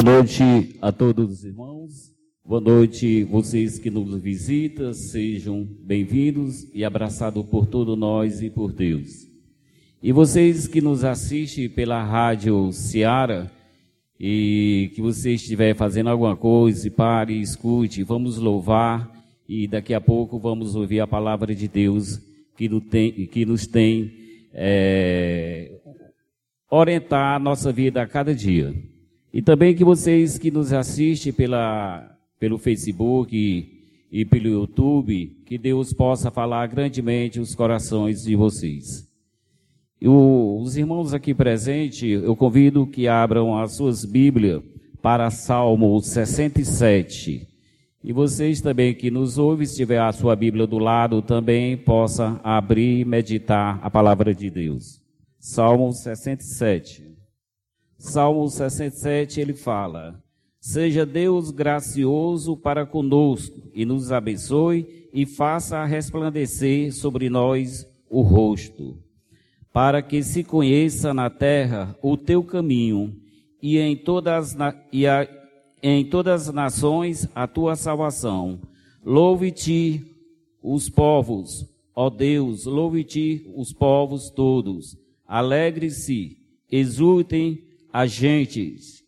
Boa 0.00 0.14
noite 0.14 0.76
a 0.80 0.92
todos 0.92 1.28
os 1.28 1.44
irmãos. 1.44 2.14
Boa 2.44 2.60
noite 2.60 3.24
vocês 3.24 3.80
que 3.80 3.90
nos 3.90 4.14
visitam. 4.22 4.92
Sejam 4.92 5.66
bem-vindos 5.80 6.68
e 6.72 6.84
abraçados 6.84 7.44
por 7.46 7.66
todos 7.66 7.98
nós 7.98 8.40
e 8.40 8.48
por 8.48 8.72
Deus. 8.72 9.26
E 10.00 10.12
vocês 10.12 10.68
que 10.68 10.80
nos 10.80 11.02
assistem 11.02 11.68
pela 11.68 12.00
rádio 12.00 12.70
Seara 12.70 13.50
e 14.20 14.92
que 14.94 15.02
você 15.02 15.32
estiver 15.32 15.74
fazendo 15.74 16.10
alguma 16.10 16.36
coisa, 16.36 16.88
pare, 16.92 17.40
escute, 17.40 18.04
vamos 18.04 18.38
louvar 18.38 19.10
e 19.48 19.66
daqui 19.66 19.94
a 19.94 20.00
pouco 20.00 20.38
vamos 20.38 20.76
ouvir 20.76 21.00
a 21.00 21.08
palavra 21.08 21.52
de 21.52 21.66
Deus 21.66 22.20
que 22.56 22.68
nos 22.68 22.84
tem, 22.84 23.26
que 23.26 23.44
nos 23.44 23.66
tem 23.66 24.12
é, 24.54 25.72
orientar 26.70 27.34
a 27.34 27.38
nossa 27.40 27.72
vida 27.72 28.00
a 28.00 28.06
cada 28.06 28.32
dia. 28.32 28.72
E 29.32 29.42
também 29.42 29.74
que 29.74 29.84
vocês 29.84 30.38
que 30.38 30.50
nos 30.50 30.72
assistem 30.72 31.32
pela, 31.32 32.16
pelo 32.38 32.58
Facebook 32.58 33.36
e, 33.36 34.20
e 34.20 34.24
pelo 34.24 34.48
YouTube, 34.48 35.36
que 35.44 35.58
Deus 35.58 35.92
possa 35.92 36.30
falar 36.30 36.66
grandemente 36.66 37.38
os 37.38 37.54
corações 37.54 38.22
de 38.22 38.34
vocês. 38.34 39.06
O, 40.02 40.60
os 40.62 40.76
irmãos 40.76 41.12
aqui 41.12 41.34
presentes, 41.34 42.22
eu 42.22 42.34
convido 42.36 42.86
que 42.86 43.08
abram 43.08 43.58
as 43.58 43.72
suas 43.72 44.04
Bíblias 44.04 44.62
para 45.02 45.30
Salmo 45.30 46.00
67. 46.00 47.48
E 48.02 48.12
vocês 48.12 48.60
também 48.60 48.94
que 48.94 49.10
nos 49.10 49.38
ouvem, 49.38 49.66
se 49.66 49.76
tiver 49.76 50.00
a 50.00 50.12
sua 50.12 50.36
Bíblia 50.36 50.66
do 50.66 50.78
lado, 50.78 51.20
também 51.20 51.76
possa 51.76 52.40
abrir 52.44 53.00
e 53.00 53.04
meditar 53.04 53.80
a 53.82 53.90
palavra 53.90 54.32
de 54.32 54.48
Deus. 54.48 55.02
Salmo 55.38 55.92
67. 55.92 57.07
Salmo 57.98 58.48
67, 58.48 59.40
ele 59.40 59.54
fala: 59.54 60.22
Seja 60.60 61.04
Deus 61.04 61.50
gracioso 61.50 62.56
para 62.56 62.86
conosco 62.86 63.60
e 63.74 63.84
nos 63.84 64.12
abençoe 64.12 65.08
e 65.12 65.26
faça 65.26 65.84
resplandecer 65.84 66.94
sobre 66.94 67.28
nós 67.28 67.84
o 68.08 68.22
rosto, 68.22 68.96
para 69.72 70.00
que 70.00 70.22
se 70.22 70.44
conheça 70.44 71.12
na 71.12 71.28
terra 71.28 71.98
o 72.00 72.16
teu 72.16 72.44
caminho 72.44 73.16
e 73.60 73.78
em 73.78 73.96
todas, 73.96 74.56
e 74.92 75.04
a, 75.04 75.28
em 75.82 76.04
todas 76.04 76.48
as 76.48 76.54
nações 76.54 77.28
a 77.34 77.48
tua 77.48 77.74
salvação. 77.74 78.60
Louve-te 79.04 80.04
os 80.62 80.88
povos, 80.88 81.66
ó 81.96 82.08
Deus, 82.08 82.64
louve-te 82.64 83.50
os 83.56 83.72
povos 83.72 84.30
todos. 84.30 84.96
Alegre-se, 85.26 86.36
exultem 86.70 87.67
as 87.92 88.10
gentes, 88.10 89.02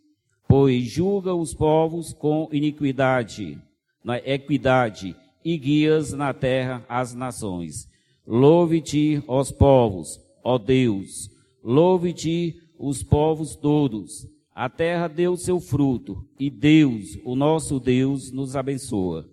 pois 0.49 0.85
julga 0.85 1.35
os 1.35 1.55
povos 1.55 2.13
com 2.13 2.49
iniquidade, 2.53 3.59
na 4.03 4.19
equidade, 4.19 5.15
e 5.45 5.57
guias 5.57 6.13
na 6.13 6.35
terra 6.35 6.85
as 6.89 7.15
nações. 7.15 7.89
Louve-te, 8.27 9.23
os 9.27 9.51
povos, 9.51 10.21
ó 10.45 10.59
Deus, 10.59 11.31
louve-te 11.63 12.61
os 12.79 13.03
povos 13.03 13.55
todos. 13.55 14.27
A 14.55 14.69
terra 14.69 15.09
deu 15.09 15.37
seu 15.37 15.61
fruto, 15.61 16.25
e 16.39 16.51
Deus, 16.51 17.19
o 17.25 17.35
nosso 17.35 17.81
Deus, 17.81 18.31
nos 18.31 18.57
abençoa. 18.57 19.27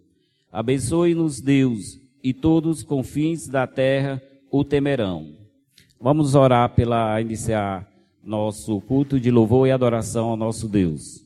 Abençoe-nos, 0.52 1.42
Deus, 1.42 2.00
e 2.24 2.34
todos 2.34 2.78
os 2.78 2.84
confins 2.84 3.48
da 3.48 3.68
terra 3.68 4.22
o 4.50 4.64
temerão. 4.64 5.36
Vamos 6.00 6.36
orar 6.36 6.74
pela 6.74 7.20
iniciar 7.20 7.88
nosso 8.28 8.82
culto 8.82 9.18
de 9.18 9.32
louvor 9.32 9.68
e 9.68 9.72
adoração 9.72 10.28
ao 10.28 10.38
nosso 10.38 10.68
Deus. 10.68 11.26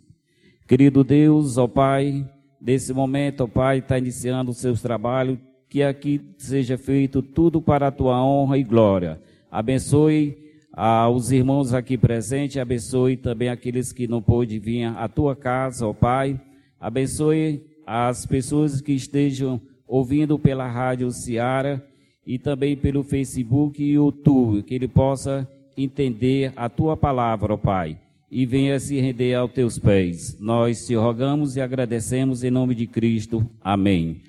Querido 0.67 1.03
Deus, 1.03 1.57
ó 1.57 1.67
Pai, 1.67 2.23
nesse 2.61 2.93
momento, 2.93 3.41
ó 3.41 3.47
Pai, 3.47 3.79
está 3.79 3.97
iniciando 3.97 4.51
os 4.51 4.57
seus 4.57 4.83
trabalhos, 4.83 5.39
que 5.67 5.81
aqui 5.81 6.21
seja 6.37 6.77
feito 6.77 7.23
tudo 7.23 7.59
para 7.59 7.87
a 7.87 7.91
tua 7.91 8.23
honra 8.23 8.57
e 8.59 8.63
glória. 8.63 9.19
Abençoe 9.49 10.37
aos 10.71 11.31
irmãos 11.31 11.73
aqui 11.73 11.97
presentes, 11.97 12.57
abençoe 12.57 13.17
também 13.17 13.49
aqueles 13.49 13.91
que 13.91 14.07
não 14.07 14.21
pôde 14.21 14.59
vir 14.59 14.85
à 14.85 15.07
tua 15.07 15.35
casa, 15.35 15.87
ó 15.87 15.93
Pai. 15.93 16.39
Abençoe 16.79 17.65
as 17.85 18.27
pessoas 18.27 18.79
que 18.79 18.93
estejam 18.93 19.59
ouvindo 19.87 20.37
pela 20.37 20.67
rádio 20.67 21.09
Ciara 21.11 21.83
e 22.25 22.37
também 22.37 22.77
pelo 22.77 23.03
Facebook 23.03 23.83
e 23.83 23.93
YouTube, 23.93 24.61
que 24.61 24.75
ele 24.75 24.87
possa 24.87 25.49
entender 25.77 26.53
a 26.55 26.69
tua 26.69 26.95
palavra, 26.95 27.53
ó 27.53 27.57
Pai, 27.57 27.97
e 28.29 28.45
venha 28.45 28.79
se 28.79 28.99
render 28.99 29.33
aos 29.33 29.51
teus 29.51 29.77
pés. 29.77 30.37
Nós 30.39 30.85
te 30.85 30.95
rogamos 30.95 31.55
e 31.55 31.61
agradecemos 31.61 32.43
em 32.43 32.51
nome 32.51 32.75
de 32.75 32.87
Cristo. 32.87 33.45
Amém. 33.61 34.21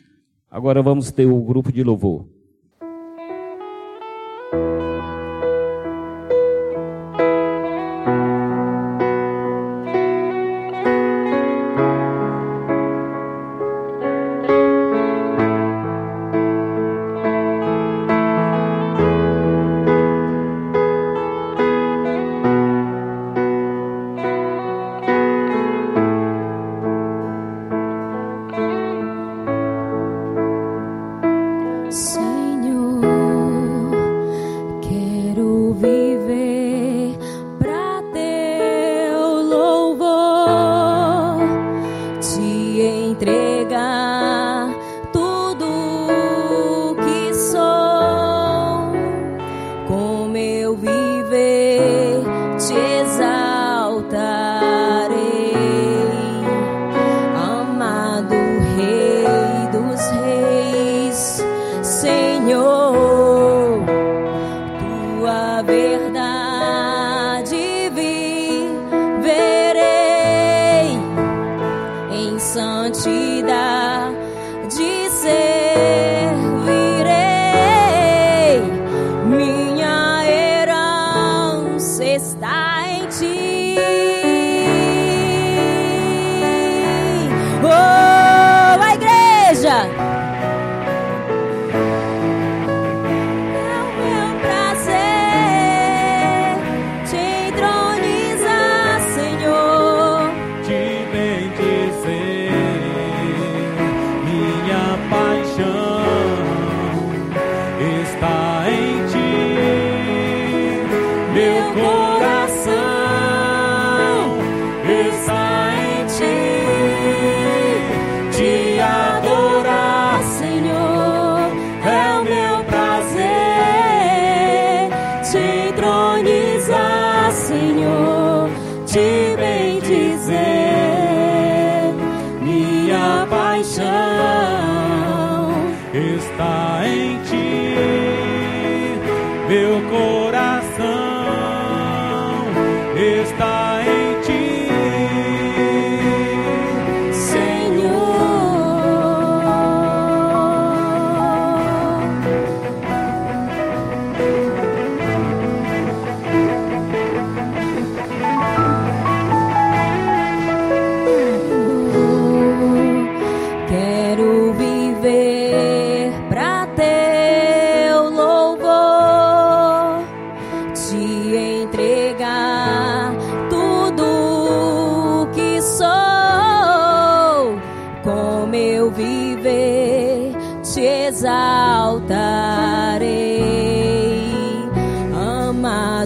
Agora 0.51 0.83
vamos 0.83 1.11
ter 1.11 1.27
o 1.27 1.41
grupo 1.41 1.73
de 1.73 1.83
louvor. 1.83 2.32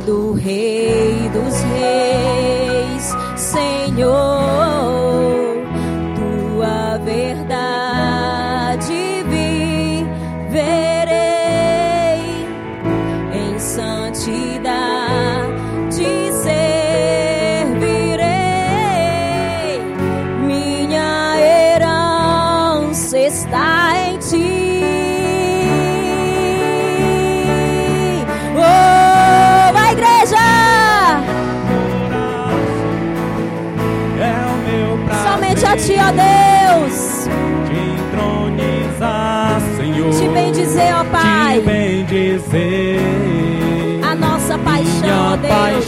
Amado 0.07 0.33
Rei 0.35 1.29
dos 1.33 1.55
Reis, 1.75 3.17
Senhor. 3.37 4.26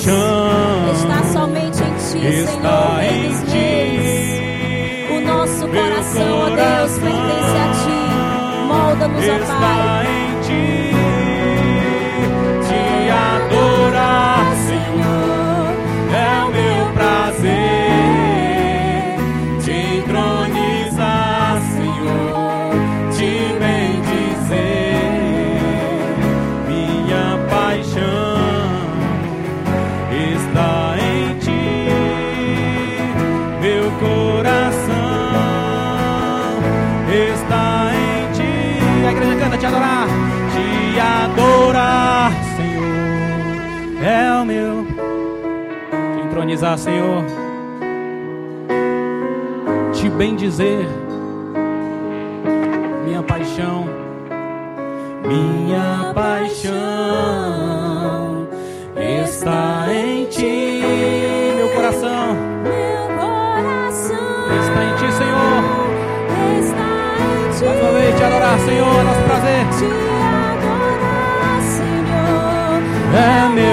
Paixão 0.08 0.92
está 0.92 1.22
somente 1.24 1.82
em 1.82 1.94
ti, 1.96 2.26
está 2.26 2.98
Senhor. 2.98 3.12
Em 3.12 3.28
ti. 3.44 5.12
O 5.12 5.20
nosso 5.20 5.68
coração, 5.68 6.38
ó 6.38 6.46
Deus, 6.46 6.98
pertence 6.98 7.56
a 7.58 7.68
ti. 7.84 7.98
Molda-nos, 8.66 9.24
ó 9.24 9.46
Pai. 9.60 9.97
Senhor. 46.58 47.24
Te 49.92 50.08
bendizer. 50.10 50.88
Minha 53.04 53.22
paixão. 53.22 53.84
Minha 55.24 56.12
paixão 56.12 57.28
está 58.96 59.86
em 59.92 60.24
ti. 60.26 60.82
Meu 61.58 61.68
coração 61.76 62.34
Meu 62.64 63.06
coração 63.16 64.16
está 64.60 64.82
em 64.82 64.96
ti, 64.96 65.12
Senhor. 65.12 65.62
está 66.58 66.88
em 67.22 67.52
ti. 67.52 67.64
Mais 67.64 67.80
uma 67.80 67.92
vez 67.92 68.16
te 68.16 68.22
adorar, 68.24 68.58
Senhor, 68.58 68.98
é 68.98 69.02
nosso 69.04 69.22
prazer. 69.22 69.62
Te 69.78 69.84
adorar, 70.64 71.62
Senhor. 71.62 72.82
É 73.14 73.48
meu 73.48 73.67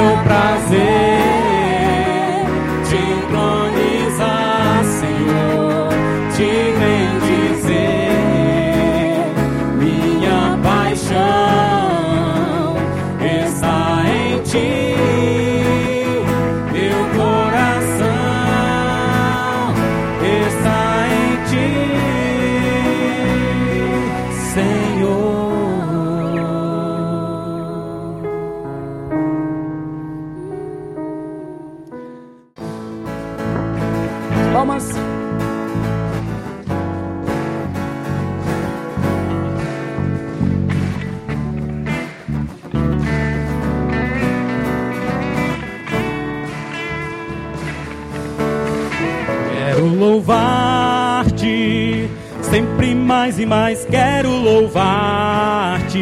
e 53.46 53.48
mais 53.48 53.86
quero 53.86 54.30
louvar-te, 54.30 56.00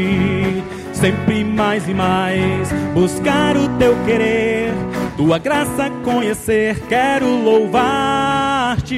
sempre 0.93 1.43
mais 1.43 1.89
e 1.89 1.93
mais 1.93 2.71
buscar 2.93 3.57
o 3.57 3.67
teu 3.77 3.97
querer, 4.05 4.71
tua 5.17 5.37
graça 5.39 5.89
conhecer, 6.05 6.79
quero 6.87 7.27
louvar-te, 7.27 8.95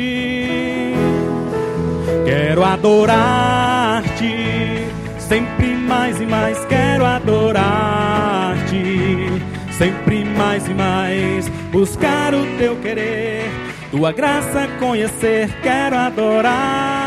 quero 2.23 2.63
adorar-te, 2.63 4.35
sempre 5.17 5.75
mais 5.75 6.21
e 6.21 6.25
mais 6.27 6.63
quero 6.65 7.03
adorar-te, 7.03 7.65
sempre 9.71 10.23
mais 10.23 10.67
e 10.67 10.73
mais 10.75 11.49
buscar 11.71 12.35
o 12.35 12.45
teu 12.59 12.75
querer, 12.75 13.49
tua 13.89 14.11
graça 14.11 14.67
conhecer, 14.79 15.49
quero 15.63 15.97
adorar-te. 15.97 17.04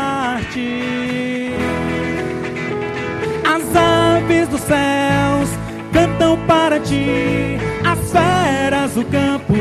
Céus 4.69 5.49
cantam 5.91 6.37
para 6.45 6.79
ti, 6.79 7.57
as 7.83 8.11
feras 8.11 8.91
do 8.93 9.03
campo 9.05 9.55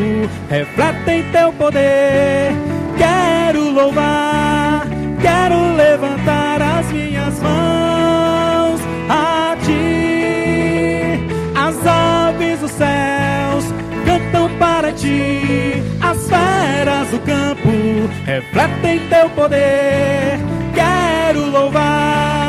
refletem 0.50 1.22
teu 1.32 1.50
poder. 1.54 2.52
Quero 2.98 3.70
louvar, 3.70 4.86
quero 5.22 5.76
levantar 5.76 6.60
as 6.60 6.92
minhas 6.92 7.40
mãos 7.40 8.80
a 9.08 9.56
ti. 9.64 11.24
As 11.56 11.86
aves 11.86 12.60
dos 12.60 12.70
céus 12.72 13.64
cantam 14.04 14.50
para 14.58 14.92
ti, 14.92 15.82
as 16.02 16.28
feras 16.28 17.08
do 17.08 17.18
campo 17.20 17.70
refletem 18.26 19.00
teu 19.08 19.30
poder. 19.30 20.38
Quero 20.74 21.50
louvar, 21.50 22.47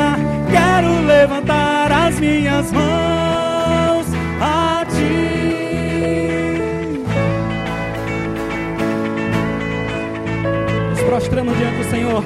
minhas 2.20 2.70
mãos 2.70 4.06
a 4.40 4.84
ti. 4.84 6.60
Nos 10.90 11.02
prostramos 11.02 11.56
diante 11.56 11.78
do 11.78 11.84
Senhor 11.90 12.22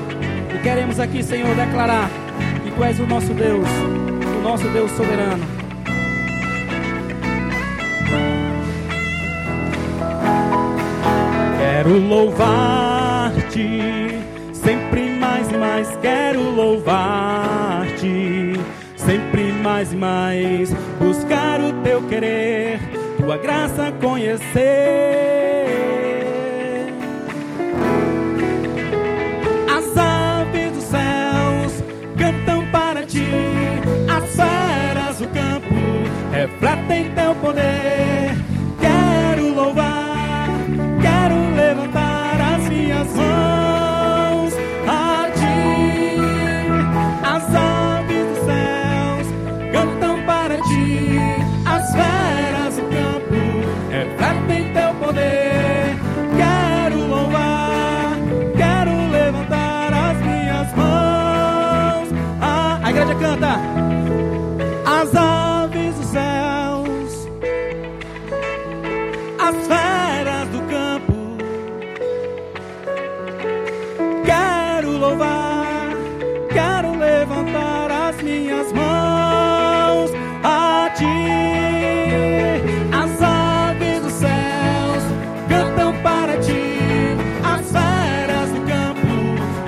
e 0.53 0.59
queremos 0.59 0.99
aqui, 0.99 1.23
Senhor, 1.23 1.55
declarar 1.55 2.11
que 2.65 2.73
Tu 2.73 2.85
és 2.85 2.99
o 2.99 3.07
nosso 3.07 3.33
Deus, 3.33 3.69
o 4.37 4.43
nosso 4.43 4.67
Deus 4.69 4.91
soberano. 4.91 5.45
Quero 11.59 11.99
louvar-te, 11.99 13.69
sempre 14.53 15.11
mais 15.21 15.53
e 15.53 15.57
mais 15.57 15.97
quero 15.99 16.51
louvar-te, 16.51 18.55
mais 19.64 19.94
e 19.94 19.97
mais 19.97 20.71
buscar 20.99 21.59
o 21.59 21.73
teu 21.83 22.02
querer, 22.02 22.78
tua 23.16 23.38
graça 23.38 23.90
conhecer. 23.99 25.64
As 29.75 29.97
aves 29.97 30.73
dos 30.73 30.85
céus 30.85 31.83
cantam 32.18 32.71
para 32.71 33.06
ti, 33.06 33.26
as 34.14 34.37
feras 34.37 35.18
do 35.18 35.28
campo 35.28 35.75
refletem 36.30 37.11
teu 37.14 37.35
poder. 37.37 38.34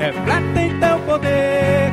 refletem 0.06 0.70
então 0.70 0.98
teu 0.98 1.06
poder. 1.06 1.90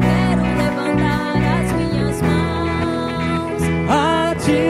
Quero 0.00 0.42
levantar 0.58 1.36
as 1.60 1.72
minhas 1.72 2.22
mãos 2.22 3.62
a 3.88 4.34
ti. 4.34 4.62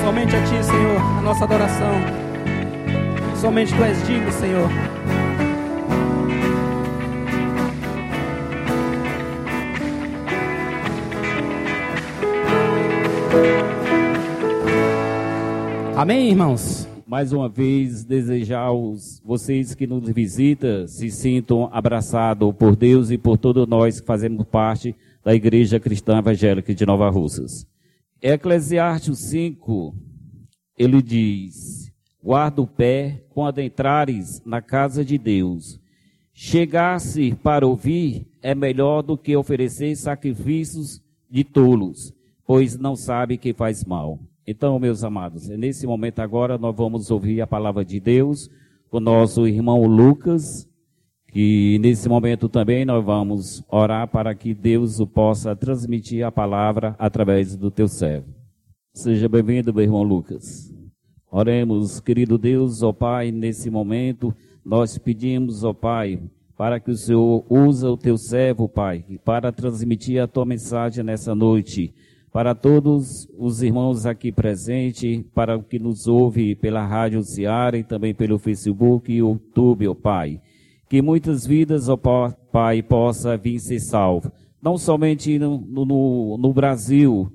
Somente 0.00 0.36
a 0.36 0.42
ti, 0.42 0.64
Senhor, 0.64 1.00
a 1.00 1.22
nossa 1.22 1.44
adoração. 1.44 1.94
Somente 3.36 3.74
tu 3.74 3.82
és 3.82 4.06
digno, 4.06 4.30
Senhor. 4.32 4.68
thank 13.30 13.74
you 13.74 13.79
Amém, 16.00 16.30
irmãos? 16.30 16.88
Mais 17.06 17.30
uma 17.30 17.46
vez, 17.46 18.04
desejar 18.04 18.60
aos 18.60 19.20
vocês 19.22 19.74
que 19.74 19.86
nos 19.86 20.08
visitam 20.08 20.86
se 20.86 21.10
sintam 21.10 21.68
abraçados 21.70 22.54
por 22.54 22.74
Deus 22.74 23.10
e 23.10 23.18
por 23.18 23.36
todos 23.36 23.68
nós 23.68 24.00
que 24.00 24.06
fazemos 24.06 24.46
parte 24.46 24.96
da 25.22 25.34
Igreja 25.34 25.78
Cristã 25.78 26.16
Evangélica 26.16 26.74
de 26.74 26.86
Nova 26.86 27.10
Russas. 27.10 27.66
Eclesiastes 28.22 29.18
5, 29.18 29.94
ele 30.78 31.02
diz: 31.02 31.92
Guarda 32.24 32.62
o 32.62 32.66
pé 32.66 33.22
quando 33.28 33.60
entrares 33.60 34.40
na 34.46 34.62
casa 34.62 35.04
de 35.04 35.18
Deus. 35.18 35.78
Chegar-se 36.32 37.34
para 37.42 37.66
ouvir 37.66 38.26
é 38.40 38.54
melhor 38.54 39.02
do 39.02 39.18
que 39.18 39.36
oferecer 39.36 39.94
sacrifícios 39.96 41.02
de 41.30 41.44
tolos, 41.44 42.14
pois 42.46 42.78
não 42.78 42.96
sabe 42.96 43.36
que 43.36 43.52
faz 43.52 43.84
mal. 43.84 44.18
Então, 44.50 44.80
meus 44.80 45.04
amados, 45.04 45.48
nesse 45.48 45.86
momento 45.86 46.18
agora 46.18 46.58
nós 46.58 46.74
vamos 46.74 47.08
ouvir 47.08 47.40
a 47.40 47.46
palavra 47.46 47.84
de 47.84 48.00
Deus 48.00 48.50
com 48.90 48.98
nosso 48.98 49.46
irmão 49.46 49.86
Lucas, 49.86 50.68
que 51.28 51.78
nesse 51.78 52.08
momento 52.08 52.48
também 52.48 52.84
nós 52.84 53.04
vamos 53.04 53.62
orar 53.68 54.08
para 54.08 54.34
que 54.34 54.52
Deus 54.52 54.98
o 54.98 55.06
possa 55.06 55.54
transmitir 55.54 56.26
a 56.26 56.32
palavra 56.32 56.96
através 56.98 57.54
do 57.54 57.70
teu 57.70 57.86
servo. 57.86 58.26
Seja 58.92 59.28
bem-vindo, 59.28 59.72
meu 59.72 59.84
irmão 59.84 60.02
Lucas. 60.02 60.74
Oremos, 61.30 62.00
querido 62.00 62.36
Deus, 62.36 62.82
ó 62.82 62.92
Pai, 62.92 63.30
nesse 63.30 63.70
momento 63.70 64.34
nós 64.64 64.98
pedimos, 64.98 65.62
ó 65.62 65.72
Pai, 65.72 66.20
para 66.56 66.80
que 66.80 66.90
o 66.90 66.96
Senhor 66.96 67.46
use 67.48 67.86
o 67.86 67.96
teu 67.96 68.18
servo, 68.18 68.68
Pai, 68.68 69.04
para 69.24 69.52
transmitir 69.52 70.20
a 70.20 70.26
tua 70.26 70.44
mensagem 70.44 71.04
nessa 71.04 71.36
noite 71.36 71.94
para 72.32 72.54
todos 72.54 73.28
os 73.36 73.62
irmãos 73.62 74.06
aqui 74.06 74.30
presentes, 74.30 75.24
para 75.34 75.56
o 75.56 75.62
que 75.62 75.78
nos 75.78 76.06
ouve 76.06 76.54
pela 76.54 76.86
Rádio 76.86 77.22
Ceará 77.22 77.76
e 77.76 77.82
também 77.82 78.14
pelo 78.14 78.38
Facebook 78.38 79.10
e 79.10 79.16
YouTube, 79.16 79.88
ó 79.88 79.94
Pai. 79.94 80.40
Que 80.88 81.02
muitas 81.02 81.46
vidas, 81.46 81.88
ó 81.88 81.96
Pai, 81.96 82.82
possa 82.82 83.36
vir 83.36 83.58
ser 83.58 83.80
salvo. 83.80 84.30
Não 84.62 84.78
somente 84.78 85.38
no, 85.38 85.58
no, 85.58 86.38
no 86.38 86.52
Brasil, 86.52 87.32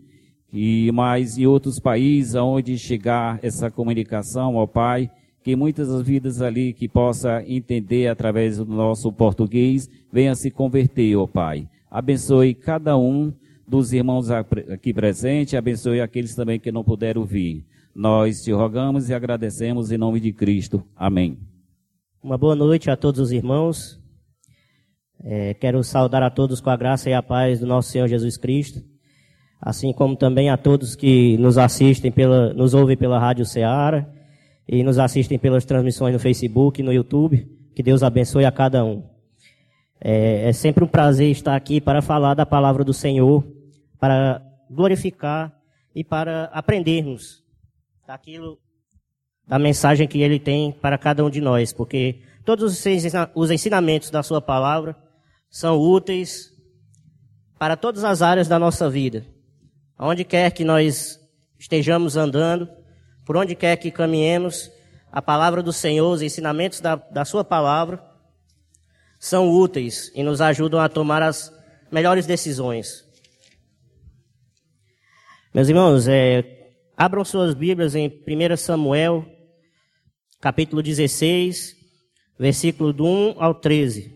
e 0.54 0.90
mais 0.94 1.38
em 1.38 1.46
outros 1.46 1.80
países 1.80 2.36
aonde 2.36 2.78
chegar 2.78 3.40
essa 3.44 3.70
comunicação, 3.70 4.56
ó 4.56 4.66
Pai, 4.66 5.12
que 5.44 5.56
muitas 5.56 6.02
vidas 6.02 6.42
ali 6.42 6.72
que 6.72 6.88
possa 6.88 7.44
entender 7.46 8.08
através 8.08 8.58
do 8.58 8.66
nosso 8.66 9.12
português, 9.12 9.90
venha 10.12 10.34
se 10.34 10.50
converter, 10.50 11.18
ó 11.18 11.28
Pai. 11.28 11.68
Abençoe 11.92 12.54
cada 12.54 12.98
um 12.98 13.34
dos 13.68 13.92
irmãos 13.94 14.30
aqui 14.30 14.94
presentes, 14.94 15.56
abençoe 15.56 16.00
aqueles 16.00 16.36
também 16.36 16.60
que 16.60 16.72
não 16.72 16.84
puderam 16.84 17.26
vir. 17.26 17.66
Nós 17.96 18.44
te 18.44 18.52
rogamos 18.52 19.10
e 19.10 19.14
agradecemos 19.14 19.92
em 19.92 19.98
nome 19.98 20.20
de 20.20 20.32
Cristo. 20.34 20.84
Amém. 20.96 21.40
Uma 22.22 22.38
boa 22.38 22.56
noite 22.56 22.92
a 22.92 22.98
todos 22.98 23.20
os 23.20 23.32
irmãos. 23.32 24.00
É, 25.24 25.54
quero 25.54 25.84
saudar 25.84 26.22
a 26.22 26.30
todos 26.30 26.60
com 26.60 26.70
a 26.70 26.76
graça 26.76 27.10
e 27.10 27.14
a 27.14 27.24
paz 27.24 27.60
do 27.60 27.66
nosso 27.66 27.90
Senhor 27.90 28.08
Jesus 28.08 28.38
Cristo, 28.38 28.82
assim 29.62 29.94
como 29.94 30.16
também 30.16 30.50
a 30.50 30.58
todos 30.58 30.96
que 30.96 31.38
nos 31.38 31.58
assistem 31.58 32.12
pela, 32.12 32.54
nos 32.54 32.74
ouvem 32.74 32.98
pela 32.98 33.18
Rádio 33.18 33.46
Ceará 33.46 34.08
e 34.68 34.84
nos 34.84 35.00
assistem 35.00 35.40
pelas 35.40 35.66
transmissões 35.66 36.14
no 36.14 36.20
Facebook 36.20 36.82
e 36.82 36.84
no 36.84 36.94
YouTube. 36.94 37.48
Que 37.74 37.82
Deus 37.82 38.04
abençoe 38.04 38.46
a 38.46 38.52
cada 38.52 38.84
um. 38.84 39.04
É, 40.00 40.50
é 40.50 40.54
sempre 40.54 40.84
um 40.84 40.88
prazer 40.88 41.32
estar 41.32 41.56
aqui 41.56 41.80
para 41.80 42.02
falar 42.02 42.34
da 42.34 42.46
palavra 42.46 42.84
do 42.84 42.94
Senhor 42.94 43.55
para 44.00 44.42
glorificar 44.70 45.54
e 45.94 46.04
para 46.04 46.46
aprendermos 46.46 47.44
daquilo, 48.06 48.60
da 49.48 49.58
mensagem 49.58 50.08
que 50.08 50.22
ele 50.22 50.40
tem 50.40 50.72
para 50.72 50.98
cada 50.98 51.24
um 51.24 51.30
de 51.30 51.42
nós, 51.42 51.72
porque 51.72 52.22
todos 52.44 52.86
os 53.34 53.52
ensinamentos 53.52 54.10
da 54.10 54.22
sua 54.22 54.42
palavra 54.42 54.96
são 55.50 55.80
úteis 55.80 56.52
para 57.58 57.78
todas 57.78 58.04
as 58.04 58.22
áreas 58.22 58.48
da 58.48 58.60
nossa 58.60 58.90
vida. 58.90 59.26
Aonde 59.98 60.24
quer 60.24 60.52
que 60.52 60.66
nós 60.66 61.20
estejamos 61.58 62.18
andando, 62.18 62.70
por 63.26 63.38
onde 63.38 63.56
quer 63.56 63.78
que 63.78 63.90
caminhemos, 63.90 64.70
a 65.12 65.22
palavra 65.22 65.64
do 65.64 65.72
Senhor, 65.72 66.12
os 66.12 66.22
ensinamentos 66.22 66.82
da, 66.82 66.96
da 66.96 67.24
sua 67.24 67.44
palavra, 67.44 68.04
são 69.18 69.50
úteis 69.50 70.12
e 70.14 70.22
nos 70.22 70.42
ajudam 70.42 70.80
a 70.80 70.90
tomar 70.90 71.24
as 71.24 71.54
melhores 71.90 72.26
decisões. 72.26 73.05
Meus 75.56 75.70
irmãos, 75.70 76.06
é, 76.06 76.74
abram 76.98 77.24
suas 77.24 77.54
Bíblias 77.54 77.96
em 77.96 78.10
1 78.10 78.58
Samuel, 78.58 79.26
capítulo 80.42 80.84
16, 80.84 81.78
versículo 82.38 82.92
do 82.92 83.06
1 83.06 83.42
ao 83.42 83.56
13. 83.56 84.14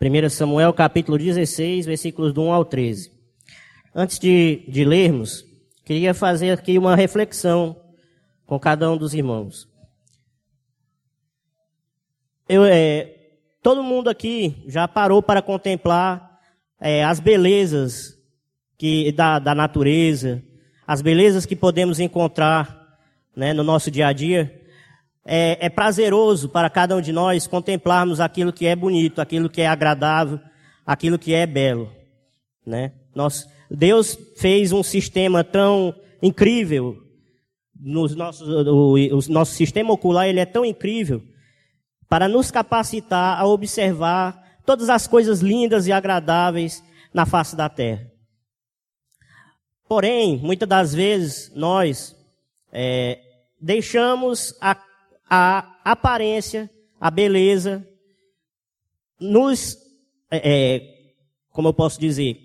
1 0.00 0.28
Samuel, 0.28 0.72
capítulo 0.72 1.16
16, 1.16 1.86
versículos 1.86 2.32
do 2.32 2.42
1 2.42 2.52
ao 2.52 2.64
13. 2.64 3.12
Antes 3.94 4.18
de, 4.18 4.64
de 4.66 4.84
lermos, 4.84 5.44
queria 5.84 6.12
fazer 6.12 6.50
aqui 6.50 6.76
uma 6.76 6.96
reflexão 6.96 7.80
com 8.44 8.58
cada 8.58 8.90
um 8.90 8.96
dos 8.96 9.14
irmãos. 9.14 9.68
Eu, 12.48 12.64
é, 12.64 13.36
todo 13.62 13.84
mundo 13.84 14.10
aqui 14.10 14.64
já 14.66 14.88
parou 14.88 15.22
para 15.22 15.40
contemplar 15.40 16.40
é, 16.80 17.04
as 17.04 17.20
belezas 17.20 18.20
que 18.82 19.12
da, 19.12 19.38
da 19.38 19.54
natureza, 19.54 20.42
as 20.84 21.00
belezas 21.00 21.46
que 21.46 21.54
podemos 21.54 22.00
encontrar 22.00 22.98
né, 23.36 23.52
no 23.52 23.62
nosso 23.62 23.92
dia 23.92 24.08
a 24.08 24.12
dia, 24.12 24.60
é, 25.24 25.66
é 25.66 25.68
prazeroso 25.68 26.48
para 26.48 26.68
cada 26.68 26.96
um 26.96 27.00
de 27.00 27.12
nós 27.12 27.46
contemplarmos 27.46 28.18
aquilo 28.18 28.52
que 28.52 28.66
é 28.66 28.74
bonito, 28.74 29.20
aquilo 29.20 29.48
que 29.48 29.60
é 29.60 29.68
agradável, 29.68 30.40
aquilo 30.84 31.16
que 31.16 31.32
é 31.32 31.46
belo. 31.46 31.92
Né? 32.66 32.90
Nós, 33.14 33.48
Deus 33.70 34.18
fez 34.36 34.72
um 34.72 34.82
sistema 34.82 35.44
tão 35.44 35.94
incrível, 36.20 36.96
nos 37.80 38.16
nossos, 38.16 38.48
o, 38.48 38.94
o 38.94 39.32
nosso 39.32 39.54
sistema 39.54 39.92
ocular 39.92 40.26
ele 40.26 40.40
é 40.40 40.44
tão 40.44 40.64
incrível 40.64 41.22
para 42.08 42.26
nos 42.26 42.50
capacitar 42.50 43.38
a 43.38 43.46
observar 43.46 44.42
todas 44.66 44.90
as 44.90 45.06
coisas 45.06 45.38
lindas 45.38 45.86
e 45.86 45.92
agradáveis 45.92 46.82
na 47.14 47.24
face 47.24 47.54
da 47.54 47.68
terra. 47.68 48.10
Porém, 49.92 50.38
muitas 50.38 50.66
das 50.66 50.94
vezes 50.94 51.52
nós 51.54 52.16
é, 52.72 53.20
deixamos 53.60 54.56
a, 54.58 54.82
a, 55.28 55.76
aparência, 55.84 56.70
a 56.98 57.10
beleza, 57.10 57.86
nos, 59.20 59.76
é, 60.30 60.40
é 60.44 61.14
como 61.50 61.68
eu 61.68 61.74
posso 61.74 62.00
dizer, 62.00 62.40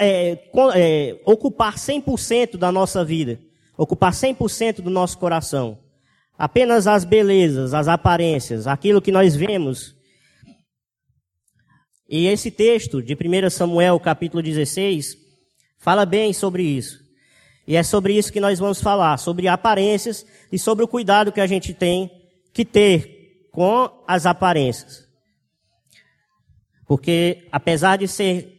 é, 0.00 0.42
é, 0.74 1.20
ocupar 1.24 1.76
100% 1.76 2.56
da 2.56 2.72
nossa 2.72 3.04
vida, 3.04 3.38
ocupar 3.78 4.10
100% 4.10 4.82
do 4.82 4.90
nosso 4.90 5.18
coração. 5.18 5.78
Apenas 6.36 6.88
as 6.88 7.04
belezas, 7.04 7.74
as 7.74 7.86
aparências, 7.86 8.66
aquilo 8.66 9.00
que 9.00 9.12
nós 9.12 9.36
vemos. 9.36 9.94
E 12.08 12.26
esse 12.26 12.50
texto 12.50 13.00
de 13.00 13.14
1 13.14 13.50
Samuel, 13.50 14.00
capítulo 14.00 14.42
16, 14.42 15.29
fala 15.80 16.06
bem 16.06 16.32
sobre 16.32 16.62
isso. 16.62 17.00
E 17.66 17.74
é 17.74 17.82
sobre 17.82 18.16
isso 18.16 18.32
que 18.32 18.40
nós 18.40 18.58
vamos 18.58 18.80
falar, 18.80 19.16
sobre 19.16 19.48
aparências 19.48 20.24
e 20.52 20.58
sobre 20.58 20.84
o 20.84 20.88
cuidado 20.88 21.32
que 21.32 21.40
a 21.40 21.46
gente 21.46 21.74
tem 21.74 22.10
que 22.52 22.64
ter 22.64 23.48
com 23.50 23.90
as 24.06 24.26
aparências. 24.26 25.08
Porque 26.86 27.48
apesar 27.50 27.96
de 27.96 28.06
ser 28.06 28.58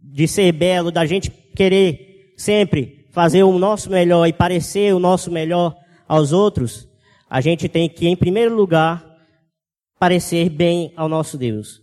de 0.00 0.26
ser 0.28 0.52
belo, 0.52 0.90
da 0.90 1.04
gente 1.04 1.30
querer 1.30 2.32
sempre 2.36 3.06
fazer 3.10 3.42
o 3.42 3.58
nosso 3.58 3.90
melhor 3.90 4.26
e 4.26 4.32
parecer 4.32 4.94
o 4.94 4.98
nosso 4.98 5.30
melhor 5.30 5.76
aos 6.06 6.32
outros, 6.32 6.88
a 7.28 7.40
gente 7.40 7.68
tem 7.68 7.88
que, 7.88 8.06
em 8.06 8.16
primeiro 8.16 8.54
lugar, 8.54 9.04
parecer 9.98 10.48
bem 10.48 10.92
ao 10.96 11.08
nosso 11.08 11.36
Deus. 11.36 11.82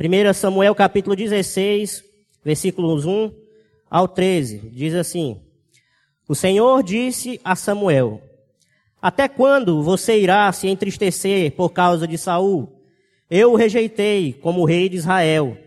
1 0.00 0.32
Samuel 0.32 0.74
capítulo 0.74 1.14
16, 1.14 2.02
versículos 2.44 3.04
1 3.04 3.41
ao 3.92 4.08
13, 4.08 4.70
diz 4.72 4.94
assim: 4.94 5.38
O 6.26 6.34
Senhor 6.34 6.82
disse 6.82 7.38
a 7.44 7.54
Samuel: 7.54 8.22
Até 9.02 9.28
quando 9.28 9.82
você 9.82 10.18
irá 10.18 10.50
se 10.50 10.66
entristecer 10.66 11.52
por 11.52 11.74
causa 11.74 12.08
de 12.08 12.16
Saul? 12.16 12.72
Eu 13.28 13.52
o 13.52 13.54
rejeitei 13.54 14.32
como 14.32 14.64
rei 14.64 14.88
de 14.88 14.96
Israel. 14.96 15.58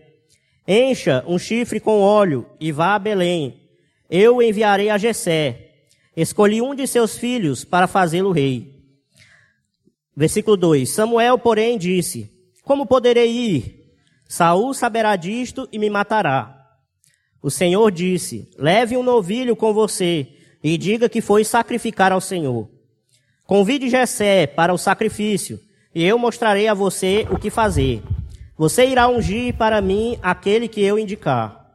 Encha 0.66 1.24
um 1.28 1.38
chifre 1.38 1.78
com 1.78 2.00
óleo 2.00 2.44
e 2.58 2.72
vá 2.72 2.96
a 2.96 2.98
Belém. 2.98 3.60
eu 4.10 4.42
enviarei 4.42 4.90
a 4.90 4.98
Jessé. 4.98 5.70
Escolhi 6.16 6.60
um 6.60 6.74
de 6.74 6.84
seus 6.88 7.16
filhos 7.16 7.64
para 7.64 7.86
fazê-lo 7.86 8.32
rei. 8.32 8.74
Versículo 10.16 10.56
2. 10.56 10.90
Samuel, 10.90 11.38
porém, 11.38 11.78
disse: 11.78 12.28
Como 12.64 12.86
poderei 12.86 13.30
ir? 13.30 13.86
Saul 14.28 14.74
saberá 14.74 15.14
disto 15.14 15.68
e 15.70 15.78
me 15.78 15.88
matará. 15.88 16.55
O 17.46 17.50
Senhor 17.52 17.92
disse: 17.92 18.50
Leve 18.58 18.96
um 18.96 19.04
novilho 19.04 19.54
com 19.54 19.72
você 19.72 20.26
e 20.64 20.76
diga 20.76 21.08
que 21.08 21.20
foi 21.20 21.44
sacrificar 21.44 22.10
ao 22.10 22.20
Senhor. 22.20 22.68
Convide 23.46 23.88
Jessé 23.88 24.48
para 24.48 24.74
o 24.74 24.76
sacrifício 24.76 25.60
e 25.94 26.04
eu 26.04 26.18
mostrarei 26.18 26.66
a 26.66 26.74
você 26.74 27.24
o 27.30 27.38
que 27.38 27.48
fazer. 27.48 28.02
Você 28.58 28.86
irá 28.86 29.06
ungir 29.06 29.54
para 29.54 29.80
mim 29.80 30.18
aquele 30.20 30.66
que 30.66 30.82
eu 30.82 30.98
indicar. 30.98 31.72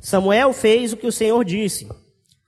Samuel 0.00 0.52
fez 0.52 0.92
o 0.92 0.96
que 0.96 1.08
o 1.08 1.12
Senhor 1.12 1.44
disse. 1.44 1.88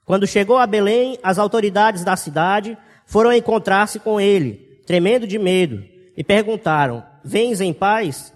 Quando 0.04 0.24
chegou 0.24 0.56
a 0.56 0.68
Belém, 0.68 1.18
as 1.24 1.40
autoridades 1.40 2.04
da 2.04 2.14
cidade 2.14 2.78
foram 3.06 3.32
encontrar-se 3.32 3.98
com 3.98 4.20
ele 4.20 4.82
tremendo 4.86 5.26
de 5.26 5.36
medo, 5.36 5.82
e 6.16 6.22
perguntaram: 6.22 7.02
Vens 7.24 7.60
em 7.60 7.72
paz? 7.72 8.32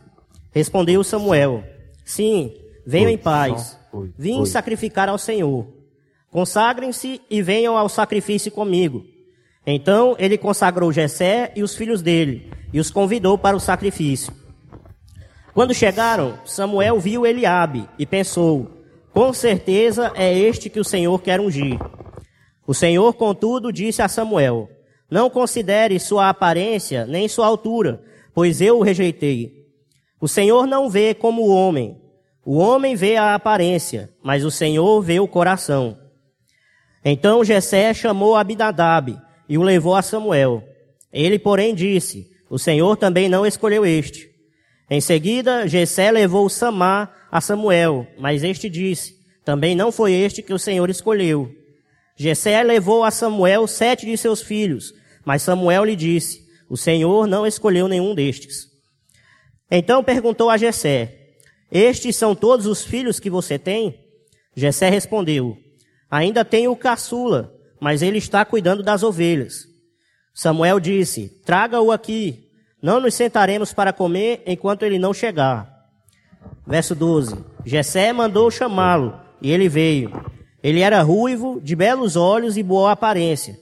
Respondeu 0.50 1.04
Samuel: 1.04 1.62
Sim, 2.04 2.52
venho 2.84 3.08
em 3.08 3.16
paz. 3.16 3.78
Vim 4.18 4.44
sacrificar 4.44 5.08
ao 5.08 5.18
Senhor. 5.18 5.66
Consagrem-se 6.30 7.20
e 7.28 7.42
venham 7.42 7.76
ao 7.76 7.88
sacrifício 7.88 8.52
comigo. 8.52 9.04
Então 9.66 10.16
ele 10.18 10.38
consagrou 10.38 10.92
Jessé 10.92 11.52
e 11.56 11.62
os 11.62 11.74
filhos 11.74 12.02
dele 12.02 12.50
e 12.72 12.80
os 12.80 12.90
convidou 12.90 13.36
para 13.36 13.56
o 13.56 13.60
sacrifício. 13.60 14.32
Quando 15.52 15.74
chegaram, 15.74 16.38
Samuel 16.44 17.00
viu 17.00 17.26
Eliabe 17.26 17.88
e 17.98 18.06
pensou: 18.06 18.70
Com 19.12 19.32
certeza 19.32 20.12
é 20.14 20.32
este 20.32 20.70
que 20.70 20.80
o 20.80 20.84
Senhor 20.84 21.20
quer 21.20 21.40
ungir. 21.40 21.78
O 22.66 22.72
Senhor, 22.72 23.12
contudo, 23.14 23.72
disse 23.72 24.00
a 24.00 24.08
Samuel: 24.08 24.68
não 25.10 25.28
considere 25.28 25.98
sua 25.98 26.28
aparência 26.28 27.04
nem 27.04 27.26
sua 27.26 27.46
altura, 27.46 28.00
pois 28.32 28.60
eu 28.60 28.78
o 28.78 28.82
rejeitei. 28.82 29.66
O 30.20 30.28
Senhor 30.28 30.66
não 30.66 30.88
vê 30.88 31.14
como 31.14 31.42
o 31.42 31.50
homem. 31.50 32.00
O 32.52 32.56
homem 32.56 32.96
vê 32.96 33.14
a 33.14 33.36
aparência, 33.36 34.10
mas 34.24 34.44
o 34.44 34.50
Senhor 34.50 35.00
vê 35.02 35.20
o 35.20 35.28
coração. 35.28 35.96
Então 37.04 37.44
Jessé 37.44 37.94
chamou 37.94 38.34
Abinadab 38.34 39.16
e 39.48 39.56
o 39.56 39.62
levou 39.62 39.94
a 39.94 40.02
Samuel. 40.02 40.60
Ele, 41.12 41.38
porém, 41.38 41.76
disse: 41.76 42.28
O 42.50 42.58
Senhor 42.58 42.96
também 42.96 43.28
não 43.28 43.46
escolheu 43.46 43.86
este. 43.86 44.28
Em 44.90 45.00
seguida, 45.00 45.68
Jessé 45.68 46.10
levou 46.10 46.48
Samar 46.48 47.28
a 47.30 47.40
Samuel, 47.40 48.04
mas 48.18 48.42
este 48.42 48.68
disse: 48.68 49.14
Também 49.44 49.76
não 49.76 49.92
foi 49.92 50.12
este 50.12 50.42
que 50.42 50.52
o 50.52 50.58
Senhor 50.58 50.90
escolheu. 50.90 51.48
Jessé 52.16 52.60
levou 52.64 53.04
a 53.04 53.12
Samuel 53.12 53.64
sete 53.68 54.06
de 54.06 54.16
seus 54.16 54.42
filhos, 54.42 54.92
mas 55.24 55.42
Samuel 55.42 55.84
lhe 55.84 55.94
disse: 55.94 56.44
O 56.68 56.76
Senhor 56.76 57.28
não 57.28 57.46
escolheu 57.46 57.86
nenhum 57.86 58.12
destes. 58.12 58.66
Então 59.70 60.02
perguntou 60.02 60.50
a 60.50 60.56
Jessé: 60.56 61.19
Estes 61.70 62.16
são 62.16 62.34
todos 62.34 62.66
os 62.66 62.82
filhos 62.82 63.20
que 63.20 63.30
você 63.30 63.58
tem? 63.58 63.98
Jessé 64.54 64.88
respondeu: 64.88 65.56
Ainda 66.10 66.44
tenho 66.44 66.72
o 66.72 66.76
caçula, 66.76 67.54
mas 67.80 68.02
ele 68.02 68.18
está 68.18 68.44
cuidando 68.44 68.82
das 68.82 69.02
ovelhas. 69.02 69.66
Samuel 70.34 70.80
disse: 70.80 71.28
Traga-o 71.44 71.92
aqui. 71.92 72.48
Não 72.82 72.98
nos 72.98 73.14
sentaremos 73.14 73.74
para 73.74 73.92
comer 73.92 74.42
enquanto 74.46 74.84
ele 74.84 74.98
não 74.98 75.12
chegar. 75.12 75.70
Verso 76.66 76.94
12. 76.94 77.36
Jessé 77.64 78.12
mandou 78.12 78.50
chamá-lo, 78.50 79.20
e 79.42 79.50
ele 79.52 79.68
veio. 79.68 80.10
Ele 80.62 80.80
era 80.80 81.02
ruivo, 81.02 81.60
de 81.60 81.76
belos 81.76 82.16
olhos 82.16 82.56
e 82.56 82.62
boa 82.62 82.92
aparência. 82.92 83.58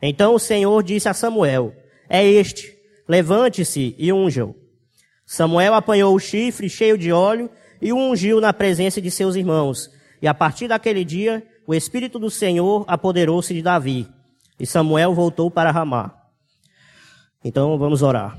Então 0.00 0.34
o 0.34 0.38
Senhor 0.38 0.82
disse 0.82 1.08
a 1.08 1.14
Samuel: 1.14 1.74
É 2.08 2.24
este, 2.24 2.76
levante-se 3.08 3.94
e 3.98 4.12
unja-o. 4.12 4.54
Samuel 5.30 5.74
apanhou 5.74 6.14
o 6.14 6.18
chifre 6.18 6.70
cheio 6.70 6.96
de 6.96 7.12
óleo 7.12 7.50
e 7.82 7.92
o 7.92 7.98
ungiu 7.98 8.40
na 8.40 8.50
presença 8.50 8.98
de 8.98 9.10
seus 9.10 9.36
irmãos. 9.36 9.90
E 10.22 10.26
a 10.26 10.32
partir 10.32 10.68
daquele 10.68 11.04
dia, 11.04 11.46
o 11.66 11.74
Espírito 11.74 12.18
do 12.18 12.30
Senhor 12.30 12.86
apoderou-se 12.88 13.52
de 13.52 13.60
Davi. 13.60 14.08
E 14.58 14.64
Samuel 14.64 15.14
voltou 15.14 15.50
para 15.50 15.70
Ramá. 15.70 16.14
Então 17.44 17.76
vamos 17.76 18.00
orar. 18.00 18.38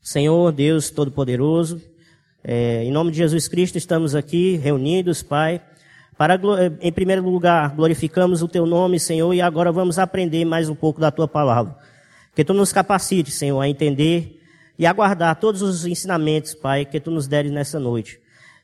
Senhor 0.00 0.50
Deus 0.50 0.90
Todo-Poderoso, 0.90 1.80
é, 2.42 2.82
em 2.82 2.90
nome 2.90 3.12
de 3.12 3.18
Jesus 3.18 3.46
Cristo 3.46 3.78
estamos 3.78 4.16
aqui 4.16 4.56
reunidos, 4.56 5.22
Pai 5.22 5.62
para, 6.18 6.36
em 6.80 6.90
primeiro 6.90 7.22
lugar, 7.22 7.76
glorificamos 7.76 8.42
o 8.42 8.48
teu 8.48 8.66
nome, 8.66 8.98
Senhor, 8.98 9.32
e 9.32 9.40
agora 9.40 9.70
vamos 9.70 10.00
aprender 10.00 10.44
mais 10.44 10.68
um 10.68 10.74
pouco 10.74 11.00
da 11.00 11.12
tua 11.12 11.28
palavra. 11.28 11.76
Que 12.34 12.44
tu 12.44 12.52
nos 12.52 12.72
capacite, 12.72 13.30
Senhor, 13.30 13.60
a 13.60 13.68
entender 13.68 14.37
e 14.78 14.86
aguardar 14.86 15.34
todos 15.36 15.60
os 15.60 15.84
ensinamentos, 15.84 16.54
Pai, 16.54 16.84
que 16.84 17.00
tu 17.00 17.10
nos 17.10 17.26
deres 17.26 17.50
nessa 17.50 17.80
noite. 17.80 18.20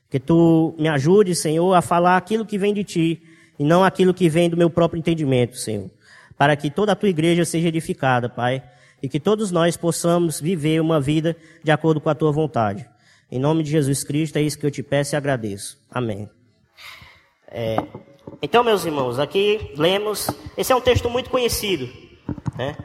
Que 0.09 0.19
tu 0.19 0.73
me 0.79 0.87
ajude, 0.87 1.35
Senhor, 1.35 1.73
a 1.73 1.81
falar 1.81 2.15
aquilo 2.15 2.45
que 2.45 2.57
vem 2.57 2.73
de 2.73 2.83
ti 2.83 3.21
e 3.59 3.63
não 3.63 3.83
aquilo 3.83 4.13
que 4.13 4.29
vem 4.29 4.49
do 4.49 4.55
meu 4.55 4.69
próprio 4.69 4.99
entendimento, 4.99 5.57
Senhor. 5.57 5.89
Para 6.37 6.55
que 6.55 6.69
toda 6.69 6.93
a 6.93 6.95
tua 6.95 7.09
igreja 7.09 7.43
seja 7.43 7.67
edificada, 7.67 8.29
Pai, 8.29 8.63
e 9.01 9.09
que 9.09 9.19
todos 9.19 9.51
nós 9.51 9.75
possamos 9.75 10.39
viver 10.39 10.79
uma 10.79 11.01
vida 11.01 11.35
de 11.63 11.71
acordo 11.71 11.99
com 11.99 12.09
a 12.09 12.15
tua 12.15 12.31
vontade. 12.31 12.87
Em 13.29 13.39
nome 13.39 13.63
de 13.63 13.71
Jesus 13.71 14.03
Cristo, 14.03 14.37
é 14.37 14.41
isso 14.41 14.57
que 14.57 14.65
eu 14.65 14.71
te 14.71 14.83
peço 14.83 15.15
e 15.15 15.17
agradeço. 15.17 15.77
Amém. 15.91 16.29
É, 17.47 17.77
então, 18.41 18.63
meus 18.63 18.85
irmãos, 18.85 19.19
aqui 19.19 19.71
lemos. 19.77 20.29
Esse 20.57 20.71
é 20.71 20.75
um 20.75 20.81
texto 20.81 21.09
muito 21.09 21.29
conhecido. 21.29 21.89
Né? 22.57 22.75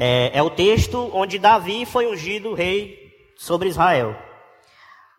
É, 0.00 0.38
é 0.38 0.40
o 0.40 0.48
texto 0.48 1.10
onde 1.12 1.40
Davi 1.40 1.84
foi 1.84 2.06
ungido 2.06 2.54
rei 2.54 3.12
sobre 3.36 3.68
Israel. 3.68 4.16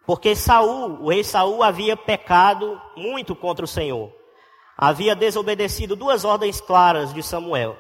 Porque 0.06 0.34
Saul, 0.38 1.04
o 1.04 1.10
rei 1.10 1.22
Saul, 1.22 1.62
havia 1.62 1.98
pecado 1.98 2.82
muito 2.96 3.36
contra 3.36 3.66
o 3.66 3.68
Senhor. 3.68 4.10
Havia 4.78 5.14
desobedecido 5.14 5.98
duas 5.98 6.24
ordens 6.24 6.62
claras 6.62 7.14
de 7.14 7.22
Samuel. 7.22 7.76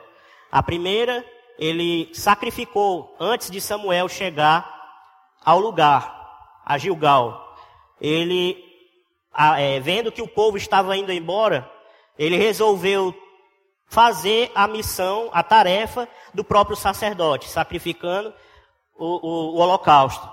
A 0.51 0.61
primeira, 0.61 1.25
ele 1.57 2.09
sacrificou 2.13 3.15
antes 3.17 3.49
de 3.49 3.61
Samuel 3.61 4.09
chegar 4.09 4.69
ao 5.41 5.57
lugar, 5.57 6.61
a 6.65 6.77
Gilgal. 6.77 7.55
Ele 8.01 8.61
é, 9.57 9.79
vendo 9.79 10.11
que 10.11 10.21
o 10.21 10.27
povo 10.27 10.57
estava 10.57 10.97
indo 10.97 11.13
embora, 11.13 11.71
ele 12.17 12.35
resolveu 12.35 13.15
fazer 13.89 14.51
a 14.53 14.67
missão, 14.67 15.29
a 15.33 15.41
tarefa 15.43 16.07
do 16.33 16.43
próprio 16.43 16.77
sacerdote, 16.77 17.49
sacrificando 17.49 18.33
o, 18.95 19.05
o, 19.05 19.55
o 19.55 19.57
holocausto. 19.57 20.29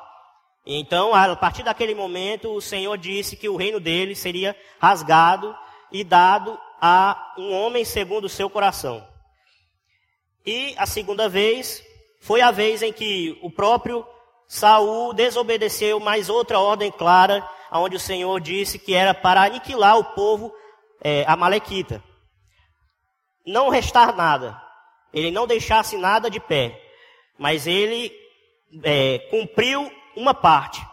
Então, 0.65 1.15
a 1.15 1.35
partir 1.37 1.63
daquele 1.63 1.95
momento, 1.95 2.53
o 2.53 2.61
Senhor 2.61 2.97
disse 2.99 3.37
que 3.37 3.49
o 3.49 3.57
reino 3.57 3.81
dele 3.81 4.15
seria 4.15 4.57
rasgado 4.79 5.57
e 5.91 6.05
dado 6.05 6.59
a 6.81 7.35
um 7.39 7.53
homem 7.53 7.85
segundo 7.85 8.25
o 8.27 8.29
seu 8.29 8.51
coração. 8.51 9.07
E 10.45 10.75
a 10.77 10.87
segunda 10.87 11.29
vez 11.29 11.83
foi 12.21 12.41
a 12.41 12.51
vez 12.51 12.83
em 12.83 12.93
que 12.93 13.39
o 13.43 13.51
próprio 13.51 14.07
Saul 14.47 15.13
desobedeceu 15.13 15.99
mais 15.99 16.29
outra 16.29 16.61
ordem 16.61 16.91
clara 16.91 17.49
onde 17.73 17.97
o 17.97 18.01
Senhor 18.01 18.41
disse 18.41 18.79
que 18.79 18.95
era 18.95 19.15
para 19.15 19.43
aniquilar 19.43 19.99
o 19.99 20.05
povo 20.05 20.53
é, 21.03 21.25
amalequita. 21.27 22.03
Não 23.47 23.69
restar 23.69 24.15
nada. 24.15 24.61
Ele 25.13 25.31
não 25.31 25.47
deixasse 25.47 25.97
nada 25.97 26.29
de 26.29 26.41
pé. 26.41 26.83
Mas 27.39 27.67
ele 27.67 28.13
é, 28.83 29.19
cumpriu 29.31 29.91
uma 30.17 30.35
parte. 30.35 30.85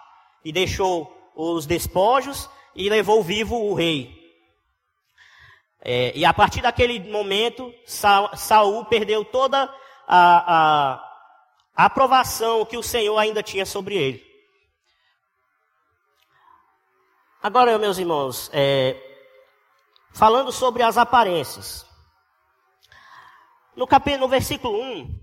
E 0.45 0.51
deixou 0.51 1.11
os 1.35 1.65
despojos 1.65 2.49
e 2.75 2.89
levou 2.89 3.23
vivo 3.23 3.55
o 3.55 3.73
rei. 3.73 4.21
É, 5.81 6.13
e 6.15 6.23
a 6.23 6.33
partir 6.33 6.61
daquele 6.61 6.99
momento, 7.11 7.73
Sa 7.85 8.35
Saul 8.35 8.85
perdeu 8.85 9.25
toda 9.25 9.63
a, 10.07 10.93
a, 11.75 11.85
aprovação 11.85 12.65
que 12.65 12.77
o 12.77 12.83
Senhor 12.83 13.17
ainda 13.17 13.43
tinha 13.43 13.65
sobre 13.65 13.95
ele. 13.95 14.33
Agora, 17.41 17.77
meus 17.77 17.97
irmãos, 17.97 18.49
é, 18.53 18.95
falando 20.13 20.51
sobre 20.53 20.83
as 20.83 20.97
aparências. 20.97 21.85
No, 23.75 23.87
capítulo, 23.87 24.21
no 24.21 24.27
versículo 24.27 24.81
1, 24.81 25.19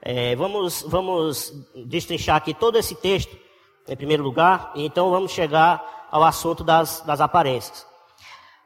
é, 0.00 0.36
vamos, 0.36 0.82
vamos 0.82 1.52
destrinchar 1.86 2.36
aqui 2.36 2.54
todo 2.54 2.78
esse 2.78 2.94
texto, 2.94 3.36
em 3.86 3.96
primeiro 3.96 4.22
lugar, 4.22 4.72
e 4.74 4.84
então 4.86 5.10
vamos 5.10 5.32
chegar 5.32 6.08
ao 6.10 6.24
assunto 6.24 6.64
das, 6.64 7.00
das 7.02 7.20
aparências. 7.20 7.86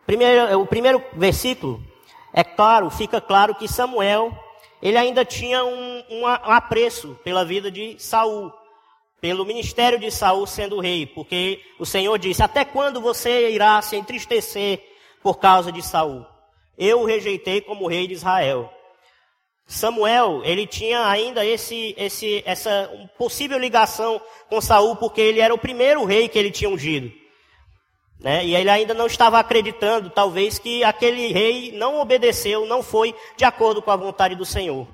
Primeiro, 0.06 0.60
o 0.60 0.66
primeiro 0.66 1.02
versículo, 1.14 1.82
é 2.32 2.44
claro, 2.44 2.90
fica 2.90 3.20
claro 3.20 3.54
que 3.54 3.68
Samuel, 3.68 4.32
ele 4.80 4.96
ainda 4.96 5.24
tinha 5.24 5.64
um, 5.64 6.04
um 6.10 6.26
apreço 6.26 7.18
pela 7.24 7.44
vida 7.44 7.70
de 7.70 7.96
Saul 7.98 8.52
pelo 9.22 9.46
ministério 9.46 10.00
de 10.00 10.10
Saul 10.10 10.44
sendo 10.48 10.80
rei, 10.80 11.06
porque 11.06 11.60
o 11.78 11.86
Senhor 11.86 12.18
disse: 12.18 12.42
Até 12.42 12.64
quando 12.64 13.00
você 13.00 13.52
irá 13.52 13.80
se 13.80 13.94
entristecer 13.94 14.84
por 15.22 15.38
causa 15.38 15.70
de 15.70 15.80
Saul. 15.80 16.26
Eu 16.76 17.02
o 17.02 17.04
rejeitei 17.04 17.60
como 17.60 17.86
rei 17.86 18.08
de 18.08 18.14
Israel. 18.14 18.68
Samuel, 19.66 20.42
ele 20.44 20.66
tinha 20.66 21.06
ainda 21.06 21.44
esse, 21.44 21.94
esse, 21.96 22.42
essa 22.44 22.90
possível 23.16 23.58
ligação 23.58 24.20
com 24.48 24.60
Saul, 24.60 24.96
porque 24.96 25.20
ele 25.20 25.40
era 25.40 25.54
o 25.54 25.58
primeiro 25.58 26.04
rei 26.04 26.28
que 26.28 26.38
ele 26.38 26.50
tinha 26.50 26.68
ungido. 26.68 27.10
Né? 28.20 28.44
E 28.44 28.54
ele 28.54 28.70
ainda 28.70 28.94
não 28.94 29.06
estava 29.06 29.38
acreditando, 29.38 30.10
talvez, 30.10 30.58
que 30.58 30.84
aquele 30.84 31.32
rei 31.32 31.72
não 31.72 32.00
obedeceu, 32.00 32.66
não 32.66 32.82
foi 32.82 33.14
de 33.36 33.44
acordo 33.44 33.82
com 33.82 33.90
a 33.90 33.96
vontade 33.96 34.34
do 34.34 34.44
Senhor. 34.44 34.86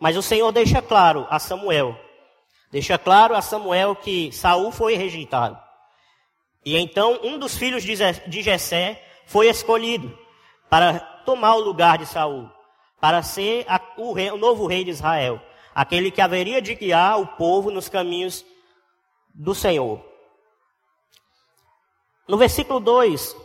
Mas 0.00 0.16
o 0.16 0.22
Senhor 0.22 0.50
deixa 0.52 0.80
claro 0.80 1.26
a 1.28 1.38
Samuel, 1.38 1.98
deixa 2.70 2.96
claro 2.96 3.34
a 3.34 3.42
Samuel 3.42 3.94
que 3.94 4.32
Saul 4.32 4.72
foi 4.72 4.94
rejeitado. 4.94 5.58
E 6.64 6.76
então 6.76 7.20
um 7.22 7.38
dos 7.38 7.56
filhos 7.56 7.82
de 7.82 8.42
Jessé 8.42 9.02
foi 9.26 9.48
escolhido 9.48 10.16
para 10.70 10.98
tomar 11.24 11.54
o 11.56 11.60
lugar 11.60 11.98
de 11.98 12.06
Saul 12.06 12.48
para 13.02 13.20
ser 13.20 13.66
a, 13.68 13.80
o, 13.96 14.12
rei, 14.12 14.30
o 14.30 14.36
novo 14.36 14.64
rei 14.64 14.84
de 14.84 14.90
Israel, 14.90 15.42
aquele 15.74 16.08
que 16.08 16.20
haveria 16.20 16.62
de 16.62 16.76
guiar 16.76 17.20
o 17.20 17.26
povo 17.26 17.68
nos 17.68 17.88
caminhos 17.88 18.46
do 19.34 19.56
Senhor. 19.56 20.00
No 22.28 22.38
versículo 22.38 22.78
2, 22.78 23.36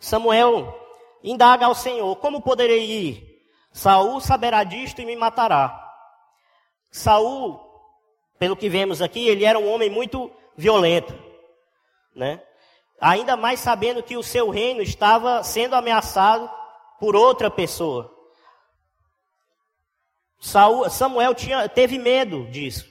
Samuel 0.00 0.74
indaga 1.22 1.66
ao 1.66 1.74
Senhor: 1.74 2.16
Como 2.16 2.40
poderei 2.40 2.86
ir? 2.86 3.44
Saul 3.70 4.18
saberá 4.18 4.64
disto 4.64 5.02
e 5.02 5.04
me 5.04 5.14
matará. 5.14 5.78
Saul, 6.90 7.60
pelo 8.38 8.56
que 8.56 8.70
vemos 8.70 9.02
aqui, 9.02 9.28
ele 9.28 9.44
era 9.44 9.58
um 9.58 9.70
homem 9.70 9.90
muito 9.90 10.30
violento, 10.56 11.12
né? 12.16 12.42
Ainda 12.98 13.36
mais 13.36 13.60
sabendo 13.60 14.02
que 14.02 14.16
o 14.16 14.22
seu 14.22 14.48
reino 14.48 14.80
estava 14.80 15.44
sendo 15.44 15.74
ameaçado 15.74 16.50
por 16.98 17.14
outra 17.14 17.50
pessoa. 17.50 18.21
Saul, 20.42 20.90
Samuel 20.90 21.36
tinha, 21.36 21.68
teve 21.68 21.96
medo 21.98 22.46
disso. 22.46 22.84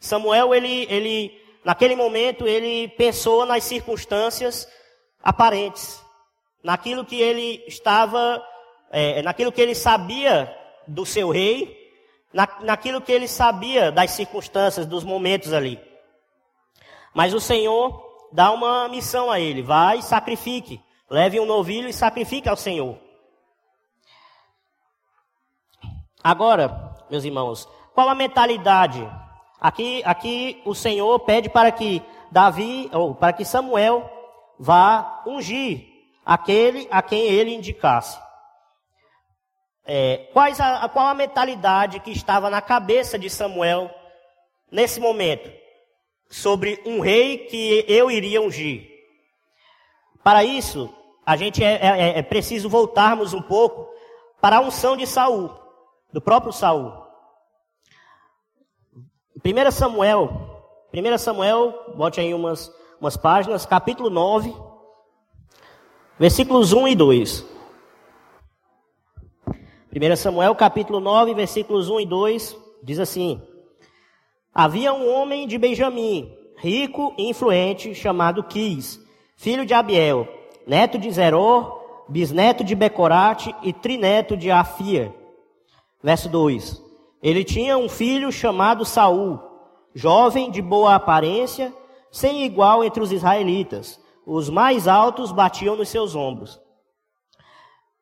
Samuel, 0.00 0.54
ele, 0.54 0.86
ele, 0.88 1.42
naquele 1.64 1.96
momento, 1.96 2.46
ele 2.46 2.86
pensou 2.90 3.44
nas 3.44 3.64
circunstâncias 3.64 4.68
aparentes, 5.20 6.00
naquilo 6.62 7.04
que 7.04 7.20
ele 7.20 7.64
estava, 7.66 8.40
é, 8.92 9.20
naquilo 9.20 9.50
que 9.50 9.60
ele 9.60 9.74
sabia 9.74 10.56
do 10.86 11.04
seu 11.04 11.30
rei, 11.30 11.76
na, 12.32 12.48
naquilo 12.60 13.00
que 13.00 13.10
ele 13.10 13.26
sabia 13.26 13.90
das 13.90 14.12
circunstâncias, 14.12 14.86
dos 14.86 15.02
momentos 15.02 15.52
ali. 15.52 15.80
Mas 17.12 17.34
o 17.34 17.40
Senhor 17.40 18.00
dá 18.30 18.52
uma 18.52 18.88
missão 18.88 19.28
a 19.28 19.40
ele: 19.40 19.60
vai 19.60 19.98
e 19.98 20.02
sacrifique, 20.02 20.80
leve 21.10 21.40
um 21.40 21.46
novilho 21.46 21.88
e 21.88 21.92
sacrifique 21.92 22.48
ao 22.48 22.56
Senhor. 22.56 22.96
Agora, 26.22 26.91
meus 27.12 27.24
irmãos, 27.24 27.68
qual 27.94 28.08
a 28.08 28.14
mentalidade? 28.14 29.06
Aqui, 29.60 30.02
aqui 30.02 30.62
o 30.64 30.74
Senhor 30.74 31.20
pede 31.20 31.50
para 31.50 31.70
que 31.70 32.02
Davi, 32.30 32.88
ou 32.90 33.14
para 33.14 33.34
que 33.34 33.44
Samuel 33.44 34.10
vá 34.58 35.22
ungir 35.26 35.86
aquele 36.24 36.88
a 36.90 37.02
quem 37.02 37.20
ele 37.24 37.54
indicasse. 37.54 38.18
É, 39.84 40.30
quais 40.32 40.58
a, 40.58 40.88
qual 40.88 41.06
a 41.06 41.14
mentalidade 41.14 42.00
que 42.00 42.10
estava 42.10 42.48
na 42.48 42.62
cabeça 42.62 43.18
de 43.18 43.28
Samuel 43.28 43.90
nesse 44.70 44.98
momento? 44.98 45.52
Sobre 46.30 46.80
um 46.86 47.00
rei 47.00 47.38
que 47.38 47.84
eu 47.86 48.10
iria 48.10 48.40
ungir. 48.40 48.88
Para 50.24 50.42
isso, 50.44 50.88
a 51.26 51.36
gente 51.36 51.62
é, 51.62 51.74
é, 51.74 52.18
é 52.20 52.22
preciso 52.22 52.70
voltarmos 52.70 53.34
um 53.34 53.42
pouco 53.42 53.86
para 54.40 54.56
a 54.56 54.60
unção 54.62 54.96
de 54.96 55.06
Saul, 55.06 55.50
do 56.10 56.22
próprio 56.22 56.54
Saul. 56.54 57.01
1 59.44 59.70
Samuel, 59.72 60.30
1 60.94 61.18
Samuel, 61.18 61.74
bote 61.96 62.20
aí 62.20 62.32
umas, 62.32 62.72
umas 63.00 63.16
páginas, 63.16 63.66
capítulo 63.66 64.08
9, 64.08 64.54
versículos 66.16 66.72
1 66.72 66.86
e 66.86 66.94
2. 66.94 67.44
1 69.48 70.16
Samuel, 70.16 70.54
capítulo 70.54 71.00
9, 71.00 71.34
versículos 71.34 71.88
1 71.90 72.00
e 72.00 72.06
2, 72.06 72.56
diz 72.84 73.00
assim: 73.00 73.42
Havia 74.54 74.92
um 74.92 75.12
homem 75.12 75.48
de 75.48 75.58
Benjamim, 75.58 76.32
rico 76.56 77.12
e 77.18 77.28
influente, 77.28 77.96
chamado 77.96 78.44
Quis, 78.44 79.00
filho 79.36 79.66
de 79.66 79.74
Abiel, 79.74 80.28
neto 80.64 80.96
de 80.96 81.10
Zeror, 81.10 82.04
bisneto 82.08 82.62
de 82.62 82.76
Becorate 82.76 83.52
e 83.64 83.72
trineto 83.72 84.36
de 84.36 84.52
Afia. 84.52 85.12
Verso 86.00 86.28
2. 86.28 86.91
Ele 87.22 87.44
tinha 87.44 87.78
um 87.78 87.88
filho 87.88 88.32
chamado 88.32 88.84
Saul, 88.84 89.38
jovem 89.94 90.50
de 90.50 90.60
boa 90.60 90.96
aparência, 90.96 91.72
sem 92.10 92.44
igual 92.44 92.82
entre 92.82 93.00
os 93.00 93.12
israelitas. 93.12 94.00
Os 94.26 94.50
mais 94.50 94.88
altos 94.88 95.30
batiam 95.30 95.76
nos 95.76 95.88
seus 95.88 96.16
ombros. 96.16 96.60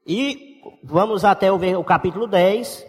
E 0.06 0.62
vamos 0.82 1.24
até 1.24 1.52
o, 1.52 1.84
capítulo 1.84 2.26
10, 2.26 2.86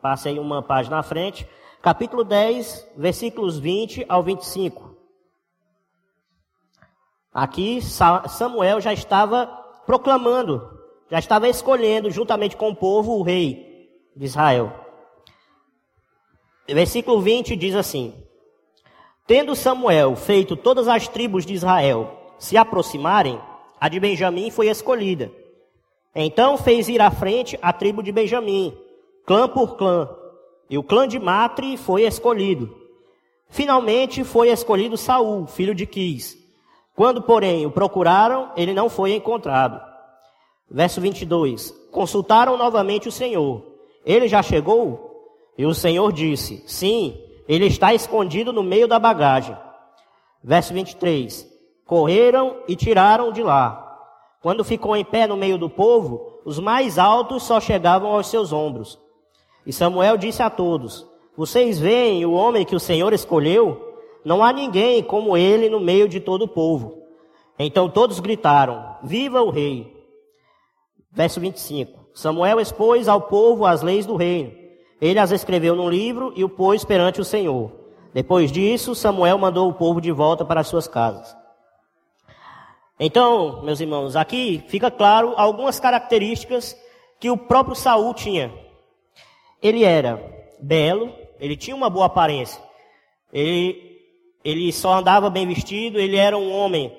passei 0.00 0.38
uma 0.38 0.62
página 0.62 1.00
à 1.00 1.02
frente. 1.02 1.46
Capítulo 1.82 2.22
10, 2.22 2.92
versículos 2.96 3.58
20 3.58 4.06
ao 4.08 4.22
25. 4.22 4.94
Aqui 7.32 7.82
Samuel 7.82 8.80
já 8.80 8.92
estava 8.92 9.46
proclamando, 9.84 10.62
já 11.10 11.18
estava 11.18 11.48
escolhendo 11.48 12.10
juntamente 12.12 12.56
com 12.56 12.70
o 12.70 12.76
povo 12.76 13.18
o 13.18 13.22
rei 13.22 13.90
de 14.16 14.24
Israel. 14.24 14.83
Versículo 16.68 17.20
20 17.20 17.56
diz 17.56 17.74
assim: 17.74 18.14
Tendo 19.26 19.54
Samuel 19.54 20.16
feito 20.16 20.56
todas 20.56 20.88
as 20.88 21.08
tribos 21.08 21.44
de 21.44 21.52
Israel 21.54 22.34
se 22.38 22.56
aproximarem, 22.56 23.40
a 23.80 23.88
de 23.88 24.00
Benjamim 24.00 24.50
foi 24.50 24.68
escolhida. 24.68 25.30
Então 26.14 26.56
fez 26.56 26.88
ir 26.88 27.00
à 27.00 27.10
frente 27.10 27.58
a 27.60 27.72
tribo 27.72 28.02
de 28.02 28.12
Benjamim, 28.12 28.76
clã 29.26 29.48
por 29.48 29.76
clã, 29.76 30.08
e 30.70 30.78
o 30.78 30.82
clã 30.82 31.06
de 31.06 31.18
Matre 31.18 31.76
foi 31.76 32.02
escolhido. 32.02 32.74
Finalmente 33.48 34.24
foi 34.24 34.48
escolhido 34.48 34.96
Saul, 34.96 35.46
filho 35.46 35.74
de 35.74 35.86
Quis. 35.86 36.36
Quando, 36.94 37.22
porém, 37.22 37.66
o 37.66 37.70
procuraram, 37.70 38.52
ele 38.56 38.72
não 38.72 38.88
foi 38.88 39.14
encontrado. 39.14 39.80
Verso 40.70 41.00
22. 41.00 41.70
Consultaram 41.90 42.56
novamente 42.56 43.08
o 43.08 43.12
Senhor. 43.12 43.62
Ele 44.04 44.28
já 44.28 44.42
chegou? 44.42 45.03
E 45.56 45.64
o 45.64 45.74
Senhor 45.74 46.12
disse: 46.12 46.62
Sim, 46.66 47.16
ele 47.48 47.66
está 47.66 47.94
escondido 47.94 48.52
no 48.52 48.62
meio 48.62 48.88
da 48.88 48.98
bagagem. 48.98 49.56
Verso 50.42 50.74
23. 50.74 51.48
Correram 51.86 52.56
e 52.66 52.74
tiraram 52.74 53.32
de 53.32 53.42
lá. 53.42 53.80
Quando 54.42 54.64
ficou 54.64 54.96
em 54.96 55.04
pé 55.04 55.26
no 55.26 55.36
meio 55.36 55.56
do 55.56 55.70
povo, 55.70 56.40
os 56.44 56.58
mais 56.58 56.98
altos 56.98 57.44
só 57.44 57.60
chegavam 57.60 58.12
aos 58.12 58.26
seus 58.26 58.52
ombros. 58.52 58.98
E 59.64 59.72
Samuel 59.72 60.16
disse 60.16 60.42
a 60.42 60.50
todos: 60.50 61.06
Vocês 61.36 61.78
veem 61.78 62.26
o 62.26 62.32
homem 62.32 62.64
que 62.64 62.76
o 62.76 62.80
Senhor 62.80 63.12
escolheu? 63.12 63.92
Não 64.24 64.42
há 64.42 64.52
ninguém 64.52 65.02
como 65.02 65.36
ele 65.36 65.68
no 65.68 65.78
meio 65.78 66.08
de 66.08 66.18
todo 66.18 66.42
o 66.42 66.48
povo. 66.48 67.02
Então 67.58 67.88
todos 67.88 68.18
gritaram: 68.18 68.96
Viva 69.02 69.40
o 69.40 69.50
rei! 69.50 69.94
Verso 71.12 71.38
25. 71.38 72.08
Samuel 72.12 72.60
expôs 72.60 73.08
ao 73.08 73.22
povo 73.22 73.64
as 73.64 73.82
leis 73.82 74.04
do 74.04 74.16
reino 74.16 74.63
ele 75.04 75.18
as 75.18 75.30
escreveu 75.30 75.76
num 75.76 75.90
livro 75.90 76.32
e 76.34 76.42
o 76.42 76.48
pôs 76.48 76.82
perante 76.82 77.20
o 77.20 77.24
Senhor. 77.24 77.70
Depois 78.14 78.50
disso, 78.50 78.94
Samuel 78.94 79.36
mandou 79.36 79.68
o 79.68 79.74
povo 79.74 80.00
de 80.00 80.10
volta 80.10 80.46
para 80.46 80.60
as 80.60 80.66
suas 80.66 80.88
casas. 80.88 81.36
Então, 82.98 83.62
meus 83.62 83.80
irmãos, 83.80 84.16
aqui 84.16 84.64
fica 84.66 84.90
claro 84.90 85.34
algumas 85.36 85.78
características 85.78 86.74
que 87.20 87.28
o 87.28 87.36
próprio 87.36 87.76
Saul 87.76 88.14
tinha. 88.14 88.50
Ele 89.60 89.84
era 89.84 90.22
belo, 90.58 91.12
ele 91.38 91.54
tinha 91.54 91.76
uma 91.76 91.90
boa 91.90 92.06
aparência. 92.06 92.62
Ele, 93.30 94.00
ele 94.42 94.72
só 94.72 94.94
andava 94.94 95.28
bem 95.28 95.46
vestido, 95.46 96.00
ele 96.00 96.16
era 96.16 96.38
um 96.38 96.50
homem 96.50 96.96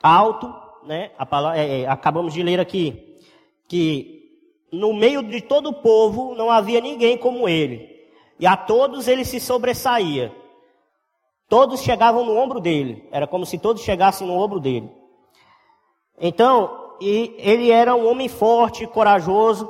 alto, 0.00 0.54
né? 0.84 1.08
Palavra, 1.28 1.58
é, 1.58 1.80
é, 1.80 1.88
acabamos 1.88 2.32
de 2.32 2.44
ler 2.44 2.60
aqui 2.60 3.18
que 3.66 4.17
no 4.70 4.92
meio 4.92 5.22
de 5.22 5.40
todo 5.40 5.70
o 5.70 5.74
povo 5.74 6.34
não 6.34 6.50
havia 6.50 6.80
ninguém 6.80 7.16
como 7.16 7.48
ele. 7.48 7.98
E 8.38 8.46
a 8.46 8.56
todos 8.56 9.08
ele 9.08 9.24
se 9.24 9.40
sobressaía. 9.40 10.34
Todos 11.48 11.82
chegavam 11.82 12.24
no 12.24 12.36
ombro 12.36 12.60
dele. 12.60 13.08
Era 13.10 13.26
como 13.26 13.46
se 13.46 13.58
todos 13.58 13.82
chegassem 13.82 14.26
no 14.26 14.34
ombro 14.34 14.60
dele. 14.60 14.90
Então, 16.20 16.96
ele 17.00 17.70
era 17.70 17.94
um 17.94 18.08
homem 18.08 18.28
forte, 18.28 18.86
corajoso 18.86 19.66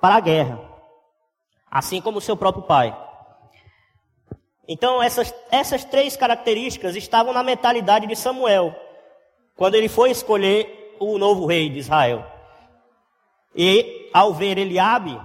para 0.00 0.16
a 0.16 0.20
guerra. 0.20 0.60
Assim 1.70 2.00
como 2.00 2.20
seu 2.20 2.36
próprio 2.36 2.64
pai. 2.64 2.96
Então, 4.66 5.02
essas, 5.02 5.34
essas 5.50 5.84
três 5.84 6.16
características 6.16 6.96
estavam 6.96 7.32
na 7.32 7.42
mentalidade 7.42 8.06
de 8.06 8.16
Samuel. 8.16 8.74
Quando 9.56 9.74
ele 9.74 9.88
foi 9.88 10.10
escolher 10.10 10.96
o 10.98 11.16
novo 11.18 11.46
rei 11.46 11.68
de 11.68 11.78
Israel. 11.78 12.24
E 13.54 14.08
ao 14.12 14.32
ver 14.32 14.58
Eliabe, 14.58 15.20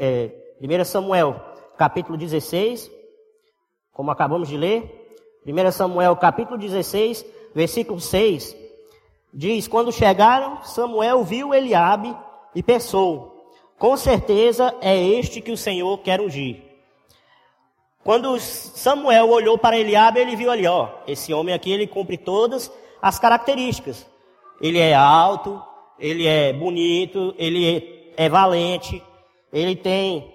é, 0.00 0.30
1 0.60 0.84
Samuel, 0.84 1.40
capítulo 1.76 2.18
16, 2.18 2.90
como 3.92 4.10
acabamos 4.10 4.48
de 4.48 4.56
ler, 4.56 5.16
1 5.46 5.72
Samuel, 5.72 6.16
capítulo 6.16 6.58
16, 6.58 7.24
versículo 7.54 8.00
6, 8.00 8.56
diz: 9.32 9.68
Quando 9.68 9.92
chegaram, 9.92 10.62
Samuel 10.64 11.24
viu 11.24 11.54
Eliabe 11.54 12.16
e 12.54 12.62
pensou: 12.62 13.52
Com 13.78 13.96
certeza 13.96 14.74
é 14.80 14.96
este 14.96 15.40
que 15.40 15.52
o 15.52 15.56
Senhor 15.56 15.98
quer 15.98 16.20
ungir. 16.20 16.62
Quando 18.04 18.38
Samuel 18.40 19.28
olhou 19.28 19.58
para 19.58 19.78
Eliabe, 19.78 20.20
ele 20.20 20.34
viu 20.34 20.50
ali, 20.50 20.66
ó, 20.66 20.88
esse 21.06 21.32
homem 21.34 21.54
aqui, 21.54 21.70
ele 21.70 21.86
cumpre 21.86 22.16
todas 22.16 22.72
as 23.02 23.18
características. 23.18 24.06
Ele 24.60 24.78
é 24.78 24.94
alto, 24.94 25.62
ele 25.98 26.26
é 26.26 26.52
bonito, 26.52 27.34
ele 27.36 28.12
é, 28.16 28.28
valente, 28.28 29.02
ele 29.52 29.74
tem, 29.74 30.32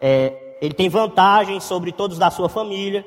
é, 0.00 0.56
ele 0.60 0.74
tem 0.74 0.88
vantagem 0.88 1.60
sobre 1.60 1.92
todos 1.92 2.18
da 2.18 2.30
sua 2.30 2.48
família. 2.48 3.04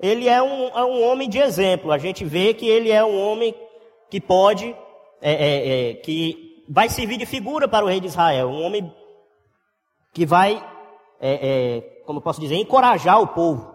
Ele 0.00 0.28
é 0.28 0.42
um, 0.42 0.68
é 0.68 0.84
um 0.84 1.04
homem 1.04 1.28
de 1.28 1.38
exemplo. 1.38 1.92
A 1.92 1.98
gente 1.98 2.24
vê 2.24 2.54
que 2.54 2.66
ele 2.66 2.90
é 2.90 3.04
um 3.04 3.20
homem 3.20 3.54
que 4.10 4.20
pode, 4.20 4.74
é, 5.20 5.32
é, 5.32 5.90
é 5.90 5.94
que 5.94 6.64
vai 6.68 6.88
servir 6.88 7.16
de 7.16 7.26
figura 7.26 7.68
para 7.68 7.84
o 7.84 7.88
rei 7.88 8.00
de 8.00 8.06
Israel. 8.06 8.48
Um 8.48 8.62
homem 8.62 8.92
que 10.12 10.24
vai, 10.24 10.62
é, 11.20 11.82
como 12.04 12.20
posso 12.20 12.40
dizer, 12.40 12.56
encorajar 12.56 13.20
o 13.20 13.28
povo. 13.28 13.74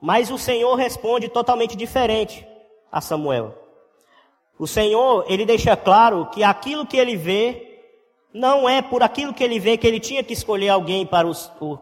Mas 0.00 0.30
o 0.30 0.38
Senhor 0.38 0.74
responde 0.74 1.28
totalmente 1.28 1.76
diferente 1.76 2.46
a 2.90 3.00
Samuel. 3.00 3.61
O 4.62 4.66
Senhor, 4.68 5.24
ele 5.26 5.44
deixa 5.44 5.76
claro 5.76 6.26
que 6.26 6.44
aquilo 6.44 6.86
que 6.86 6.96
ele 6.96 7.16
vê, 7.16 7.80
não 8.32 8.68
é 8.68 8.80
por 8.80 9.02
aquilo 9.02 9.34
que 9.34 9.42
ele 9.42 9.58
vê 9.58 9.76
que 9.76 9.84
ele 9.84 9.98
tinha 9.98 10.22
que 10.22 10.32
escolher 10.32 10.68
alguém 10.68 11.04
para 11.04 11.26
os, 11.26 11.50
o, 11.60 11.78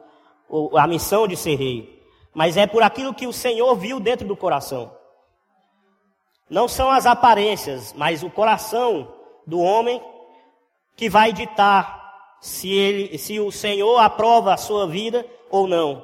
o, 0.49 0.79
a 0.79 0.87
missão 0.87 1.29
de 1.29 1.37
ser 1.37 1.57
rei, 1.57 2.03
mas 2.33 2.57
é 2.57 2.67
por 2.67 2.83
aquilo 2.83 3.13
que 3.13 3.27
o 3.27 3.35
Senhor 3.35 3.75
viu 3.77 4.01
dentro 4.01 4.27
do 4.27 4.35
coração. 4.35 4.91
Não 6.49 6.67
são 6.67 6.91
as 6.91 7.05
aparências, 7.05 7.93
mas 7.93 8.23
o 8.23 8.31
coração 8.31 9.13
do 9.47 9.61
homem 9.61 10.03
que 10.97 11.11
vai 11.11 11.35
ditar 11.35 12.39
se, 12.41 12.73
ele, 12.73 13.19
se 13.19 13.39
o 13.39 13.53
Senhor 13.53 13.99
aprova 13.99 14.55
a 14.55 14.57
sua 14.57 14.87
vida 14.87 15.27
ou 15.51 15.69
não. 15.69 16.03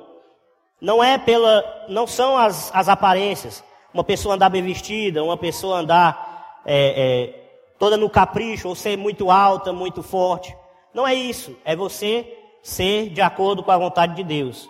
Não 0.78 1.02
é 1.02 1.16
pela, 1.16 1.86
não 1.88 2.06
são 2.06 2.36
as, 2.36 2.70
as 2.74 2.86
aparências. 2.86 3.64
Uma 3.94 4.04
pessoa 4.04 4.34
andar 4.34 4.50
bem 4.50 4.62
vestida, 4.62 5.24
uma 5.24 5.38
pessoa 5.38 5.78
andar 5.78 6.35
é, 6.66 6.74
é, 6.96 7.74
toda 7.78 7.96
no 7.96 8.10
capricho, 8.10 8.68
ou 8.68 8.74
ser 8.74 8.98
muito 8.98 9.30
alta, 9.30 9.72
muito 9.72 10.02
forte. 10.02 10.54
Não 10.92 11.06
é 11.06 11.14
isso. 11.14 11.56
É 11.64 11.76
você 11.76 12.36
ser 12.62 13.10
de 13.10 13.20
acordo 13.20 13.62
com 13.62 13.70
a 13.70 13.78
vontade 13.78 14.16
de 14.16 14.24
Deus. 14.24 14.68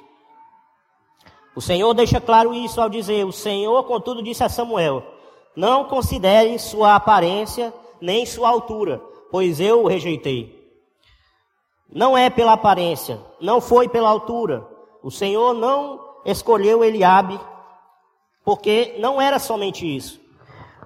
O 1.57 1.61
Senhor 1.63 1.95
deixa 1.95 2.21
claro 2.21 2.53
isso 2.53 2.81
ao 2.81 2.91
dizer: 2.91 3.25
O 3.25 3.33
Senhor, 3.33 3.83
contudo, 3.85 4.23
disse 4.23 4.45
a 4.45 4.49
Samuel: 4.49 5.03
Não 5.57 5.85
considere 5.85 6.59
sua 6.59 6.95
aparência 6.95 7.73
nem 7.99 8.27
sua 8.27 8.51
altura, 8.51 9.01
pois 9.31 9.59
eu 9.59 9.85
o 9.85 9.89
rejeitei. 9.89 10.55
Não 11.91 12.19
é 12.19 12.29
pela 12.29 12.53
aparência, 12.53 13.19
não 13.41 13.61
foi 13.61 13.89
pela 13.89 14.11
altura. 14.11 14.67
O 15.03 15.11
Senhor 15.11 15.55
não 15.55 16.05
escolheu 16.27 16.85
Eliabe, 16.85 17.41
porque 18.45 18.97
não 18.99 19.21
era 19.21 19.39
somente 19.39 19.87
isso. 19.87 20.21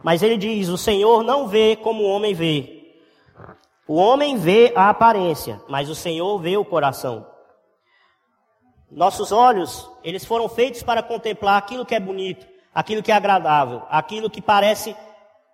Mas 0.03 0.23
ele 0.23 0.37
diz: 0.37 0.69
o 0.69 0.79
Senhor 0.79 1.23
não 1.23 1.49
vê 1.49 1.77
como 1.77 2.03
o 2.03 2.09
homem 2.09 2.35
vê. 2.35 2.81
O 3.87 3.97
homem 3.97 4.37
vê 4.37 4.73
a 4.77 4.89
aparência, 4.89 5.61
mas 5.69 5.89
o 5.89 5.95
Senhor 5.95 6.39
vê 6.39 6.57
o 6.57 6.65
coração. 6.65 7.27
Nossos 8.91 9.33
olhos, 9.33 9.91
eles 10.03 10.25
foram 10.25 10.49
feitos 10.49 10.83
para 10.83 11.03
contemplar 11.03 11.57
aquilo 11.57 11.85
que 11.85 11.95
é 11.95 12.01
bonito, 12.01 12.47
aquilo 12.75 13.03
que 13.03 13.13
é 13.13 13.15
agradável, 13.15 13.83
aquilo 13.89 14.31
que 14.31 14.41
parece 14.41 14.97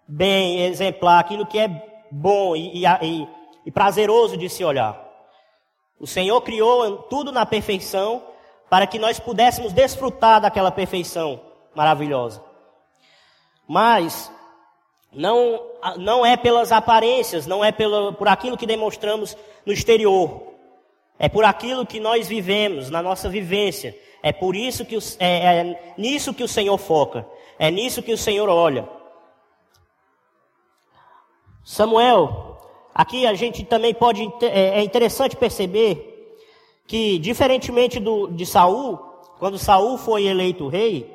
bem, 0.06 0.62
exemplar, 0.62 1.18
aquilo 1.18 1.46
que 1.46 1.58
é 1.58 1.68
bom 2.10 2.54
e, 2.54 2.84
e, 2.86 3.28
e 3.66 3.70
prazeroso 3.70 4.36
de 4.36 4.48
se 4.48 4.64
olhar. 4.64 5.02
O 5.98 6.06
Senhor 6.06 6.40
criou 6.42 6.98
tudo 7.04 7.32
na 7.32 7.46
perfeição 7.46 8.22
para 8.68 8.86
que 8.86 8.98
nós 8.98 9.18
pudéssemos 9.18 9.72
desfrutar 9.72 10.40
daquela 10.40 10.70
perfeição 10.70 11.40
maravilhosa. 11.74 12.42
Mas 13.66 14.30
não, 15.16 15.62
não 15.96 16.26
é 16.26 16.36
pelas 16.36 16.70
aparências, 16.70 17.46
não 17.46 17.64
é 17.64 17.72
pelo, 17.72 18.12
por 18.12 18.28
aquilo 18.28 18.56
que 18.56 18.66
demonstramos 18.66 19.36
no 19.64 19.72
exterior. 19.72 20.54
É 21.18 21.26
por 21.26 21.42
aquilo 21.42 21.86
que 21.86 21.98
nós 21.98 22.28
vivemos, 22.28 22.90
na 22.90 23.02
nossa 23.02 23.26
vivência. 23.26 23.98
É 24.22 24.30
por 24.30 24.54
isso 24.54 24.84
que 24.84 24.96
é, 25.18 25.60
é 25.60 25.94
nisso 25.96 26.34
que 26.34 26.44
o 26.44 26.48
Senhor 26.48 26.76
foca. 26.76 27.26
É 27.58 27.70
nisso 27.70 28.02
que 28.02 28.12
o 28.12 28.18
Senhor 28.18 28.48
olha. 28.50 28.86
Samuel, 31.64 32.60
aqui 32.94 33.26
a 33.26 33.32
gente 33.32 33.64
também 33.64 33.94
pode 33.94 34.22
é, 34.42 34.78
é 34.78 34.82
interessante 34.82 35.34
perceber 35.34 36.12
que 36.86 37.18
diferentemente 37.18 37.98
do, 37.98 38.28
de 38.28 38.44
Saul, 38.44 38.98
quando 39.38 39.58
Saul 39.58 39.96
foi 39.96 40.26
eleito 40.26 40.68
rei, 40.68 41.10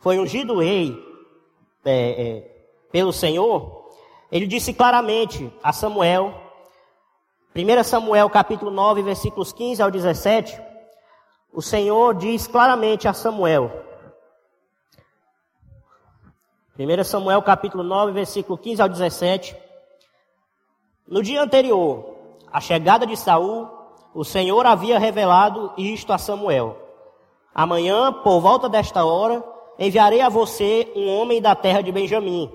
foi 0.00 0.18
ungido 0.18 0.58
rei, 0.58 0.94
é, 1.84 1.92
é, 1.92 2.51
pelo 2.92 3.12
Senhor, 3.12 3.88
ele 4.30 4.46
disse 4.46 4.72
claramente 4.72 5.52
a 5.62 5.72
Samuel, 5.72 6.34
1 7.56 7.84
Samuel 7.84 8.30
capítulo 8.30 8.70
9, 8.70 9.02
versículos 9.02 9.52
15 9.52 9.82
ao 9.82 9.90
17, 9.90 10.60
o 11.52 11.60
Senhor 11.60 12.14
diz 12.14 12.46
claramente 12.46 13.08
a 13.08 13.12
Samuel, 13.12 13.70
1 16.78 17.04
Samuel 17.04 17.42
capítulo 17.42 17.82
9, 17.82 18.12
versículo 18.12 18.56
15 18.56 18.82
ao 18.82 18.88
17, 18.88 19.56
no 21.06 21.22
dia 21.22 21.42
anterior, 21.42 22.16
a 22.50 22.60
chegada 22.60 23.06
de 23.06 23.16
Saul, 23.16 23.68
o 24.14 24.24
Senhor 24.24 24.66
havia 24.66 24.98
revelado 24.98 25.72
isto 25.76 26.12
a 26.12 26.18
Samuel. 26.18 26.76
Amanhã, 27.54 28.12
por 28.12 28.40
volta 28.40 28.68
desta 28.68 29.04
hora, 29.04 29.42
enviarei 29.78 30.20
a 30.20 30.28
você 30.28 30.90
um 30.94 31.08
homem 31.08 31.40
da 31.40 31.54
terra 31.54 31.82
de 31.82 31.92
Benjamim, 31.92 32.50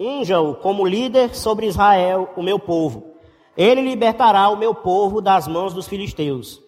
Unja-o 0.00 0.54
como 0.54 0.86
líder 0.86 1.34
sobre 1.34 1.66
Israel, 1.66 2.30
o 2.34 2.42
meu 2.42 2.58
povo. 2.58 3.16
Ele 3.54 3.82
libertará 3.82 4.48
o 4.48 4.56
meu 4.56 4.74
povo 4.74 5.20
das 5.20 5.46
mãos 5.46 5.74
dos 5.74 5.86
filisteus. 5.86 6.58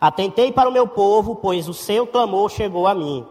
Atentei 0.00 0.50
para 0.50 0.68
o 0.68 0.72
meu 0.72 0.88
povo, 0.88 1.36
pois 1.36 1.68
o 1.68 1.72
seu 1.72 2.04
clamor 2.04 2.50
chegou 2.50 2.88
a 2.88 2.94
mim. 2.94 3.24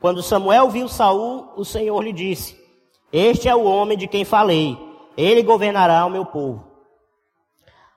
Quando 0.00 0.22
Samuel 0.22 0.70
viu 0.70 0.88
Saul, 0.88 1.52
o 1.56 1.64
Senhor 1.64 2.00
lhe 2.02 2.12
disse: 2.12 2.58
Este 3.12 3.50
é 3.50 3.54
o 3.54 3.64
homem 3.64 3.98
de 3.98 4.08
quem 4.08 4.24
falei. 4.24 4.78
Ele 5.14 5.42
governará 5.42 6.06
o 6.06 6.10
meu 6.10 6.24
povo. 6.24 6.64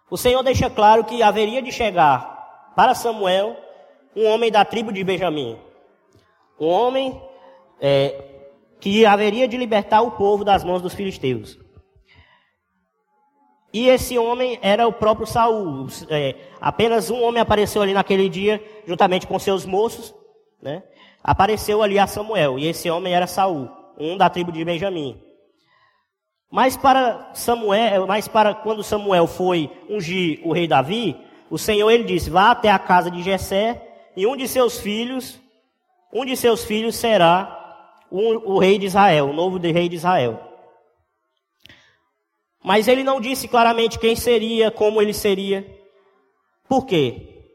O 0.09 0.17
Senhor 0.17 0.43
deixa 0.43 0.69
claro 0.69 1.05
que 1.05 1.23
haveria 1.23 1.61
de 1.61 1.71
chegar 1.71 2.73
para 2.75 2.93
Samuel 2.93 3.55
um 4.13 4.25
homem 4.25 4.51
da 4.51 4.65
tribo 4.65 4.91
de 4.91 5.01
Benjamim. 5.01 5.57
Um 6.59 6.67
homem 6.67 7.21
é, 7.79 8.30
que 8.81 9.05
haveria 9.05 9.47
de 9.47 9.55
libertar 9.55 10.01
o 10.01 10.11
povo 10.11 10.43
das 10.43 10.63
mãos 10.63 10.81
dos 10.81 10.95
filisteus. 10.95 11.57
E 13.71 13.87
esse 13.87 14.17
homem 14.17 14.59
era 14.61 14.87
o 14.87 14.91
próprio 14.91 15.27
Saul. 15.27 15.87
É, 16.09 16.35
apenas 16.59 17.09
um 17.09 17.23
homem 17.23 17.39
apareceu 17.39 17.81
ali 17.81 17.93
naquele 17.93 18.27
dia, 18.27 18.61
juntamente 18.85 19.27
com 19.27 19.39
seus 19.39 19.65
moços, 19.65 20.13
né? 20.61 20.83
Apareceu 21.23 21.83
ali 21.83 21.99
a 21.99 22.07
Samuel, 22.07 22.57
e 22.57 22.67
esse 22.67 22.89
homem 22.89 23.13
era 23.13 23.27
Saul, 23.27 23.69
um 23.97 24.17
da 24.17 24.29
tribo 24.29 24.51
de 24.51 24.65
Benjamim. 24.65 25.21
Mas 26.49 26.75
para 26.75 27.29
Samuel, 27.33 28.07
mas 28.07 28.27
para 28.27 28.55
quando 28.55 28.83
Samuel 28.83 29.27
foi 29.27 29.71
ungir 29.87 30.41
o 30.43 30.51
rei 30.51 30.67
Davi, 30.67 31.15
o 31.49 31.57
Senhor 31.57 31.89
ele 31.91 32.03
disse: 32.03 32.31
"Vá 32.31 32.49
até 32.49 32.71
a 32.71 32.79
casa 32.79 33.11
de 33.11 33.21
Jessé, 33.21 34.09
e 34.17 34.25
um 34.25 34.35
de 34.35 34.47
seus 34.47 34.79
filhos, 34.79 35.39
um 36.11 36.25
de 36.25 36.35
seus 36.35 36.65
filhos 36.65 36.95
será 36.95 37.60
o, 38.11 38.55
o 38.55 38.59
rei 38.59 38.77
de 38.77 38.85
Israel, 38.85 39.29
o 39.29 39.33
novo 39.33 39.57
rei 39.57 39.87
de 39.87 39.95
Israel. 39.95 40.39
Mas 42.63 42.87
ele 42.87 43.03
não 43.03 43.19
disse 43.19 43.47
claramente 43.47 43.97
quem 43.97 44.15
seria, 44.15 44.69
como 44.69 45.01
ele 45.01 45.13
seria. 45.13 45.65
Por 46.67 46.85
quê? 46.85 47.45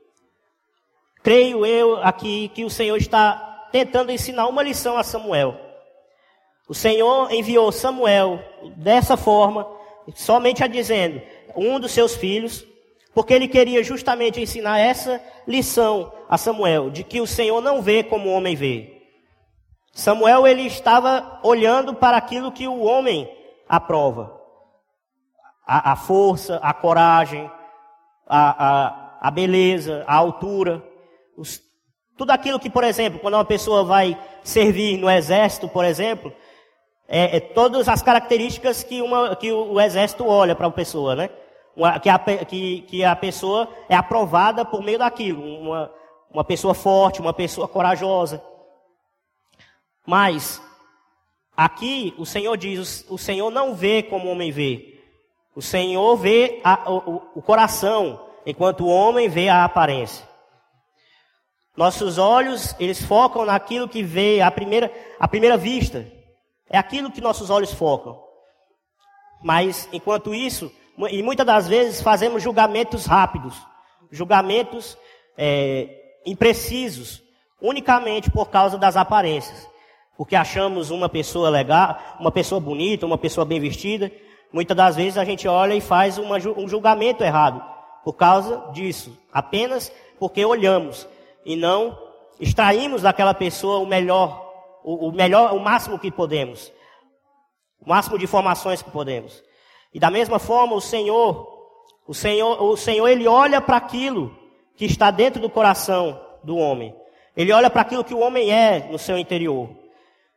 Creio 1.23 1.65
eu 1.65 1.97
aqui 1.99 2.49
que 2.49 2.65
o 2.65 2.71
Senhor 2.71 2.97
está 2.97 3.69
tentando 3.71 4.11
ensinar 4.11 4.47
uma 4.47 4.63
lição 4.63 4.97
a 4.97 5.05
Samuel. 5.05 5.61
O 6.69 6.75
Senhor 6.75 7.31
enviou 7.33 7.71
Samuel 7.71 8.43
dessa 8.77 9.17
forma, 9.17 9.69
somente 10.15 10.65
a 10.65 10.67
dizendo, 10.67 11.23
um 11.55 11.79
dos 11.79 11.93
seus 11.93 12.17
filhos, 12.17 12.67
porque 13.15 13.33
ele 13.33 13.49
queria 13.49 13.83
justamente 13.85 14.41
ensinar 14.41 14.79
essa 14.79 15.23
lição 15.47 16.13
a 16.29 16.37
Samuel, 16.37 16.91
de 16.91 17.05
que 17.05 17.21
o 17.21 17.27
Senhor 17.27 17.61
não 17.61 17.81
vê 17.81 18.03
como 18.03 18.29
o 18.29 18.33
homem 18.33 18.57
vê. 18.57 18.96
Samuel 19.97 20.47
ele 20.47 20.67
estava 20.67 21.41
olhando 21.43 21.95
para 21.95 22.19
aquilo 22.19 22.53
que 22.53 22.69
o 22.69 22.83
homem 22.83 23.27
aprova. 23.67 24.39
a, 25.67 25.93
a 25.93 25.97
força, 25.97 26.61
a 26.63 26.75
coragem, 26.75 27.51
a, 28.27 28.67
a, 28.67 29.19
a 29.23 29.31
beleza, 29.31 30.05
a 30.07 30.15
altura. 30.15 30.85
Os, 31.35 31.63
tudo 32.15 32.31
aquilo 32.31 32.61
que, 32.61 32.69
por 32.69 32.85
exemplo, 32.85 33.19
quando 33.21 33.35
uma 33.35 33.45
pessoa 33.45 33.85
vai 33.85 34.19
servir 34.45 34.99
no 34.99 35.11
exército, 35.11 35.67
por 35.67 35.83
exemplo, 35.83 36.31
é, 37.09 37.39
é 37.39 37.41
todas 37.41 37.89
as 37.89 38.03
características 38.03 38.83
que, 38.83 39.01
uma, 39.01 39.35
que 39.35 39.51
o, 39.51 39.73
o 39.73 39.81
exército 39.81 40.27
olha 40.27 40.55
para 40.55 40.67
a 40.67 40.71
pessoa, 40.71 41.17
né? 41.17 41.31
Uma, 41.75 41.99
que, 41.99 42.11
a, 42.11 42.19
que, 42.19 42.83
que 42.83 43.03
a 43.03 43.17
pessoa 43.17 43.67
é 43.89 43.97
aprovada 43.97 44.63
por 44.63 44.83
meio 44.83 44.99
daquilo. 44.99 45.43
Uma, 45.43 45.91
uma 46.31 46.45
pessoa 46.45 46.75
forte, 46.75 47.19
uma 47.19 47.33
pessoa 47.33 47.67
corajosa. 47.67 48.43
Mas, 50.07 50.63
aqui 51.57 52.15
o 52.17 52.25
Senhor 52.25 52.57
diz: 52.57 53.05
o 53.09 53.19
Senhor 53.19 53.51
não 53.51 53.75
vê 53.75 54.03
como 54.03 54.29
o 54.29 54.31
homem 54.31 54.51
vê. 54.51 55.01
O 55.55 55.61
Senhor 55.61 56.17
vê 56.17 56.61
a, 56.63 56.91
o, 56.91 57.23
o 57.35 57.43
coração, 57.43 58.29
enquanto 58.45 58.85
o 58.85 58.89
homem 58.89 59.29
vê 59.29 59.49
a 59.49 59.65
aparência. 59.65 60.27
Nossos 61.77 62.17
olhos, 62.17 62.75
eles 62.79 63.03
focam 63.03 63.45
naquilo 63.45 63.89
que 63.89 64.03
vê 64.03 64.41
à 64.41 64.51
primeira, 64.51 64.91
à 65.19 65.27
primeira 65.27 65.57
vista. 65.57 66.07
É 66.71 66.79
aquilo 66.79 67.11
que 67.11 67.21
nossos 67.21 67.51
olhos 67.51 67.73
focam. 67.73 68.23
Mas, 69.43 69.89
enquanto 69.93 70.35
isso, 70.35 70.73
e 71.11 71.23
muitas 71.23 71.47
das 71.47 71.69
vezes 71.69 72.01
fazemos 72.01 72.43
julgamentos 72.43 73.05
rápidos, 73.05 73.55
julgamentos 74.11 74.97
é, 75.37 76.21
imprecisos, 76.25 77.23
unicamente 77.61 78.31
por 78.31 78.49
causa 78.49 78.79
das 78.79 78.97
aparências. 78.97 79.69
Porque 80.17 80.35
achamos 80.35 80.91
uma 80.91 81.09
pessoa 81.09 81.51
legal, 81.51 81.99
uma 82.19 82.33
pessoa 82.33 82.61
bonita, 82.61 83.05
uma 83.05 83.19
pessoa 83.19 83.45
bem 83.45 83.61
vestida. 83.61 84.11
Muitas 84.53 84.77
das 84.77 84.97
vezes 84.97 85.19
a 85.19 85.25
gente 85.25 85.47
olha 85.47 85.75
e 85.75 85.81
faz 85.81 86.19
uma, 86.19 86.37
um 86.37 86.69
julgamento 86.69 87.23
errado 87.23 87.63
por 88.07 88.13
causa 88.13 88.71
disso, 88.73 89.19
apenas 89.33 89.93
porque 90.17 90.45
olhamos 90.45 91.09
e 91.45 91.57
não 91.57 91.99
extraímos 92.39 93.03
daquela 93.03 93.35
pessoa 93.35 93.79
o 93.79 93.87
melhor, 93.87 94.49
o, 94.85 95.09
o 95.09 95.13
melhor, 95.13 95.53
o 95.53 95.59
máximo 95.59 95.99
que 95.99 96.11
podemos, 96.11 96.73
o 97.81 97.89
máximo 97.89 98.17
de 98.17 98.25
informações 98.25 98.81
que 98.81 98.91
podemos. 98.91 99.43
E 99.93 99.99
da 99.99 100.09
mesma 100.09 100.39
forma, 100.39 100.75
o 100.75 100.81
Senhor, 100.81 101.49
o 102.07 102.15
Senhor, 102.15 102.63
o 102.63 102.77
Senhor, 102.77 103.09
ele 103.09 103.27
olha 103.27 103.61
para 103.61 103.77
aquilo 103.77 104.37
que 104.77 104.85
está 104.85 105.11
dentro 105.11 105.41
do 105.41 105.51
coração 105.51 106.21
do 106.45 106.57
homem. 106.57 106.95
Ele 107.37 107.53
olha 107.53 107.69
para 107.69 107.83
aquilo 107.83 108.05
que 108.05 108.15
o 108.15 108.21
homem 108.21 108.53
é 108.53 108.89
no 108.91 108.99
seu 108.99 109.19
interior. 109.19 109.69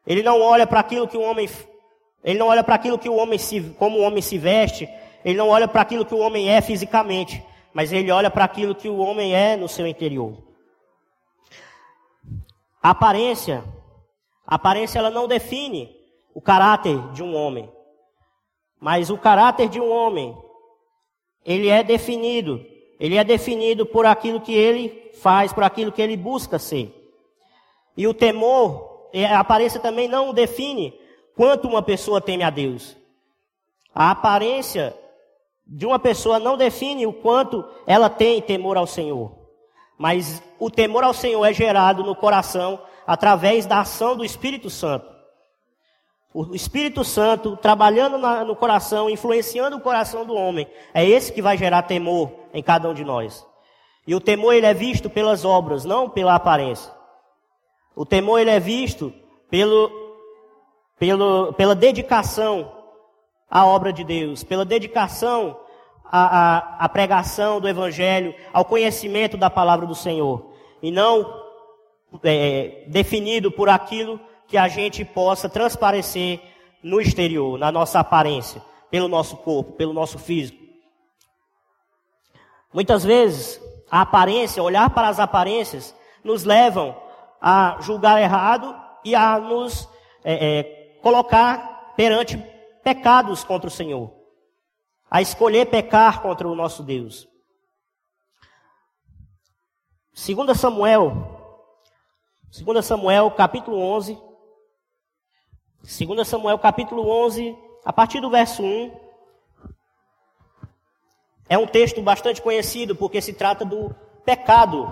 Ele 0.10 0.24
não 0.24 0.42
olha 0.42 0.66
para 0.66 0.80
aquilo 0.80 1.08
que 1.08 1.16
o 1.16 1.22
homem, 1.22 1.48
ele 2.24 2.40
não 2.40 2.48
olha 2.48 2.64
para 2.64 2.74
aquilo 2.74 2.98
que 2.98 3.08
o 3.08 3.16
homem 3.16 3.38
se, 3.38 3.62
como 3.78 4.00
o 4.00 4.02
homem 4.02 4.24
se 4.24 4.40
veste. 4.40 4.90
Ele 5.24 5.38
não 5.38 5.50
olha 5.50 5.68
para 5.68 5.82
aquilo 5.82 6.04
que 6.04 6.16
o 6.16 6.20
homem 6.20 6.50
é 6.50 6.60
fisicamente, 6.62 7.44
mas 7.72 7.94
ele 7.94 8.10
olha 8.10 8.32
para 8.32 8.44
aquilo 8.44 8.74
que 8.74 8.90
o 8.90 8.98
homem 8.98 9.36
é 9.36 9.56
no 9.56 9.70
seu 9.70 9.86
interior. 9.86 10.36
A 12.82 12.90
aparência, 12.90 13.64
a 14.48 14.56
aparência 14.56 14.98
ela 14.98 15.12
não 15.12 15.28
define 15.28 15.96
o 16.34 16.42
caráter 16.42 16.98
de 17.12 17.22
um 17.22 17.36
homem. 17.36 17.70
Mas 18.80 19.12
o 19.12 19.18
caráter 19.18 19.70
de 19.70 19.80
um 19.80 19.92
homem, 19.92 20.36
ele 21.46 21.68
é 21.68 21.84
definido. 21.84 22.66
Ele 23.00 23.16
é 23.16 23.24
definido 23.24 23.86
por 23.86 24.06
aquilo 24.08 24.42
que 24.42 24.54
ele 24.54 25.12
faz, 25.22 25.54
por 25.54 25.64
aquilo 25.64 25.92
que 25.92 26.02
ele 26.02 26.18
busca 26.18 26.58
ser. 26.58 26.96
E 27.96 28.08
o 28.08 28.14
temor, 28.14 28.89
a 29.14 29.40
aparência 29.40 29.80
também 29.80 30.08
não 30.08 30.34
define 30.34 30.94
quanto 31.36 31.68
uma 31.68 31.82
pessoa 31.82 32.22
teme 32.22 32.44
a 32.44 32.50
Deus. 32.50 32.98
A 33.94 34.12
aparência 34.12 34.96
de 35.66 35.86
uma 35.86 36.00
pessoa 36.00 36.40
não 36.40 36.58
define 36.58 37.06
o 37.06 37.14
quanto 37.14 37.64
ela 37.86 38.10
tem 38.10 38.42
temor 38.42 38.78
ao 38.78 38.88
Senhor. 38.88 39.38
Mas 39.98 40.42
o 40.60 40.72
temor 40.72 41.04
ao 41.04 41.14
Senhor 41.14 41.46
é 41.46 41.54
gerado 41.54 42.04
no 42.04 42.16
coração 42.16 42.82
através 43.06 43.66
da 43.66 43.82
ação 43.82 44.16
do 44.16 44.26
Espírito 44.26 44.70
Santo. 44.70 45.08
O 46.34 46.56
Espírito 46.56 47.04
Santo 47.04 47.58
trabalhando 47.58 48.18
na, 48.18 48.46
no 48.46 48.56
coração, 48.56 49.10
influenciando 49.10 49.78
o 49.78 49.82
coração 49.82 50.26
do 50.26 50.36
homem. 50.36 50.68
É 50.94 51.04
esse 51.04 51.34
que 51.34 51.42
vai 51.42 51.58
gerar 51.58 51.84
temor 51.84 52.32
em 52.54 52.62
cada 52.62 52.88
um 52.88 52.94
de 52.94 53.04
nós. 53.04 53.46
E 54.06 54.14
o 54.14 54.22
temor 54.22 54.54
ele 54.54 54.66
é 54.66 54.74
visto 54.74 55.10
pelas 55.10 55.44
obras, 55.44 55.86
não 55.86 56.10
pela 56.10 56.36
aparência. 56.36 56.92
O 58.00 58.06
temor 58.06 58.40
ele 58.40 58.50
é 58.50 58.62
visto 58.62 59.14
pelo, 59.50 59.92
pelo, 60.98 61.52
pela 61.52 61.76
dedicação 61.76 62.72
à 63.52 63.66
obra 63.66 63.92
de 63.92 64.06
Deus, 64.06 64.42
pela 64.42 64.64
dedicação 64.64 65.60
a, 66.06 66.22
a, 66.22 66.86
a 66.86 66.88
pregação 66.88 67.60
do 67.60 67.68
Evangelho, 67.68 68.34
ao 68.54 68.64
conhecimento 68.64 69.36
da 69.36 69.50
palavra 69.50 69.86
do 69.86 69.94
Senhor. 69.94 70.50
E 70.82 70.92
não 70.92 71.44
é, 72.24 72.86
definido 72.88 73.52
por 73.52 73.68
aquilo 73.68 74.18
que 74.48 74.56
a 74.56 74.70
gente 74.70 75.04
possa 75.04 75.50
transparecer 75.50 76.40
no 76.82 77.02
exterior, 77.02 77.60
na 77.60 77.70
nossa 77.70 78.00
aparência, 78.00 78.62
pelo 78.90 79.10
nosso 79.10 79.36
corpo, 79.36 79.74
pelo 79.74 79.92
nosso 79.92 80.18
físico. 80.18 80.64
Muitas 82.74 83.04
vezes, 83.04 83.62
a 83.92 84.00
aparência, 84.00 84.64
olhar 84.64 84.90
para 84.90 85.10
as 85.10 85.20
aparências, 85.20 85.94
nos 86.24 86.46
levam 86.46 87.09
a 87.42 87.78
julgar 87.82 88.22
errado 88.22 88.76
e 89.04 89.16
a 89.16 89.40
nos 89.40 89.88
é, 90.24 90.60
é, 90.60 90.64
colocar 91.02 91.94
perante 91.96 92.38
pecados 92.84 93.44
contra 93.44 93.68
o 93.68 93.72
Senhor. 93.72 94.14
A 95.10 95.22
escolher 95.22 95.66
pecar 95.68 96.22
contra 96.22 96.48
o 96.48 96.56
nosso 96.56 96.84
Deus. 96.84 97.28
2 100.14 100.58
Samuel, 100.58 101.40
2 102.52 102.86
Samuel 102.86 103.32
capítulo 103.32 103.80
11, 103.80 104.20
2 105.82 106.28
Samuel 106.28 106.60
capítulo 106.60 107.08
11, 107.08 107.58
a 107.86 107.94
partir 107.94 108.20
do 108.20 108.30
verso 108.30 108.62
1, 108.62 109.10
é 111.48 111.58
um 111.58 111.66
texto 111.66 112.02
bastante 112.02 112.42
conhecido 112.42 112.96
porque 112.96 113.22
se 113.22 113.34
trata 113.34 113.66
do 113.66 113.96
pecado 114.24 114.88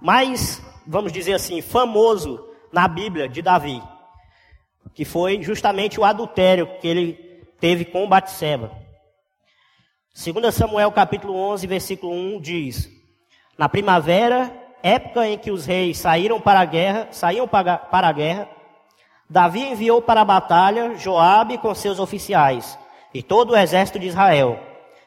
mais, 0.00 0.62
vamos 0.86 1.12
dizer 1.12 1.34
assim, 1.34 1.60
famoso 1.60 2.46
na 2.72 2.86
Bíblia 2.86 3.28
de 3.28 3.42
Davi, 3.42 3.82
que 4.94 5.04
foi 5.04 5.42
justamente 5.42 5.98
o 5.98 6.04
adultério 6.04 6.68
que 6.80 6.86
ele 6.86 7.12
teve 7.60 7.84
com 7.84 8.08
Batseba. 8.08 8.70
2 10.14 10.54
Samuel 10.54 10.90
capítulo 10.92 11.34
11, 11.34 11.66
versículo 11.66 12.12
1 12.12 12.40
diz: 12.40 12.90
Na 13.58 13.68
primavera, 13.68 14.52
época 14.82 15.26
em 15.26 15.36
que 15.36 15.50
os 15.50 15.66
reis 15.66 15.98
saíram 15.98 16.40
para 16.40 16.60
a 16.60 16.64
guerra, 16.64 17.08
saíam 17.10 17.46
para 17.46 17.80
a 17.90 18.12
guerra, 18.12 18.48
Davi 19.28 19.64
enviou 19.64 20.00
para 20.00 20.20
a 20.20 20.24
batalha 20.24 20.96
Joabe 20.96 21.58
com 21.58 21.74
seus 21.74 21.98
oficiais 21.98 22.78
e 23.12 23.22
todo 23.22 23.50
o 23.50 23.56
exército 23.56 23.98
de 23.98 24.06
Israel. 24.06 24.60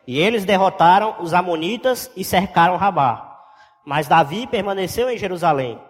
E 0.06 0.20
eles 0.20 0.44
derrotaram 0.44 1.16
os 1.20 1.34
amonitas 1.34 2.12
e 2.16 2.24
cercaram 2.24 2.76
Rabá. 2.76 3.29
Mas 3.90 4.08
Davi 4.08 4.46
permaneceu 4.46 5.10
em 5.10 5.18
Jerusalém. 5.18 5.82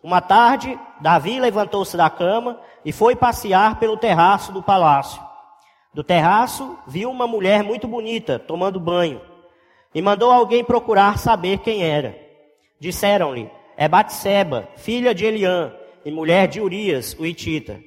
Uma 0.00 0.20
tarde, 0.20 0.78
Davi 1.00 1.40
levantou-se 1.40 1.96
da 1.96 2.08
cama 2.08 2.60
e 2.84 2.92
foi 2.92 3.16
passear 3.16 3.80
pelo 3.80 3.96
terraço 3.96 4.52
do 4.52 4.62
palácio. 4.62 5.20
Do 5.92 6.04
terraço, 6.04 6.78
viu 6.86 7.10
uma 7.10 7.26
mulher 7.26 7.64
muito 7.64 7.88
bonita 7.88 8.38
tomando 8.38 8.78
banho 8.78 9.20
e 9.92 10.00
mandou 10.00 10.30
alguém 10.30 10.62
procurar 10.62 11.18
saber 11.18 11.58
quem 11.58 11.82
era. 11.82 12.16
Disseram-lhe: 12.78 13.50
É 13.76 13.88
Batseba, 13.88 14.68
filha 14.76 15.12
de 15.12 15.24
Eliã 15.24 15.74
e 16.04 16.12
mulher 16.12 16.46
de 16.46 16.60
Urias, 16.60 17.16
o 17.18 17.26
Itita. 17.26 17.80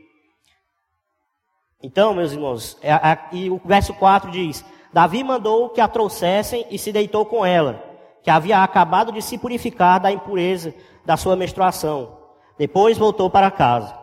Então, 1.82 2.14
meus 2.14 2.34
irmãos, 2.34 2.78
é, 2.82 2.92
é, 2.92 3.20
e 3.32 3.50
o 3.50 3.62
verso 3.64 3.94
4 3.94 4.30
diz: 4.30 4.66
Davi 4.92 5.24
mandou 5.24 5.70
que 5.70 5.80
a 5.80 5.88
trouxessem 5.88 6.66
e 6.70 6.78
se 6.78 6.92
deitou 6.92 7.26
com 7.26 7.46
ela, 7.46 7.87
que 8.28 8.32
havia 8.32 8.62
acabado 8.62 9.14
de 9.14 9.22
se 9.22 9.38
purificar 9.38 10.02
da 10.02 10.12
impureza 10.12 10.76
da 11.06 11.16
sua 11.16 11.38
menstruação. 11.38 12.18
Depois 12.58 12.98
voltou 12.98 13.30
para 13.30 13.50
casa. 13.50 13.98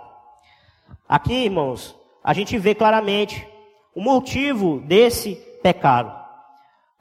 Aqui, 1.07 1.45
irmãos, 1.45 1.95
a 2.25 2.33
gente 2.33 2.57
vê 2.57 2.75
claramente 2.75 3.47
o 3.95 4.01
motivo 4.01 4.81
desse 4.81 5.35
pecado. 5.63 6.11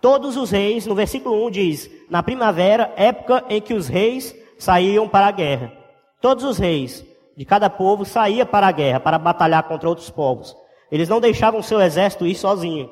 Todos 0.01 0.35
os 0.35 0.51
reis, 0.51 0.85
no 0.85 0.95
versículo 0.95 1.47
1 1.47 1.51
diz: 1.51 1.89
na 2.09 2.21
primavera, 2.21 2.93
época 2.97 3.45
em 3.47 3.61
que 3.61 3.73
os 3.73 3.87
reis 3.87 4.35
saíam 4.59 5.07
para 5.07 5.27
a 5.27 5.31
guerra. 5.31 5.71
Todos 6.19 6.43
os 6.43 6.57
reis 6.57 7.05
de 7.37 7.45
cada 7.45 7.69
povo 7.69 8.03
saíam 8.03 8.45
para 8.45 8.67
a 8.67 8.71
guerra, 8.73 8.99
para 8.99 9.17
batalhar 9.17 9.63
contra 9.63 9.87
outros 9.87 10.09
povos. 10.09 10.53
Eles 10.91 11.07
não 11.07 11.21
deixavam 11.21 11.63
seu 11.63 11.79
exército 11.79 12.27
ir 12.27 12.35
sozinho. 12.35 12.89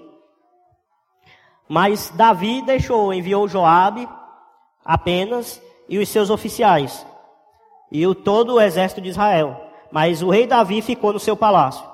Mas 1.68 2.10
Davi 2.16 2.62
deixou, 2.62 3.14
enviou 3.14 3.46
Joabe 3.46 4.08
apenas 4.84 5.62
e 5.88 5.98
os 5.98 6.10
seus 6.10 6.30
oficiais 6.30 7.06
e 7.92 8.06
o 8.08 8.16
todo 8.16 8.56
o 8.56 8.62
exército 8.62 9.02
de 9.02 9.10
Israel. 9.10 9.70
Mas 9.92 10.22
o 10.22 10.30
rei 10.30 10.48
Davi 10.48 10.82
ficou 10.82 11.12
no 11.12 11.20
seu 11.20 11.36
palácio. 11.36 11.86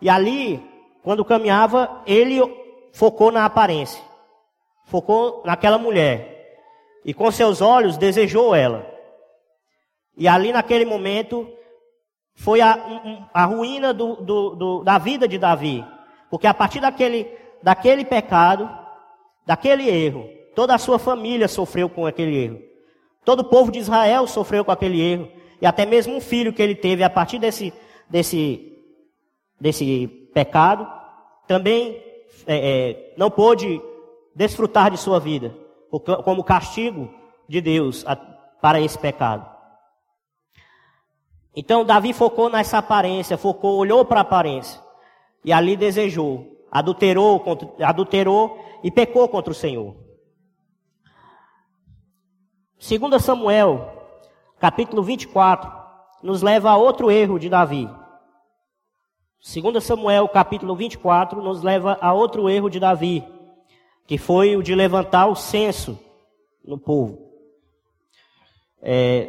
E 0.00 0.08
ali 0.08 0.72
quando 1.02 1.24
caminhava, 1.24 2.02
ele 2.06 2.40
focou 2.92 3.32
na 3.32 3.44
aparência, 3.44 4.02
focou 4.86 5.42
naquela 5.44 5.78
mulher, 5.78 6.60
e 7.04 7.12
com 7.12 7.30
seus 7.30 7.60
olhos 7.60 7.96
desejou 7.96 8.54
ela. 8.54 8.86
E 10.16 10.28
ali 10.28 10.52
naquele 10.52 10.84
momento 10.84 11.50
foi 12.34 12.60
a, 12.60 12.78
a 13.34 13.44
ruína 13.44 13.92
do, 13.92 14.16
do, 14.16 14.54
do, 14.54 14.84
da 14.84 14.98
vida 14.98 15.26
de 15.26 15.38
Davi, 15.38 15.84
porque 16.30 16.46
a 16.46 16.54
partir 16.54 16.80
daquele, 16.80 17.28
daquele 17.62 18.04
pecado, 18.04 18.70
daquele 19.44 19.88
erro, 19.88 20.28
toda 20.54 20.74
a 20.74 20.78
sua 20.78 20.98
família 20.98 21.48
sofreu 21.48 21.88
com 21.88 22.06
aquele 22.06 22.36
erro, 22.36 22.62
todo 23.24 23.40
o 23.40 23.44
povo 23.44 23.70
de 23.70 23.78
Israel 23.78 24.26
sofreu 24.26 24.64
com 24.64 24.72
aquele 24.72 25.00
erro, 25.00 25.28
e 25.60 25.66
até 25.66 25.86
mesmo 25.86 26.16
um 26.16 26.20
filho 26.20 26.52
que 26.52 26.62
ele 26.62 26.74
teve 26.74 27.04
a 27.04 27.10
partir 27.10 27.38
desse, 27.38 27.72
desse, 28.08 28.76
desse 29.60 30.08
pecado, 30.34 30.88
também 31.46 32.02
é, 32.46 32.56
é, 32.56 33.14
não 33.16 33.30
pôde 33.30 33.80
desfrutar 34.34 34.90
de 34.90 34.96
sua 34.96 35.20
vida, 35.20 35.54
como 36.24 36.42
castigo 36.42 37.12
de 37.48 37.60
Deus 37.60 38.04
para 38.60 38.80
esse 38.80 38.98
pecado. 38.98 39.52
Então 41.54 41.84
Davi 41.84 42.12
focou 42.12 42.48
nessa 42.48 42.78
aparência, 42.78 43.36
focou, 43.36 43.76
olhou 43.76 44.04
para 44.04 44.20
a 44.20 44.22
aparência 44.22 44.80
e 45.44 45.52
ali 45.52 45.76
desejou, 45.76 46.66
adulterou, 46.70 47.42
adulterou 47.82 48.58
e 48.82 48.90
pecou 48.90 49.28
contra 49.28 49.52
o 49.52 49.54
Senhor. 49.54 49.94
Segundo 52.82 53.16
Samuel, 53.20 53.92
capítulo 54.58 55.04
24, 55.04 55.70
nos 56.20 56.42
leva 56.42 56.68
a 56.68 56.76
outro 56.76 57.12
erro 57.12 57.38
de 57.38 57.48
Davi. 57.48 57.88
Segundo 59.40 59.80
Samuel, 59.80 60.28
capítulo 60.28 60.74
24, 60.74 61.40
nos 61.40 61.62
leva 61.62 61.96
a 62.00 62.12
outro 62.12 62.50
erro 62.50 62.68
de 62.68 62.80
Davi, 62.80 63.24
que 64.04 64.18
foi 64.18 64.56
o 64.56 64.64
de 64.64 64.74
levantar 64.74 65.28
o 65.28 65.36
censo 65.36 65.96
no 66.64 66.76
povo. 66.76 67.20
É, 68.82 69.28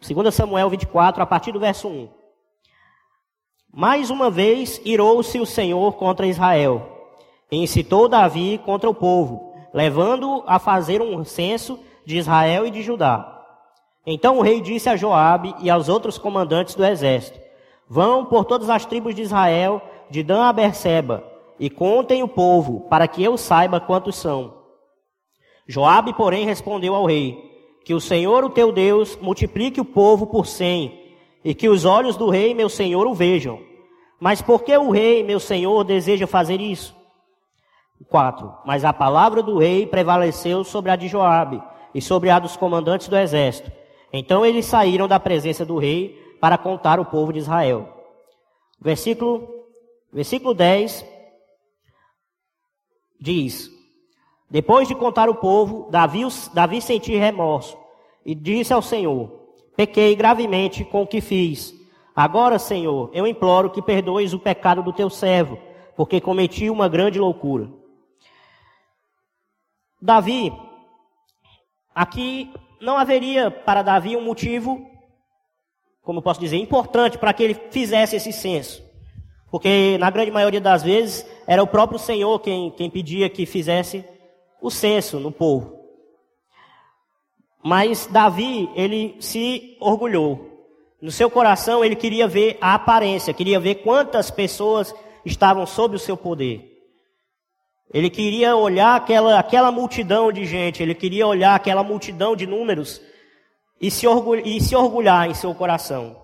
2 0.00 0.32
Samuel 0.32 0.70
24, 0.70 1.20
a 1.20 1.26
partir 1.26 1.50
do 1.50 1.58
verso 1.58 1.88
1. 1.88 2.08
Mais 3.72 4.08
uma 4.08 4.30
vez 4.30 4.80
irou-se 4.84 5.40
o 5.40 5.46
Senhor 5.46 5.94
contra 5.94 6.28
Israel, 6.28 7.10
e 7.50 7.56
incitou 7.56 8.08
Davi 8.08 8.56
contra 8.58 8.88
o 8.88 8.94
povo, 8.94 9.52
levando-o 9.74 10.44
a 10.46 10.60
fazer 10.60 11.02
um 11.02 11.24
censo 11.24 11.76
de 12.04 12.16
Israel 12.16 12.66
e 12.66 12.70
de 12.70 12.82
Judá. 12.82 13.30
Então 14.06 14.38
o 14.38 14.42
rei 14.42 14.60
disse 14.60 14.88
a 14.88 14.96
Joabe 14.96 15.54
e 15.60 15.70
aos 15.70 15.88
outros 15.88 16.18
comandantes 16.18 16.74
do 16.74 16.84
exército: 16.84 17.38
Vão 17.88 18.24
por 18.24 18.44
todas 18.44 18.68
as 18.68 18.84
tribos 18.84 19.14
de 19.14 19.22
Israel, 19.22 19.80
de 20.10 20.22
Dan 20.22 20.42
a 20.42 20.52
Berseba, 20.52 21.24
e 21.58 21.70
contem 21.70 22.22
o 22.22 22.28
povo, 22.28 22.80
para 22.88 23.08
que 23.08 23.22
eu 23.22 23.36
saiba 23.36 23.80
quantos 23.80 24.16
são. 24.16 24.54
Joabe, 25.66 26.12
porém, 26.12 26.44
respondeu 26.44 26.94
ao 26.94 27.06
rei: 27.06 27.38
que 27.84 27.94
o 27.94 28.00
Senhor, 28.00 28.44
o 28.44 28.50
teu 28.50 28.72
Deus, 28.72 29.16
multiplique 29.16 29.80
o 29.80 29.84
povo 29.84 30.26
por 30.26 30.46
cem, 30.46 31.00
e 31.44 31.54
que 31.54 31.68
os 31.68 31.84
olhos 31.84 32.16
do 32.16 32.30
rei, 32.30 32.54
meu 32.54 32.70
senhor, 32.70 33.06
o 33.06 33.14
vejam. 33.14 33.60
Mas 34.18 34.40
por 34.40 34.62
que 34.62 34.74
o 34.76 34.90
rei, 34.90 35.22
meu 35.22 35.38
senhor, 35.38 35.84
deseja 35.84 36.26
fazer 36.26 36.60
isso? 36.60 36.96
4. 38.08 38.52
Mas 38.64 38.84
a 38.84 38.92
palavra 38.92 39.42
do 39.42 39.58
rei 39.58 39.86
prevaleceu 39.86 40.64
sobre 40.64 40.90
a 40.90 40.96
de 40.96 41.08
Joabe 41.08 41.62
e 41.94 42.02
sobre 42.02 42.30
a 42.30 42.38
dos 42.38 42.56
comandantes 42.56 43.08
do 43.08 43.16
exército. 43.16 43.70
Então 44.12 44.44
eles 44.44 44.66
saíram 44.66 45.06
da 45.06 45.20
presença 45.20 45.64
do 45.64 45.78
rei 45.78 46.20
para 46.40 46.58
contar 46.58 46.98
o 46.98 47.04
povo 47.04 47.32
de 47.32 47.38
Israel. 47.38 47.88
Versículo, 48.80 49.48
versículo 50.12 50.54
10 50.54 51.04
diz: 53.20 53.74
depois 54.54 54.86
de 54.86 54.94
contar 54.94 55.28
o 55.28 55.34
povo, 55.34 55.88
Davi, 55.90 56.22
Davi 56.52 56.80
sentiu 56.80 57.18
remorso 57.18 57.76
e 58.24 58.36
disse 58.36 58.72
ao 58.72 58.80
Senhor: 58.80 59.28
Pequei 59.76 60.14
gravemente 60.14 60.84
com 60.84 61.02
o 61.02 61.06
que 61.08 61.20
fiz. 61.20 61.74
Agora, 62.14 62.56
Senhor, 62.56 63.10
eu 63.12 63.26
imploro 63.26 63.70
que 63.70 63.82
perdoes 63.82 64.32
o 64.32 64.38
pecado 64.38 64.80
do 64.80 64.92
teu 64.92 65.10
servo, 65.10 65.58
porque 65.96 66.20
cometi 66.20 66.70
uma 66.70 66.88
grande 66.88 67.18
loucura. 67.18 67.68
Davi, 70.00 70.52
aqui 71.94 72.52
não 72.80 72.96
haveria 72.98 73.50
para 73.50 73.82
Davi 73.82 74.16
um 74.16 74.24
motivo, 74.24 74.90
como 76.02 76.20
posso 76.20 76.40
dizer, 76.40 76.56
importante 76.56 77.16
para 77.16 77.32
que 77.32 77.42
ele 77.42 77.54
fizesse 77.70 78.16
esse 78.16 78.32
censo. 78.32 78.82
Porque 79.50 79.96
na 79.98 80.10
grande 80.10 80.30
maioria 80.30 80.60
das 80.60 80.82
vezes 80.82 81.24
era 81.46 81.62
o 81.62 81.66
próprio 81.66 81.98
Senhor 81.98 82.40
quem, 82.40 82.70
quem 82.72 82.90
pedia 82.90 83.30
que 83.30 83.46
fizesse 83.46 84.04
o 84.60 84.70
censo 84.70 85.20
no 85.20 85.30
povo. 85.30 85.78
Mas 87.62 88.06
Davi, 88.06 88.68
ele 88.74 89.16
se 89.20 89.76
orgulhou. 89.80 90.50
No 91.00 91.10
seu 91.10 91.30
coração, 91.30 91.84
ele 91.84 91.96
queria 91.96 92.26
ver 92.26 92.58
a 92.60 92.74
aparência, 92.74 93.32
queria 93.32 93.60
ver 93.60 93.76
quantas 93.76 94.30
pessoas 94.30 94.94
estavam 95.24 95.66
sob 95.66 95.96
o 95.96 95.98
seu 95.98 96.16
poder. 96.16 96.73
Ele 97.94 98.10
queria 98.10 98.56
olhar 98.56 98.96
aquela, 98.96 99.38
aquela 99.38 99.72
multidão 99.72 100.30
de 100.30 100.44
gente, 100.44 100.82
ele 100.82 100.94
queria 100.94 101.26
olhar 101.26 101.54
aquela 101.54 101.82
multidão 101.82 102.36
de 102.36 102.46
números 102.46 103.00
e 103.80 103.90
se, 103.90 104.06
e 104.44 104.60
se 104.60 104.76
orgulhar 104.76 105.30
em 105.30 105.34
seu 105.34 105.54
coração. 105.54 106.20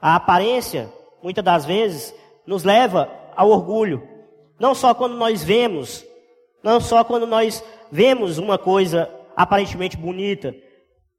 A 0.00 0.14
aparência, 0.14 0.92
muitas 1.22 1.44
das 1.44 1.64
vezes, 1.64 2.14
nos 2.46 2.62
leva 2.62 3.10
ao 3.34 3.48
orgulho. 3.48 4.06
Não 4.60 4.74
só 4.74 4.94
quando 4.94 5.16
nós 5.16 5.42
vemos 5.42 6.06
não 6.62 6.80
só 6.80 7.04
quando 7.04 7.26
nós 7.26 7.62
vemos 7.90 8.38
uma 8.38 8.58
coisa 8.58 9.10
aparentemente 9.36 9.96
bonita, 9.96 10.54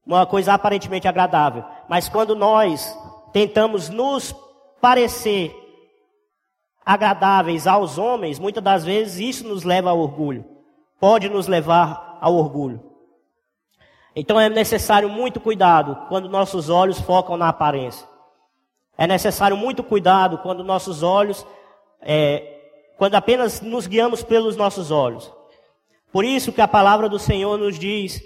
uma 0.05 0.25
coisa 0.25 0.53
aparentemente 0.53 1.07
agradável, 1.07 1.63
mas 1.87 2.09
quando 2.09 2.35
nós 2.35 2.95
tentamos 3.31 3.89
nos 3.89 4.35
parecer 4.81 5.55
agradáveis 6.85 7.67
aos 7.67 7.97
homens, 7.97 8.39
muitas 8.39 8.63
das 8.63 8.83
vezes 8.83 9.19
isso 9.19 9.47
nos 9.47 9.63
leva 9.63 9.89
ao 9.89 9.99
orgulho. 9.99 10.45
Pode 10.99 11.29
nos 11.29 11.47
levar 11.47 12.17
ao 12.21 12.35
orgulho. 12.35 12.83
Então 14.15 14.39
é 14.39 14.49
necessário 14.49 15.09
muito 15.09 15.39
cuidado 15.39 16.07
quando 16.07 16.27
nossos 16.27 16.69
olhos 16.69 16.99
focam 16.99 17.37
na 17.37 17.49
aparência. 17.49 18.07
É 18.97 19.07
necessário 19.07 19.55
muito 19.55 19.83
cuidado 19.83 20.39
quando 20.39 20.63
nossos 20.63 21.03
olhos 21.03 21.45
é, 22.01 22.59
quando 22.97 23.15
apenas 23.15 23.61
nos 23.61 23.87
guiamos 23.87 24.21
pelos 24.21 24.57
nossos 24.57 24.91
olhos. 24.91 25.31
Por 26.11 26.25
isso 26.25 26.51
que 26.51 26.59
a 26.59 26.67
palavra 26.67 27.07
do 27.07 27.17
Senhor 27.17 27.57
nos 27.57 27.79
diz, 27.79 28.21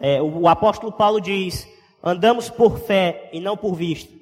é, 0.00 0.22
o, 0.22 0.48
apóstolo 0.48 0.92
Paulo 0.92 1.20
diz, 1.20 1.68
andamos 2.02 2.48
por 2.48 2.78
fé 2.78 3.28
e 3.34 3.40
não 3.40 3.54
por 3.54 3.74
vista. 3.74 4.12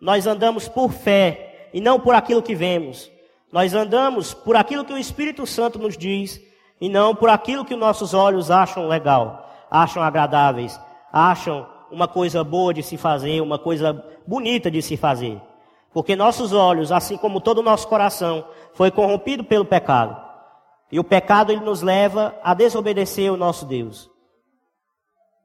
Nós 0.00 0.26
andamos 0.26 0.68
por 0.68 0.90
fé 0.90 1.47
e 1.72 1.80
não 1.80 2.00
por 2.00 2.14
aquilo 2.14 2.42
que 2.42 2.54
vemos. 2.54 3.10
Nós 3.50 3.74
andamos 3.74 4.34
por 4.34 4.56
aquilo 4.56 4.84
que 4.84 4.92
o 4.92 4.98
Espírito 4.98 5.46
Santo 5.46 5.78
nos 5.78 5.96
diz 5.96 6.40
e 6.80 6.88
não 6.88 7.14
por 7.14 7.28
aquilo 7.28 7.64
que 7.64 7.74
nossos 7.74 8.14
olhos 8.14 8.50
acham 8.50 8.86
legal, 8.86 9.48
acham 9.70 10.02
agradáveis, 10.02 10.78
acham 11.12 11.66
uma 11.90 12.06
coisa 12.06 12.44
boa 12.44 12.74
de 12.74 12.82
se 12.82 12.96
fazer, 12.96 13.40
uma 13.40 13.58
coisa 13.58 14.04
bonita 14.26 14.70
de 14.70 14.82
se 14.82 14.96
fazer. 14.96 15.40
Porque 15.92 16.14
nossos 16.14 16.52
olhos, 16.52 16.92
assim 16.92 17.16
como 17.16 17.40
todo 17.40 17.58
o 17.58 17.62
nosso 17.62 17.88
coração, 17.88 18.44
foi 18.74 18.90
corrompido 18.90 19.42
pelo 19.42 19.64
pecado. 19.64 20.16
E 20.92 21.00
o 21.00 21.04
pecado 21.04 21.50
ele 21.50 21.62
nos 21.62 21.82
leva 21.82 22.34
a 22.42 22.54
desobedecer 22.54 23.32
o 23.32 23.36
nosso 23.36 23.66
Deus. 23.66 24.10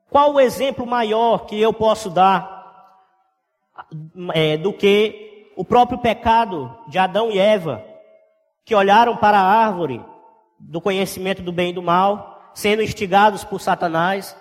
Qual 0.09 0.33
o 0.33 0.39
exemplo 0.39 0.85
maior 0.85 1.45
que 1.45 1.59
eu 1.59 1.73
posso 1.73 2.09
dar 2.09 2.53
é, 4.33 4.57
do 4.57 4.71
que 4.71 5.32
o 5.55 5.63
próprio 5.65 5.97
pecado 5.99 6.75
de 6.87 6.97
Adão 6.97 7.31
e 7.31 7.39
Eva, 7.39 7.83
que 8.65 8.75
olharam 8.75 9.17
para 9.17 9.39
a 9.39 9.65
árvore 9.65 10.03
do 10.59 10.79
conhecimento 10.79 11.41
do 11.41 11.51
bem 11.51 11.71
e 11.71 11.73
do 11.73 11.81
mal, 11.81 12.51
sendo 12.53 12.81
instigados 12.81 13.43
por 13.43 13.59
Satanás, 13.59 14.35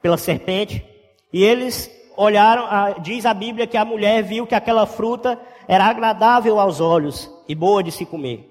pela 0.00 0.16
serpente, 0.16 0.84
e 1.32 1.42
eles 1.44 1.90
olharam, 2.16 3.00
diz 3.00 3.24
a 3.24 3.34
Bíblia 3.34 3.66
que 3.66 3.76
a 3.76 3.84
mulher 3.84 4.22
viu 4.22 4.46
que 4.46 4.54
aquela 4.54 4.86
fruta 4.86 5.40
era 5.66 5.84
agradável 5.84 6.58
aos 6.58 6.80
olhos 6.80 7.30
e 7.48 7.54
boa 7.54 7.82
de 7.82 7.92
se 7.92 8.04
comer. 8.04 8.48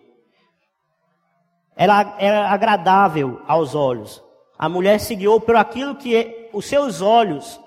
Era, 1.75 2.15
era 2.19 2.49
agradável 2.49 3.41
aos 3.47 3.75
olhos. 3.75 4.23
A 4.57 4.69
mulher 4.69 4.99
seguiu 4.99 5.39
por 5.39 5.55
aquilo 5.55 5.95
que 5.95 6.49
os 6.53 6.65
seus 6.65 7.01
olhos 7.01 7.59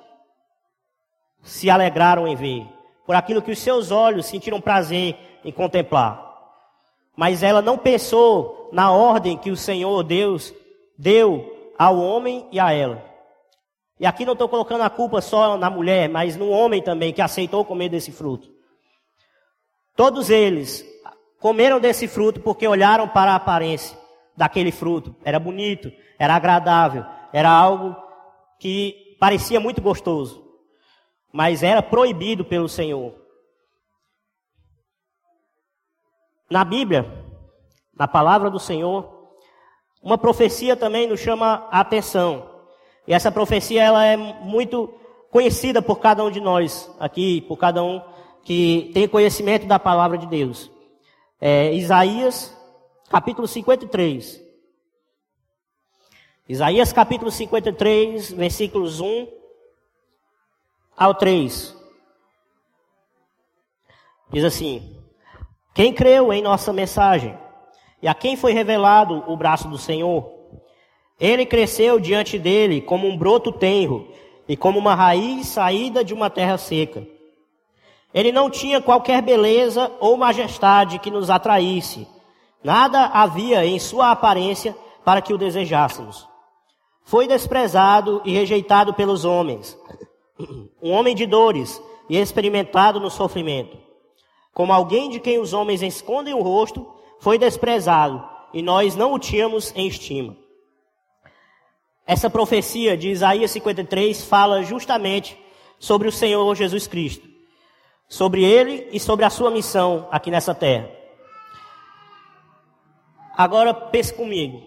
se 1.42 1.68
alegraram 1.68 2.26
em 2.26 2.36
ver, 2.36 2.66
por 3.06 3.14
aquilo 3.14 3.42
que 3.42 3.50
os 3.50 3.58
seus 3.58 3.90
olhos 3.90 4.26
sentiram 4.26 4.60
prazer 4.60 5.16
em 5.44 5.52
contemplar. 5.52 6.22
Mas 7.16 7.42
ela 7.42 7.62
não 7.62 7.78
pensou 7.78 8.68
na 8.72 8.90
ordem 8.90 9.36
que 9.36 9.50
o 9.50 9.56
Senhor 9.56 10.02
Deus 10.02 10.52
deu 10.98 11.72
ao 11.78 11.98
homem 11.98 12.48
e 12.50 12.58
a 12.58 12.72
ela. 12.72 13.04
E 13.98 14.06
aqui 14.06 14.24
não 14.24 14.32
estou 14.32 14.48
colocando 14.48 14.82
a 14.82 14.90
culpa 14.90 15.20
só 15.20 15.56
na 15.56 15.70
mulher, 15.70 16.08
mas 16.08 16.36
no 16.36 16.48
homem 16.48 16.82
também 16.82 17.12
que 17.12 17.22
aceitou 17.22 17.64
comer 17.64 17.88
desse 17.88 18.10
fruto. 18.10 18.50
Todos 19.94 20.30
eles 20.30 20.84
comeram 21.40 21.78
desse 21.78 22.08
fruto 22.08 22.40
porque 22.40 22.66
olharam 22.66 23.06
para 23.06 23.32
a 23.32 23.36
aparência 23.36 23.96
daquele 24.36 24.72
fruto. 24.72 25.14
Era 25.24 25.38
bonito, 25.38 25.92
era 26.18 26.34
agradável, 26.34 27.04
era 27.32 27.50
algo 27.50 27.94
que 28.58 29.16
parecia 29.20 29.60
muito 29.60 29.80
gostoso, 29.80 30.43
mas 31.34 31.64
era 31.64 31.82
proibido 31.82 32.44
pelo 32.44 32.68
Senhor. 32.68 33.12
Na 36.48 36.64
Bíblia, 36.64 37.04
na 37.92 38.06
palavra 38.06 38.48
do 38.48 38.60
Senhor, 38.60 39.34
uma 40.00 40.16
profecia 40.16 40.76
também 40.76 41.08
nos 41.08 41.18
chama 41.18 41.66
a 41.72 41.80
atenção. 41.80 42.48
E 43.04 43.12
essa 43.12 43.32
profecia 43.32 43.82
ela 43.82 44.04
é 44.04 44.16
muito 44.16 44.94
conhecida 45.28 45.82
por 45.82 45.98
cada 45.98 46.22
um 46.22 46.30
de 46.30 46.40
nós 46.40 46.88
aqui, 47.00 47.40
por 47.40 47.56
cada 47.56 47.82
um 47.82 48.00
que 48.44 48.92
tem 48.94 49.08
conhecimento 49.08 49.66
da 49.66 49.80
palavra 49.80 50.16
de 50.16 50.28
Deus. 50.28 50.70
É, 51.40 51.72
Isaías, 51.72 52.56
capítulo 53.10 53.48
53. 53.48 54.40
Isaías, 56.48 56.92
capítulo 56.92 57.32
53, 57.32 58.30
versículos 58.34 59.00
1 59.00 59.43
ao 60.96 61.14
3. 61.14 61.74
Diz 64.30 64.44
assim: 64.44 64.96
Quem 65.74 65.92
creu 65.92 66.32
em 66.32 66.42
nossa 66.42 66.72
mensagem 66.72 67.36
e 68.02 68.08
a 68.08 68.14
quem 68.14 68.36
foi 68.36 68.52
revelado 68.52 69.24
o 69.26 69.36
braço 69.36 69.68
do 69.68 69.78
Senhor? 69.78 70.32
Ele 71.18 71.46
cresceu 71.46 72.00
diante 72.00 72.38
dele 72.38 72.80
como 72.80 73.06
um 73.06 73.16
broto 73.16 73.52
tenro 73.52 74.08
e 74.48 74.56
como 74.56 74.78
uma 74.78 74.94
raiz 74.94 75.46
saída 75.46 76.04
de 76.04 76.12
uma 76.12 76.28
terra 76.28 76.58
seca. 76.58 77.06
Ele 78.12 78.30
não 78.30 78.50
tinha 78.50 78.80
qualquer 78.80 79.22
beleza 79.22 79.90
ou 80.00 80.16
majestade 80.16 80.98
que 80.98 81.10
nos 81.10 81.30
atraísse. 81.30 82.06
Nada 82.62 83.06
havia 83.06 83.64
em 83.66 83.78
sua 83.78 84.10
aparência 84.10 84.76
para 85.04 85.20
que 85.20 85.34
o 85.34 85.38
desejássemos. 85.38 86.26
Foi 87.04 87.26
desprezado 87.26 88.22
e 88.24 88.32
rejeitado 88.32 88.94
pelos 88.94 89.24
homens. 89.24 89.76
Um 90.38 90.90
homem 90.90 91.14
de 91.14 91.26
dores 91.26 91.80
e 92.08 92.18
experimentado 92.18 92.98
no 92.98 93.10
sofrimento. 93.10 93.78
Como 94.52 94.72
alguém 94.72 95.10
de 95.10 95.20
quem 95.20 95.38
os 95.38 95.52
homens 95.52 95.82
escondem 95.82 96.34
o 96.34 96.42
rosto, 96.42 96.86
foi 97.20 97.38
desprezado 97.38 98.24
e 98.52 98.62
nós 98.62 98.94
não 98.94 99.12
o 99.12 99.18
tínhamos 99.18 99.72
em 99.74 99.86
estima. 99.86 100.36
Essa 102.06 102.28
profecia 102.28 102.96
de 102.96 103.10
Isaías 103.10 103.50
53 103.50 104.24
fala 104.24 104.62
justamente 104.62 105.38
sobre 105.78 106.06
o 106.06 106.12
Senhor 106.12 106.54
Jesus 106.54 106.86
Cristo, 106.86 107.26
sobre 108.08 108.44
ele 108.44 108.88
e 108.92 109.00
sobre 109.00 109.24
a 109.24 109.30
sua 109.30 109.50
missão 109.50 110.06
aqui 110.10 110.30
nessa 110.30 110.54
terra. 110.54 110.90
Agora 113.36 113.74
pense 113.74 114.14
comigo. 114.14 114.62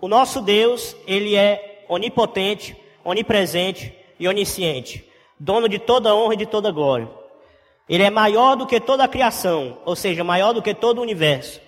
O 0.00 0.08
nosso 0.08 0.40
Deus, 0.42 0.94
ele 1.06 1.34
é 1.34 1.86
onipotente, 1.88 2.76
onipresente 3.04 3.97
e 4.18 4.26
onisciente, 4.26 5.08
dono 5.38 5.68
de 5.68 5.78
toda 5.78 6.14
honra 6.14 6.34
e 6.34 6.38
de 6.38 6.46
toda 6.46 6.70
glória. 6.70 7.08
Ele 7.88 8.02
é 8.02 8.10
maior 8.10 8.54
do 8.54 8.66
que 8.66 8.80
toda 8.80 9.04
a 9.04 9.08
criação, 9.08 9.78
ou 9.84 9.96
seja, 9.96 10.22
maior 10.22 10.52
do 10.52 10.62
que 10.62 10.74
todo 10.74 10.98
o 10.98 11.02
universo. 11.02 11.60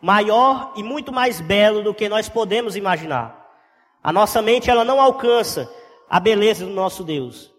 Maior 0.00 0.72
e 0.76 0.82
muito 0.82 1.12
mais 1.12 1.40
belo 1.40 1.82
do 1.82 1.94
que 1.94 2.08
nós 2.08 2.28
podemos 2.28 2.76
imaginar. 2.76 3.44
A 4.02 4.12
nossa 4.12 4.40
mente 4.40 4.70
ela 4.70 4.84
não 4.84 5.00
alcança 5.00 5.68
a 6.08 6.20
beleza 6.20 6.64
do 6.64 6.70
nosso 6.70 7.02
Deus. 7.02 7.52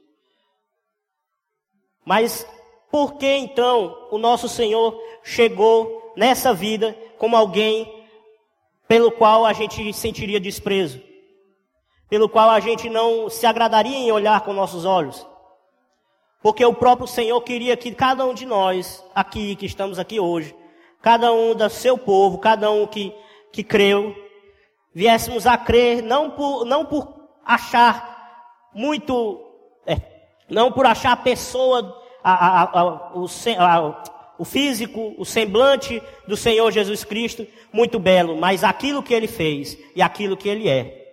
Mas 2.06 2.48
por 2.89 3.18
que 3.18 3.28
então 3.28 4.08
o 4.12 4.18
nosso 4.18 4.48
Senhor 4.48 4.98
chegou 5.24 6.14
nessa 6.16 6.54
vida 6.54 6.98
como 7.18 7.36
alguém 7.36 8.06
pelo 8.88 9.12
qual 9.12 9.45
a 9.45 9.52
gente 9.52 9.91
sentiria 9.91 10.39
desprezo? 10.39 11.02
Pelo 12.10 12.30
qual 12.30 12.49
a 12.49 12.60
gente 12.60 12.89
não 12.89 13.30
se 13.30 13.45
agradaria 13.45 13.97
em 13.97 14.12
olhar 14.12 14.41
com 14.41 14.53
nossos 14.53 14.86
olhos? 14.86 15.26
Porque 16.41 16.64
o 16.64 16.74
próprio 16.74 17.08
Senhor 17.08 17.41
queria 17.41 17.76
que 17.76 17.91
cada 17.91 18.26
um 18.26 18.34
de 18.34 18.45
nós, 18.45 19.03
aqui, 19.14 19.55
que 19.55 19.66
estamos 19.66 19.99
aqui 19.99 20.20
hoje, 20.20 20.55
cada 21.01 21.34
um 21.34 21.53
do 21.53 21.70
seu 21.70 21.97
povo, 21.97 22.38
cada 22.38 22.72
um 22.72 22.88
que, 22.88 23.14
que 23.51 23.64
creu, 23.64 24.16
viéssemos 24.93 25.45
a 25.45 25.58
crer 25.58 26.01
não 26.01 26.32
por, 26.32 26.64
não 26.66 26.86
por 26.86 27.14
achar 27.43 28.18
muito, 28.74 29.41
é, 29.86 29.99
não 30.49 30.72
por 30.72 30.86
achar 30.86 31.12
a 31.12 31.18
pessoa, 31.18 32.01
a, 32.24 32.62
a, 32.62 32.80
a, 32.80 33.14
o, 33.16 33.26
o 34.38 34.45
físico, 34.45 35.16
o 35.18 35.26
semblante 35.26 36.01
do 36.28 36.38
Senhor 36.38 36.72
Jesus 36.72 37.03
Cristo 37.03 37.45
muito 37.74 37.99
belo, 37.99 38.38
mas 38.38 38.64
aquilo 38.64 39.03
que 39.03 39.14
ele 39.14 39.28
fez 39.28 39.78
e 39.95 40.01
aquilo 40.01 40.38
que 40.38 40.47
ele 40.47 40.70
é. 40.70 41.07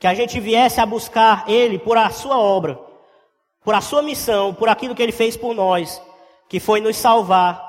Que 0.00 0.08
a 0.08 0.14
gente 0.14 0.40
viesse 0.40 0.80
a 0.80 0.86
buscar 0.86 1.48
ele 1.48 1.78
por 1.78 1.96
a 1.96 2.10
sua 2.10 2.36
obra, 2.36 2.80
por 3.62 3.74
a 3.74 3.80
sua 3.80 4.02
missão, 4.02 4.52
por 4.52 4.68
aquilo 4.68 4.94
que 4.94 5.02
ele 5.02 5.12
fez 5.12 5.36
por 5.36 5.54
nós, 5.54 6.02
que 6.48 6.58
foi 6.58 6.80
nos 6.80 6.96
salvar 6.96 7.62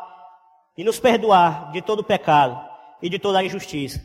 e 0.75 0.83
nos 0.83 0.99
perdoar 0.99 1.71
de 1.71 1.81
todo 1.81 2.03
pecado 2.03 2.59
e 3.01 3.09
de 3.09 3.19
toda 3.19 3.43
injustiça. 3.43 4.01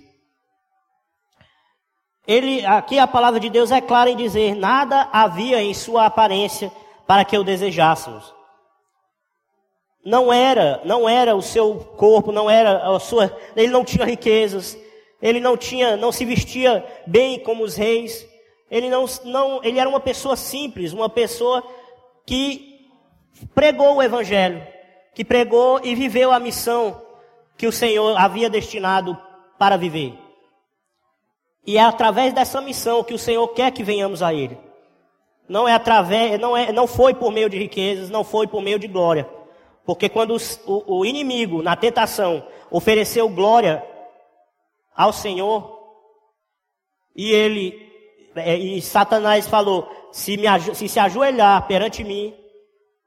Ele, 2.26 2.66
aqui 2.66 2.98
a 2.98 3.06
palavra 3.06 3.38
de 3.38 3.48
Deus 3.48 3.70
é 3.70 3.80
clara 3.80 4.10
em 4.10 4.16
dizer: 4.16 4.56
nada 4.56 5.08
havia 5.12 5.62
em 5.62 5.72
sua 5.72 6.06
aparência 6.06 6.72
para 7.06 7.24
que 7.24 7.38
o 7.38 7.44
desejássemos. 7.44 8.34
Não 10.04 10.32
era, 10.32 10.80
não 10.84 11.08
era 11.08 11.34
o 11.34 11.42
seu 11.42 11.74
corpo, 11.96 12.32
não 12.32 12.50
era 12.50 12.94
a 12.94 13.00
sua, 13.00 13.36
ele 13.56 13.72
não 13.72 13.84
tinha 13.84 14.04
riquezas, 14.04 14.76
ele 15.20 15.40
não 15.40 15.56
tinha, 15.56 15.96
não 15.96 16.12
se 16.12 16.24
vestia 16.24 16.84
bem 17.06 17.38
como 17.38 17.64
os 17.64 17.76
reis. 17.76 18.26
Ele 18.70 18.88
não, 18.88 19.06
não, 19.24 19.62
ele 19.64 19.78
era 19.78 19.88
uma 19.88 20.00
pessoa 20.00 20.36
simples, 20.36 20.92
uma 20.92 21.08
pessoa 21.08 21.62
que 22.26 22.88
pregou 23.54 23.96
o 23.96 24.02
evangelho, 24.02 24.66
que 25.14 25.24
pregou 25.24 25.80
e 25.82 25.94
viveu 25.94 26.32
a 26.32 26.40
missão 26.40 27.00
que 27.56 27.66
o 27.66 27.72
Senhor 27.72 28.16
havia 28.18 28.50
destinado 28.50 29.16
para 29.58 29.76
viver. 29.76 30.14
E 31.66 31.78
é 31.78 31.82
através 31.82 32.32
dessa 32.32 32.60
missão 32.60 33.02
que 33.02 33.14
o 33.14 33.18
Senhor 33.18 33.48
quer 33.48 33.72
que 33.72 33.82
venhamos 33.82 34.22
a 34.22 34.32
Ele. 34.32 34.58
Não 35.48 35.66
é 35.66 35.72
através, 35.72 36.38
não, 36.40 36.56
é, 36.56 36.72
não 36.72 36.86
foi 36.86 37.14
por 37.14 37.32
meio 37.32 37.48
de 37.48 37.58
riquezas, 37.58 38.10
não 38.10 38.24
foi 38.24 38.46
por 38.46 38.62
meio 38.62 38.78
de 38.78 38.88
glória. 38.88 39.28
Porque 39.84 40.08
quando 40.08 40.36
o, 40.66 40.98
o 40.98 41.04
inimigo, 41.04 41.62
na 41.62 41.76
tentação, 41.76 42.44
ofereceu 42.70 43.28
glória 43.28 43.82
ao 44.96 45.12
Senhor, 45.12 45.76
e 47.14 47.30
ele, 47.30 47.92
é, 48.34 48.56
e 48.56 48.80
Satanás 48.80 49.46
falou: 49.46 49.88
se, 50.10 50.36
me, 50.36 50.46
se 50.74 50.88
se 50.88 50.98
ajoelhar 50.98 51.66
perante 51.66 52.02
mim, 52.02 52.34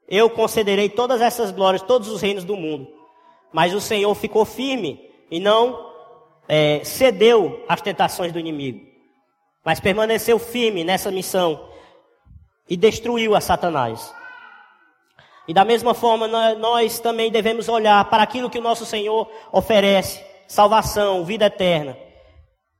eu 0.08 0.30
concederei 0.30 0.88
todas 0.88 1.20
essas 1.20 1.50
glórias, 1.50 1.82
todos 1.82 2.08
os 2.08 2.20
reinos 2.20 2.44
do 2.44 2.56
mundo. 2.56 2.88
Mas 3.52 3.74
o 3.74 3.80
Senhor 3.80 4.14
ficou 4.14 4.44
firme 4.44 5.10
e 5.30 5.40
não 5.40 5.90
é, 6.48 6.82
cedeu 6.84 7.64
às 7.68 7.80
tentações 7.80 8.32
do 8.32 8.38
inimigo, 8.38 8.80
mas 9.64 9.80
permaneceu 9.80 10.38
firme 10.38 10.84
nessa 10.84 11.10
missão 11.10 11.68
e 12.68 12.76
destruiu 12.76 13.34
a 13.34 13.40
Satanás. 13.40 14.14
E 15.46 15.54
da 15.54 15.64
mesma 15.64 15.94
forma, 15.94 16.28
nós 16.54 17.00
também 17.00 17.30
devemos 17.30 17.68
olhar 17.68 18.04
para 18.04 18.22
aquilo 18.22 18.50
que 18.50 18.58
o 18.58 18.62
nosso 18.62 18.86
Senhor 18.86 19.28
oferece: 19.50 20.24
salvação, 20.50 21.24
vida 21.24 21.46
eterna, 21.46 21.96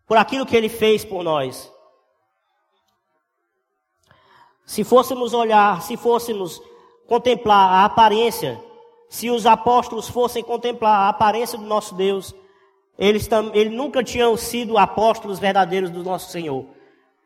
por 0.04 0.16
aquilo 0.16 0.44
que 0.44 0.56
ele 0.56 0.68
fez 0.68 1.04
por 1.04 1.22
nós. 1.22 1.72
Se 4.66 4.82
fôssemos 4.82 5.32
olhar, 5.32 5.80
se 5.80 5.96
fôssemos 5.96 6.60
contemplar 7.06 7.70
a 7.70 7.84
aparência, 7.84 8.60
se 9.08 9.30
os 9.30 9.46
apóstolos 9.46 10.08
fossem 10.08 10.42
contemplar 10.42 10.92
a 10.92 11.08
aparência 11.10 11.56
do 11.56 11.64
nosso 11.64 11.94
Deus, 11.94 12.34
eles, 12.98 13.28
tam, 13.28 13.52
nunca 13.70 14.02
tinham 14.02 14.36
sido 14.36 14.76
apóstolos 14.76 15.38
verdadeiros 15.38 15.90
do 15.90 16.02
nosso 16.02 16.32
Senhor. 16.32 16.66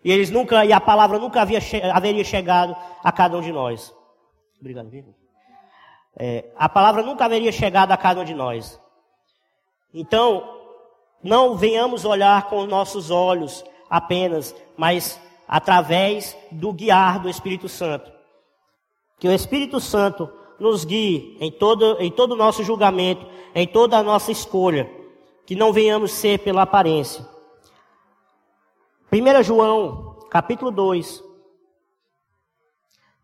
E 0.05 0.12
eles 0.12 0.30
nunca, 0.30 0.62
e 0.66 0.74
a 0.74 0.80
palavra 0.80 1.18
nunca 1.18 1.40
havia, 1.40 1.61
haveria 1.90 2.22
chegado 2.22 2.76
a 3.03 3.11
cada 3.11 3.38
um 3.38 3.40
de 3.40 3.51
nós. 3.51 3.95
Obrigado, 4.61 4.90
Vitor. 4.90 5.14
É, 6.18 6.53
a 6.55 6.68
palavra 6.68 7.03
nunca 7.03 7.24
haveria 7.24 7.51
chegado 7.51 7.92
a 7.92 7.97
cada 7.97 8.20
um 8.20 8.24
de 8.24 8.34
nós. 8.34 8.78
Então, 9.95 10.59
não 11.22 11.57
venhamos 11.57 12.05
olhar 12.05 12.49
com 12.49 12.66
nossos 12.66 13.11
olhos 13.11 13.64
apenas, 13.88 14.55
mas 14.76 15.20
através 15.47 16.36
do 16.51 16.72
guiar 16.72 17.20
do 17.20 17.28
Espírito 17.28 17.68
Santo. 17.68 18.11
Que 19.20 19.28
o 19.28 19.32
Espírito 19.32 19.78
Santo 19.78 20.28
nos 20.59 20.84
guie 20.84 21.36
em 21.40 21.51
todo, 21.53 21.97
em 22.01 22.11
todo 22.11 22.32
o 22.32 22.36
nosso 22.36 22.64
julgamento, 22.64 23.24
em 23.55 23.66
toda 23.66 23.97
a 23.97 24.03
nossa 24.03 24.32
escolha 24.32 24.90
que 25.47 25.55
não 25.55 25.72
venhamos 25.72 26.11
ser 26.11 26.40
pela 26.40 26.62
aparência. 26.62 27.26
1 29.12 29.42
João, 29.42 30.18
capítulo 30.28 30.70
2. 30.70 31.22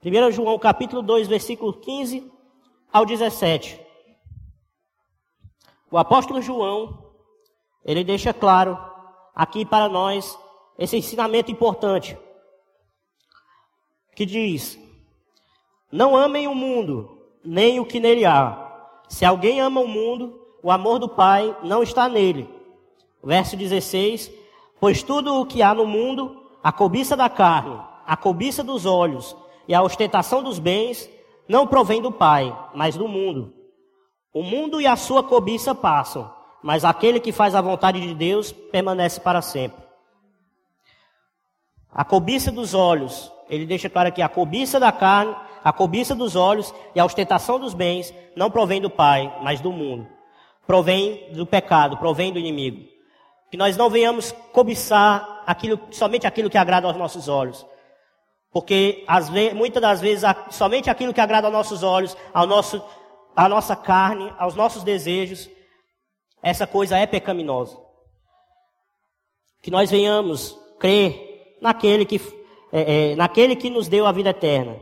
1 0.05 0.31
João, 0.31 0.59
capítulo 0.59 1.03
2, 1.03 1.27
versículo 1.27 1.73
15 1.73 2.31
ao 2.93 3.05
17. 3.05 3.90
O 5.91 5.99
apóstolo 5.99 6.41
João, 6.41 7.05
ele 7.85 8.05
deixa 8.05 8.33
claro 8.33 8.79
aqui 9.35 9.65
para 9.65 9.89
nós 9.89 10.39
esse 10.79 10.97
ensinamento 10.97 11.51
importante, 11.51 12.17
que 14.15 14.25
diz: 14.25 14.79
Não 15.91 16.17
amem 16.17 16.47
o 16.47 16.55
mundo, 16.55 17.19
nem 17.45 17.81
o 17.81 17.85
que 17.85 17.99
nele 17.99 18.25
há. 18.25 18.69
Se 19.09 19.25
alguém 19.25 19.61
ama 19.61 19.81
o 19.81 19.89
mundo, 19.89 20.41
o 20.63 20.71
amor 20.71 20.99
do 21.01 21.09
Pai 21.09 21.57
não 21.65 21.83
está 21.83 22.09
nele. 22.09 22.49
Verso 23.23 23.57
16: 23.57 24.31
Pois 24.79 25.03
tudo 25.03 25.41
o 25.41 25.47
que 25.47 25.61
há 25.61 25.75
no 25.75 25.87
mundo, 25.87 26.41
a 26.63 26.71
cobiça 26.71 27.17
da 27.17 27.29
carne, 27.29 27.81
a 28.07 28.17
cobiça 28.17 28.63
dos 28.63 28.87
olhos 28.87 29.37
e 29.67 29.75
a 29.75 29.83
ostentação 29.83 30.43
dos 30.43 30.61
bens, 30.61 31.11
não 31.49 31.67
provém 31.67 32.01
do 32.01 32.13
Pai, 32.13 32.57
mas 32.75 32.97
do 32.97 33.09
mundo. 33.09 33.60
O 34.33 34.43
mundo 34.43 34.81
e 34.81 34.87
a 34.87 34.97
sua 34.97 35.23
cobiça 35.23 35.75
passam, 35.75 36.33
mas 36.63 36.85
aquele 36.85 37.19
que 37.19 37.33
faz 37.33 37.55
a 37.55 37.61
vontade 37.61 38.01
de 38.01 38.15
Deus 38.15 38.53
permanece 38.53 39.21
para 39.21 39.43
sempre. 39.43 39.83
A 41.93 42.05
cobiça 42.05 42.53
dos 42.53 42.73
olhos, 42.73 43.33
ele 43.49 43.67
deixa 43.67 43.91
claro 43.91 44.09
aqui, 44.09 44.23
a 44.23 44.29
cobiça 44.29 44.79
da 44.79 44.93
carne, 44.93 45.35
a 45.65 45.73
cobiça 45.73 46.15
dos 46.15 46.37
olhos 46.37 46.73
e 46.95 47.01
a 47.01 47.05
ostentação 47.05 47.59
dos 47.59 47.75
bens 47.75 48.15
não 48.37 48.51
provém 48.51 48.81
do 48.81 48.89
Pai, 48.89 49.33
mas 49.43 49.61
do 49.61 49.73
mundo. 49.73 50.07
Provém 50.67 51.33
do 51.33 51.45
pecado, 51.45 51.97
provém 51.97 52.33
do 52.33 52.39
inimigo. 52.39 52.89
Que 53.51 53.57
nós 53.57 53.77
não 53.77 53.91
venhamos 53.91 54.33
cobiçar 54.53 55.43
aquilo, 55.45 55.81
somente 55.91 56.27
aquilo 56.27 56.49
que 56.49 56.57
agrada 56.57 56.87
aos 56.87 56.97
nossos 56.97 57.27
olhos. 57.27 57.67
Porque 58.53 59.05
vezes, 59.31 59.55
muitas 59.55 59.83
das 59.83 60.01
vezes 60.01 60.25
somente 60.51 60.89
aquilo 60.89 61.13
que 61.13 61.21
agrada 61.21 61.47
aos 61.49 61.53
nossos 61.53 61.83
olhos, 61.83 62.17
ao 62.33 62.47
nosso, 62.47 62.83
à 63.41 63.49
nossa 63.49 63.75
carne, 63.75 64.31
aos 64.39 64.55
nossos 64.55 64.85
desejos, 64.85 65.49
essa 66.43 66.67
coisa 66.67 66.99
é 66.99 67.07
pecaminosa. 67.07 67.75
Que 69.63 69.71
nós 69.71 69.91
venhamos 69.91 70.59
crer 70.79 71.57
naquele 71.59 72.05
que, 72.05 72.21
é, 72.71 73.13
é, 73.13 73.17
naquele 73.17 73.57
que 73.57 73.71
nos 73.71 73.89
deu 73.89 74.07
a 74.07 74.13
vida 74.13 74.29
eterna, 74.29 74.79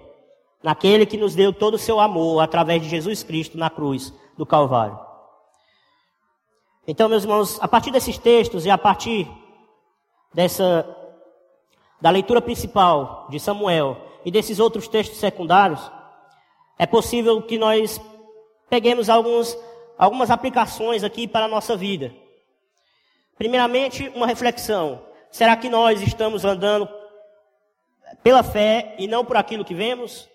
naquele 0.60 1.06
que 1.06 1.16
nos 1.16 1.36
deu 1.36 1.52
todo 1.52 1.74
o 1.74 1.78
seu 1.78 2.00
amor 2.00 2.40
através 2.40 2.82
de 2.82 2.88
Jesus 2.88 3.22
Cristo 3.22 3.56
na 3.56 3.70
cruz 3.70 4.12
do 4.36 4.44
Calvário. 4.44 4.98
Então, 6.84 7.08
meus 7.08 7.22
irmãos, 7.22 7.62
a 7.62 7.68
partir 7.68 7.92
desses 7.92 8.18
textos 8.18 8.66
e 8.66 8.70
a 8.70 8.78
partir 8.78 9.30
dessa 10.34 10.96
da 12.00 12.10
leitura 12.10 12.40
principal 12.40 13.28
de 13.30 13.38
Samuel 13.38 13.96
e 14.24 14.32
desses 14.32 14.58
outros 14.58 14.88
textos 14.88 15.18
secundários, 15.18 15.80
é 16.76 16.86
possível 16.86 17.40
que 17.40 17.56
nós 17.56 18.00
peguemos 18.68 19.08
alguns, 19.08 19.56
algumas 19.96 20.30
aplicações 20.30 21.02
aqui 21.02 21.26
para 21.26 21.46
a 21.46 21.48
nossa 21.48 21.76
vida. 21.76 22.12
Primeiramente, 23.36 24.10
uma 24.14 24.26
reflexão. 24.26 25.06
Será 25.30 25.56
que 25.56 25.68
nós 25.68 26.02
estamos 26.02 26.44
andando 26.44 26.88
pela 28.22 28.42
fé 28.42 28.94
e 28.98 29.06
não 29.06 29.24
por 29.24 29.36
aquilo 29.36 29.64
que 29.64 29.74
vemos? 29.74 30.28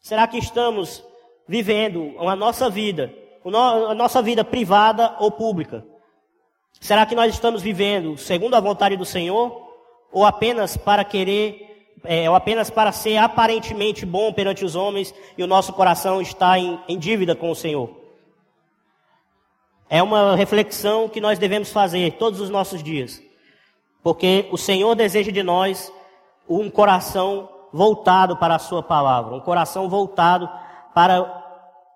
Será 0.00 0.26
que 0.26 0.36
estamos 0.36 1.02
vivendo 1.46 2.14
a 2.18 2.36
nossa 2.36 2.68
vida, 2.68 3.12
a 3.44 3.94
nossa 3.94 4.20
vida 4.20 4.44
privada 4.44 5.16
ou 5.18 5.30
pública? 5.30 5.84
Será 6.80 7.06
que 7.06 7.14
nós 7.14 7.32
estamos 7.32 7.62
vivendo 7.62 8.18
segundo 8.18 8.54
a 8.54 8.60
vontade 8.60 8.96
do 8.96 9.04
Senhor 9.04 9.70
ou 10.10 10.26
apenas 10.26 10.76
para 10.76 11.04
querer, 11.04 11.71
é, 12.04 12.28
ou 12.28 12.34
apenas 12.34 12.70
para 12.70 12.92
ser 12.92 13.16
aparentemente 13.16 14.04
bom 14.04 14.32
perante 14.32 14.64
os 14.64 14.74
homens 14.74 15.14
e 15.36 15.42
o 15.42 15.46
nosso 15.46 15.72
coração 15.72 16.20
está 16.20 16.58
em, 16.58 16.80
em 16.88 16.98
dívida 16.98 17.34
com 17.34 17.50
o 17.50 17.56
Senhor? 17.56 17.90
É 19.88 20.02
uma 20.02 20.34
reflexão 20.34 21.08
que 21.08 21.20
nós 21.20 21.38
devemos 21.38 21.70
fazer 21.70 22.12
todos 22.12 22.40
os 22.40 22.48
nossos 22.48 22.82
dias, 22.82 23.22
porque 24.02 24.48
o 24.50 24.56
Senhor 24.56 24.94
deseja 24.94 25.30
de 25.30 25.42
nós 25.42 25.92
um 26.48 26.70
coração 26.70 27.48
voltado 27.72 28.36
para 28.36 28.56
a 28.56 28.58
Sua 28.58 28.82
palavra, 28.82 29.34
um 29.34 29.40
coração 29.40 29.88
voltado 29.88 30.48
para 30.94 31.42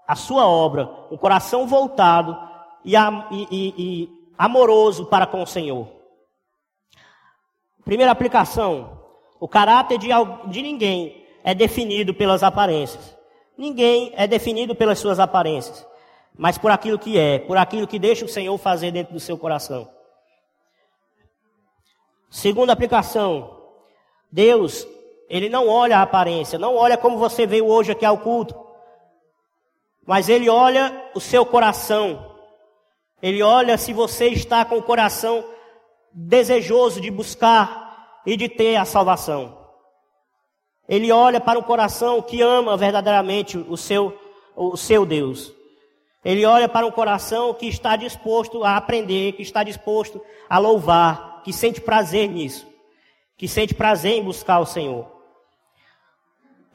a 0.07 0.15
Sua 0.15 0.47
obra, 0.47 0.91
um 1.11 1.17
coração 1.17 1.67
voltado 1.67 2.37
e, 2.85 2.95
e, 2.95 3.75
e 3.77 4.09
amoroso 4.39 5.07
para 5.07 5.27
com 5.27 5.43
o 5.43 5.47
Senhor. 5.47 5.89
Primeira 7.85 8.13
aplicação: 8.13 9.06
o 9.39 9.49
caráter 9.49 9.99
de, 9.99 10.09
de 10.49 10.63
ninguém 10.63 11.25
é 11.45 11.55
definido 11.55 12.15
pelas 12.15 12.43
aparências. 12.43 13.17
Ninguém 13.57 14.13
é 14.17 14.27
definido 14.27 14.75
pelas 14.75 14.99
suas 14.99 15.19
aparências, 15.19 15.87
mas 16.37 16.59
por 16.59 16.71
aquilo 16.71 16.99
que 16.99 17.19
é, 17.19 17.39
por 17.39 17.57
aquilo 17.57 17.87
que 17.87 17.99
deixa 17.99 18.25
o 18.25 18.29
Senhor 18.29 18.57
fazer 18.59 18.91
dentro 18.91 19.15
do 19.15 19.21
seu 19.21 19.39
coração. 19.39 19.89
Segunda 22.31 22.73
aplicação: 22.73 23.63
Deus, 24.31 24.87
Ele 25.29 25.49
não 25.49 25.69
olha 25.69 25.99
a 25.99 26.03
aparência, 26.03 26.59
não 26.59 26.75
olha 26.75 26.99
como 26.99 27.17
você 27.17 27.47
veio 27.47 27.67
hoje 27.67 27.93
aqui 27.93 28.05
ao 28.05 28.19
culto, 28.19 28.55
mas 30.05 30.29
Ele 30.29 30.49
olha 30.49 31.11
o 31.15 31.21
seu 31.21 31.47
coração. 31.47 32.35
Ele 33.23 33.43
olha 33.43 33.79
se 33.79 33.95
você 33.95 34.29
está 34.29 34.65
com 34.65 34.77
o 34.77 34.83
coração 34.83 35.43
desejoso 36.13 37.01
de 37.01 37.11
buscar 37.11 37.86
e 38.27 38.37
de 38.37 38.49
ter 38.49 38.77
a 38.77 38.85
salvação. 38.85 39.57
Ele 40.89 41.11
olha 41.11 41.41
para 41.41 41.59
o 41.59 41.63
coração 41.63 42.21
que 42.21 42.43
ama 42.43 42.77
verdadeiramente 42.77 43.57
o 43.57 43.77
seu, 43.77 44.17
o 44.55 44.77
seu 44.77 45.07
Deus. 45.07 45.53
Ele 46.25 46.45
olha 46.45 46.69
para 46.69 46.85
um 46.85 46.91
coração 46.91 47.55
que 47.55 47.67
está 47.67 47.95
disposto 47.95 48.65
a 48.65 48.77
aprender, 48.77 49.33
que 49.33 49.43
está 49.43 49.63
disposto 49.63 50.21
a 50.49 50.59
louvar, 50.59 51.43
que 51.45 51.53
sente 51.53 51.81
prazer 51.81 52.29
nisso, 52.29 52.67
que 53.37 53.47
sente 53.47 53.75
prazer 53.75 54.15
em 54.15 54.25
buscar 54.25 54.59
o 54.59 54.67
Senhor. 54.67 55.07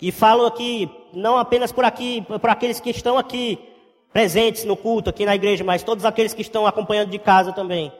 E 0.01 0.11
falo 0.11 0.45
aqui, 0.45 0.89
não 1.13 1.37
apenas 1.37 1.71
por 1.71 1.83
aqui, 1.83 2.21
por 2.21 2.49
aqueles 2.49 2.79
que 2.79 2.89
estão 2.89 3.17
aqui 3.17 3.59
presentes 4.11 4.63
no 4.65 4.75
culto, 4.75 5.09
aqui 5.09 5.25
na 5.25 5.35
igreja, 5.35 5.63
mas 5.63 5.83
todos 5.83 6.05
aqueles 6.05 6.33
que 6.33 6.41
estão 6.41 6.65
acompanhando 6.65 7.09
de 7.09 7.19
casa 7.19 7.53
também. 7.53 7.91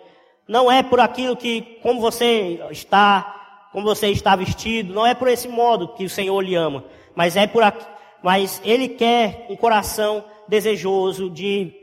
Não 0.48 0.72
é 0.72 0.82
por 0.82 1.00
aquilo 1.00 1.38
que, 1.38 1.80
como 1.82 2.02
você 2.02 2.60
está, 2.72 3.41
como 3.72 3.86
você 3.86 4.08
está 4.10 4.36
vestido, 4.36 4.94
não 4.94 5.06
é 5.06 5.14
por 5.14 5.28
esse 5.28 5.48
modo 5.48 5.90
que 5.90 6.06
o 6.06 6.10
Senhor 6.10 6.42
lhe 6.42 6.56
ama, 6.56 6.84
mas 7.16 7.36
é 7.36 7.48
por 7.48 7.64
aqui, 7.64 7.86
mas 8.22 8.62
Ele 8.64 8.90
quer 8.90 9.48
um 9.50 9.56
coração 9.56 10.24
desejoso 10.48 11.30
de, 11.30 11.74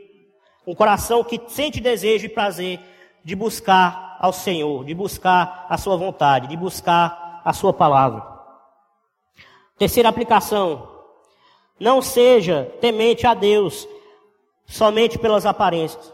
um 0.66 0.74
coração 0.74 1.24
que 1.24 1.40
sente 1.48 1.80
desejo 1.80 2.26
e 2.26 2.28
prazer 2.28 2.78
de 3.24 3.34
buscar 3.34 4.18
ao 4.20 4.32
Senhor, 4.32 4.84
de 4.84 4.94
buscar 4.94 5.66
a 5.68 5.78
sua 5.78 5.96
vontade, 5.96 6.48
de 6.48 6.56
buscar 6.56 7.40
a 7.44 7.52
sua 7.52 7.72
palavra. 7.72 8.22
Terceira 9.78 10.08
aplicação. 10.08 10.96
Não 11.78 12.02
seja 12.02 12.64
temente 12.80 13.26
a 13.26 13.34
Deus 13.34 13.88
somente 14.66 15.18
pelas 15.18 15.46
aparências. 15.46 16.12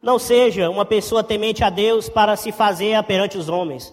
Não 0.00 0.18
seja 0.18 0.70
uma 0.70 0.84
pessoa 0.84 1.24
temente 1.24 1.64
a 1.64 1.70
Deus 1.70 2.08
para 2.08 2.36
se 2.36 2.52
fazer 2.52 3.02
perante 3.02 3.36
os 3.36 3.48
homens, 3.48 3.92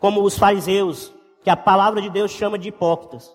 como 0.00 0.22
os 0.22 0.38
fariseus, 0.38 1.12
que 1.42 1.50
a 1.50 1.56
palavra 1.56 2.00
de 2.00 2.10
Deus 2.10 2.30
chama 2.30 2.58
de 2.58 2.68
hipócritas. 2.68 3.34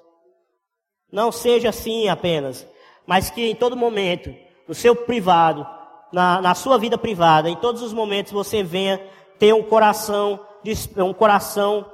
Não 1.12 1.32
seja 1.32 1.70
assim 1.70 2.07
apenas, 2.07 2.68
mas 3.05 3.30
que 3.30 3.49
em 3.49 3.55
todo 3.55 3.76
momento, 3.76 4.34
no 4.68 4.74
seu 4.74 4.95
privado, 4.95 5.68
na, 6.12 6.41
na 6.41 6.55
sua 6.55 6.78
vida 6.78 6.97
privada, 6.97 7.49
em 7.49 7.55
todos 7.55 7.82
os 7.82 7.93
momentos 7.93 8.32
você 8.32 8.64
venha 8.64 8.99
ter 9.38 9.53
um 9.53 9.64
coração, 9.64 10.39
um 10.97 11.14
coração 11.14 11.86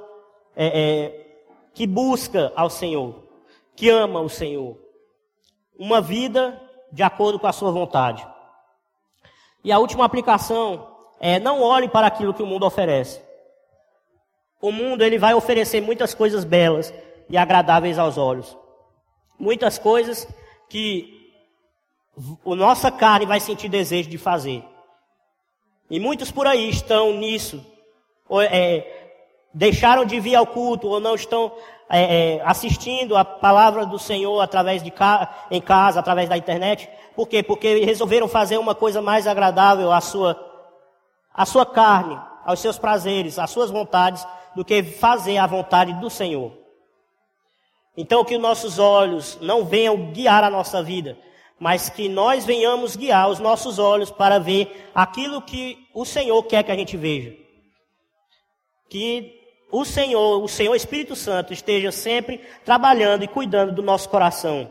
é, 0.54 0.66
é, 0.66 1.26
que 1.74 1.86
busca 1.86 2.52
ao 2.56 2.68
Senhor, 2.68 3.22
que 3.74 3.88
ama 3.88 4.20
o 4.20 4.28
Senhor. 4.28 4.76
Uma 5.78 6.00
vida 6.00 6.60
de 6.90 7.02
acordo 7.02 7.38
com 7.38 7.46
a 7.46 7.52
sua 7.52 7.70
vontade. 7.70 8.26
E 9.62 9.70
a 9.70 9.78
última 9.78 10.04
aplicação 10.04 10.88
é 11.20 11.38
não 11.38 11.62
olhe 11.62 11.88
para 11.88 12.06
aquilo 12.06 12.32
que 12.32 12.42
o 12.42 12.46
mundo 12.46 12.64
oferece. 12.66 13.25
O 14.60 14.72
mundo 14.72 15.02
ele 15.02 15.18
vai 15.18 15.34
oferecer 15.34 15.80
muitas 15.80 16.14
coisas 16.14 16.44
belas 16.44 16.92
e 17.28 17.36
agradáveis 17.36 17.98
aos 17.98 18.16
olhos. 18.16 18.56
Muitas 19.38 19.78
coisas 19.78 20.26
que 20.68 21.32
a 22.44 22.54
nossa 22.54 22.90
carne 22.90 23.26
vai 23.26 23.40
sentir 23.40 23.68
desejo 23.68 24.08
de 24.08 24.18
fazer. 24.18 24.64
E 25.90 26.00
muitos 26.00 26.30
por 26.30 26.46
aí 26.46 26.68
estão 26.68 27.12
nisso. 27.12 27.64
Ou, 28.28 28.42
é, 28.42 28.84
deixaram 29.52 30.04
de 30.04 30.18
vir 30.18 30.34
ao 30.34 30.46
culto 30.46 30.88
ou 30.88 31.00
não 31.00 31.14
estão 31.14 31.52
é, 31.88 32.36
é, 32.36 32.42
assistindo 32.44 33.16
a 33.16 33.24
palavra 33.24 33.86
do 33.86 33.98
Senhor 33.98 34.40
através 34.40 34.82
de 34.82 34.90
ca 34.90 35.46
em 35.50 35.60
casa, 35.60 36.00
através 36.00 36.28
da 36.28 36.36
internet, 36.36 36.88
por 37.14 37.26
quê? 37.26 37.42
Porque 37.42 37.84
resolveram 37.84 38.28
fazer 38.28 38.58
uma 38.58 38.74
coisa 38.74 39.00
mais 39.00 39.26
agradável 39.26 39.90
à 39.90 40.00
sua, 40.02 40.38
à 41.32 41.46
sua 41.46 41.64
carne, 41.64 42.20
aos 42.44 42.60
seus 42.60 42.78
prazeres, 42.78 43.38
às 43.38 43.50
suas 43.50 43.70
vontades, 43.70 44.26
do 44.56 44.64
que 44.64 44.82
fazer 44.82 45.36
a 45.36 45.46
vontade 45.46 45.92
do 46.00 46.08
Senhor. 46.08 46.50
Então, 47.94 48.24
que 48.24 48.38
nossos 48.38 48.78
olhos 48.78 49.38
não 49.40 49.66
venham 49.66 50.12
guiar 50.12 50.42
a 50.42 50.50
nossa 50.50 50.82
vida, 50.82 51.16
mas 51.60 51.90
que 51.90 52.08
nós 52.08 52.44
venhamos 52.44 52.96
guiar 52.96 53.28
os 53.28 53.38
nossos 53.38 53.78
olhos 53.78 54.10
para 54.10 54.38
ver 54.38 54.90
aquilo 54.94 55.42
que 55.42 55.86
o 55.94 56.06
Senhor 56.06 56.42
quer 56.44 56.62
que 56.62 56.72
a 56.72 56.76
gente 56.76 56.96
veja. 56.96 57.34
Que 58.88 59.40
o 59.70 59.84
Senhor, 59.84 60.42
o 60.42 60.48
Senhor 60.48 60.74
Espírito 60.74 61.14
Santo, 61.14 61.52
esteja 61.52 61.92
sempre 61.92 62.40
trabalhando 62.64 63.24
e 63.24 63.28
cuidando 63.28 63.72
do 63.72 63.82
nosso 63.82 64.08
coração. 64.08 64.70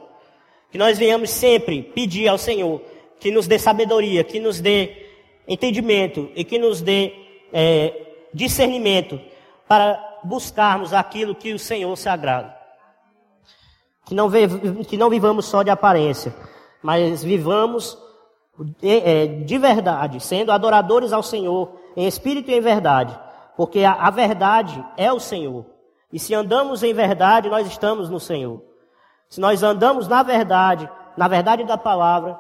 Que 0.72 0.78
nós 0.80 0.98
venhamos 0.98 1.30
sempre 1.30 1.84
pedir 1.84 2.28
ao 2.28 2.38
Senhor 2.38 2.82
que 3.20 3.30
nos 3.30 3.48
dê 3.48 3.60
sabedoria, 3.60 4.24
que 4.24 4.40
nos 4.40 4.60
dê 4.60 5.06
entendimento 5.48 6.32
e 6.36 6.44
que 6.44 6.58
nos 6.58 6.82
dê 6.82 7.14
é, 7.54 7.94
discernimento 8.34 9.20
para 9.68 10.20
buscarmos 10.24 10.94
aquilo 10.94 11.36
que 11.36 11.54
o 11.54 11.60
Senhor 11.60 11.96
se 11.96 12.10
agrada. 12.10 12.56
Que 14.06 14.14
não, 14.14 14.30
que 14.88 14.98
não 14.98 15.10
vivamos 15.10 15.46
só 15.46 15.64
de 15.64 15.70
aparência, 15.70 16.36
mas 16.82 17.24
vivamos 17.24 17.98
de, 18.80 19.00
é, 19.00 19.28
de 19.28 19.58
verdade, 19.58 20.20
sendo 20.20 20.52
adoradores 20.52 21.12
ao 21.12 21.24
Senhor 21.24 21.80
em 21.96 22.08
espírito 22.08 22.52
e 22.52 22.56
em 22.56 22.62
verdade, 22.62 23.18
porque 23.58 23.84
a, 23.84 23.94
a 23.94 24.10
verdade 24.10 24.86
é 24.96 25.12
o 25.12 25.20
Senhor. 25.20 25.66
E 26.12 26.20
se 26.20 26.34
andamos 26.34 26.84
em 26.84 26.94
verdade, 26.94 27.50
nós 27.50 27.68
estamos 27.68 28.10
no 28.10 28.20
Senhor. 28.20 28.64
Se 29.28 29.42
nós 29.42 29.64
andamos 29.64 30.08
na 30.08 30.24
verdade, 30.24 30.90
na 31.18 31.28
verdade 31.28 31.64
da 31.64 31.78
palavra, 31.78 32.40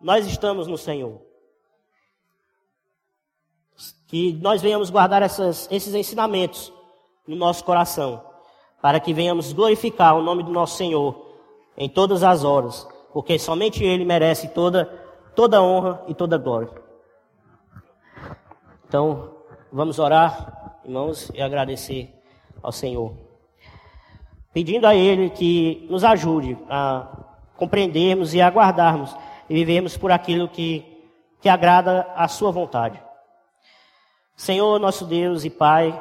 nós 0.00 0.26
estamos 0.26 0.66
no 0.66 0.78
Senhor. 0.78 1.23
Que 4.14 4.32
nós 4.40 4.62
venhamos 4.62 4.90
guardar 4.90 5.22
essas, 5.22 5.68
esses 5.72 5.92
ensinamentos 5.92 6.72
no 7.26 7.34
nosso 7.34 7.64
coração, 7.64 8.22
para 8.80 9.00
que 9.00 9.12
venhamos 9.12 9.52
glorificar 9.52 10.16
o 10.16 10.22
nome 10.22 10.44
do 10.44 10.52
nosso 10.52 10.76
Senhor 10.76 11.34
em 11.76 11.88
todas 11.88 12.22
as 12.22 12.44
horas, 12.44 12.86
porque 13.12 13.40
somente 13.40 13.82
Ele 13.82 14.04
merece 14.04 14.46
toda, 14.50 14.84
toda 15.34 15.60
honra 15.60 16.04
e 16.06 16.14
toda 16.14 16.38
glória. 16.38 16.70
Então, 18.86 19.34
vamos 19.72 19.98
orar, 19.98 20.78
irmãos, 20.84 21.28
e 21.34 21.42
agradecer 21.42 22.14
ao 22.62 22.70
Senhor, 22.70 23.16
pedindo 24.52 24.86
a 24.86 24.94
Ele 24.94 25.28
que 25.28 25.88
nos 25.90 26.04
ajude 26.04 26.56
a 26.70 27.08
compreendermos 27.56 28.32
e 28.32 28.40
aguardarmos 28.40 29.12
e 29.50 29.54
vivermos 29.54 29.96
por 29.96 30.12
aquilo 30.12 30.48
que, 30.48 31.02
que 31.40 31.48
agrada 31.48 32.06
a 32.14 32.28
Sua 32.28 32.52
vontade. 32.52 33.02
Senhor, 34.36 34.80
nosso 34.80 35.04
Deus 35.04 35.44
e 35.44 35.50
Pai, 35.50 35.96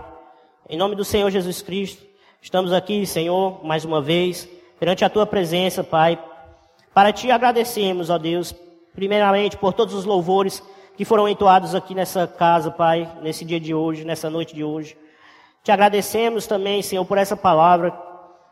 em 0.68 0.76
nome 0.76 0.96
do 0.96 1.06
Senhor 1.06 1.30
Jesus 1.30 1.62
Cristo, 1.62 2.04
estamos 2.42 2.74
aqui, 2.74 3.06
Senhor, 3.06 3.64
mais 3.64 3.86
uma 3.86 4.02
vez, 4.02 4.50
perante 4.80 5.06
a 5.06 5.10
tua 5.10 5.26
presença, 5.26 5.84
Pai, 5.84 6.18
para 6.96 7.14
te 7.14 7.30
agradecermos, 7.30 8.10
ó 8.10 8.18
Deus, 8.18 8.54
primeiramente 8.96 9.56
por 9.56 9.72
todos 9.72 9.94
os 9.94 10.04
louvores 10.04 10.64
que 10.98 11.06
foram 11.06 11.30
entoados 11.30 11.76
aqui 11.76 11.94
nessa 11.94 12.26
casa, 12.26 12.72
Pai, 12.72 13.08
nesse 13.22 13.46
dia 13.46 13.60
de 13.60 13.74
hoje, 13.74 14.04
nessa 14.04 14.32
noite 14.32 14.56
de 14.56 14.64
hoje. 14.64 14.98
Te 15.64 15.72
agradecemos 15.72 16.48
também, 16.48 16.82
Senhor, 16.82 17.06
por 17.06 17.20
essa 17.20 17.38
palavra. 17.38 17.96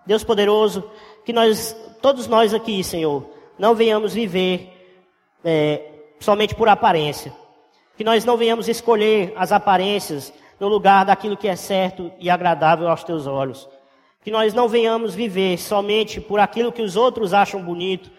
Deus 0.06 0.24
poderoso, 0.24 0.84
que 1.26 1.34
nós, 1.34 1.76
todos 2.04 2.28
nós 2.28 2.54
aqui, 2.54 2.84
Senhor, 2.84 3.26
não 3.58 3.74
venhamos 3.74 4.14
viver 4.14 4.72
é, 5.44 5.82
somente 6.20 6.54
por 6.54 6.70
aparência. 6.70 7.41
Que 8.02 8.06
nós 8.06 8.26
não 8.26 8.36
venhamos 8.36 8.68
escolher 8.68 9.32
as 9.36 9.52
aparências 9.52 10.34
no 10.60 10.68
lugar 10.68 11.06
daquilo 11.06 11.38
que 11.38 11.48
é 11.48 11.56
certo 11.56 12.12
e 12.20 12.32
agradável 12.32 12.90
aos 12.90 13.04
teus 13.04 13.28
olhos. 13.28 13.70
Que 14.24 14.32
nós 14.32 14.56
não 14.56 14.68
venhamos 14.68 15.14
viver 15.14 15.60
somente 15.60 16.20
por 16.20 16.40
aquilo 16.40 16.72
que 16.72 16.82
os 16.82 16.96
outros 16.96 17.32
acham 17.32 17.62
bonito, 17.62 18.10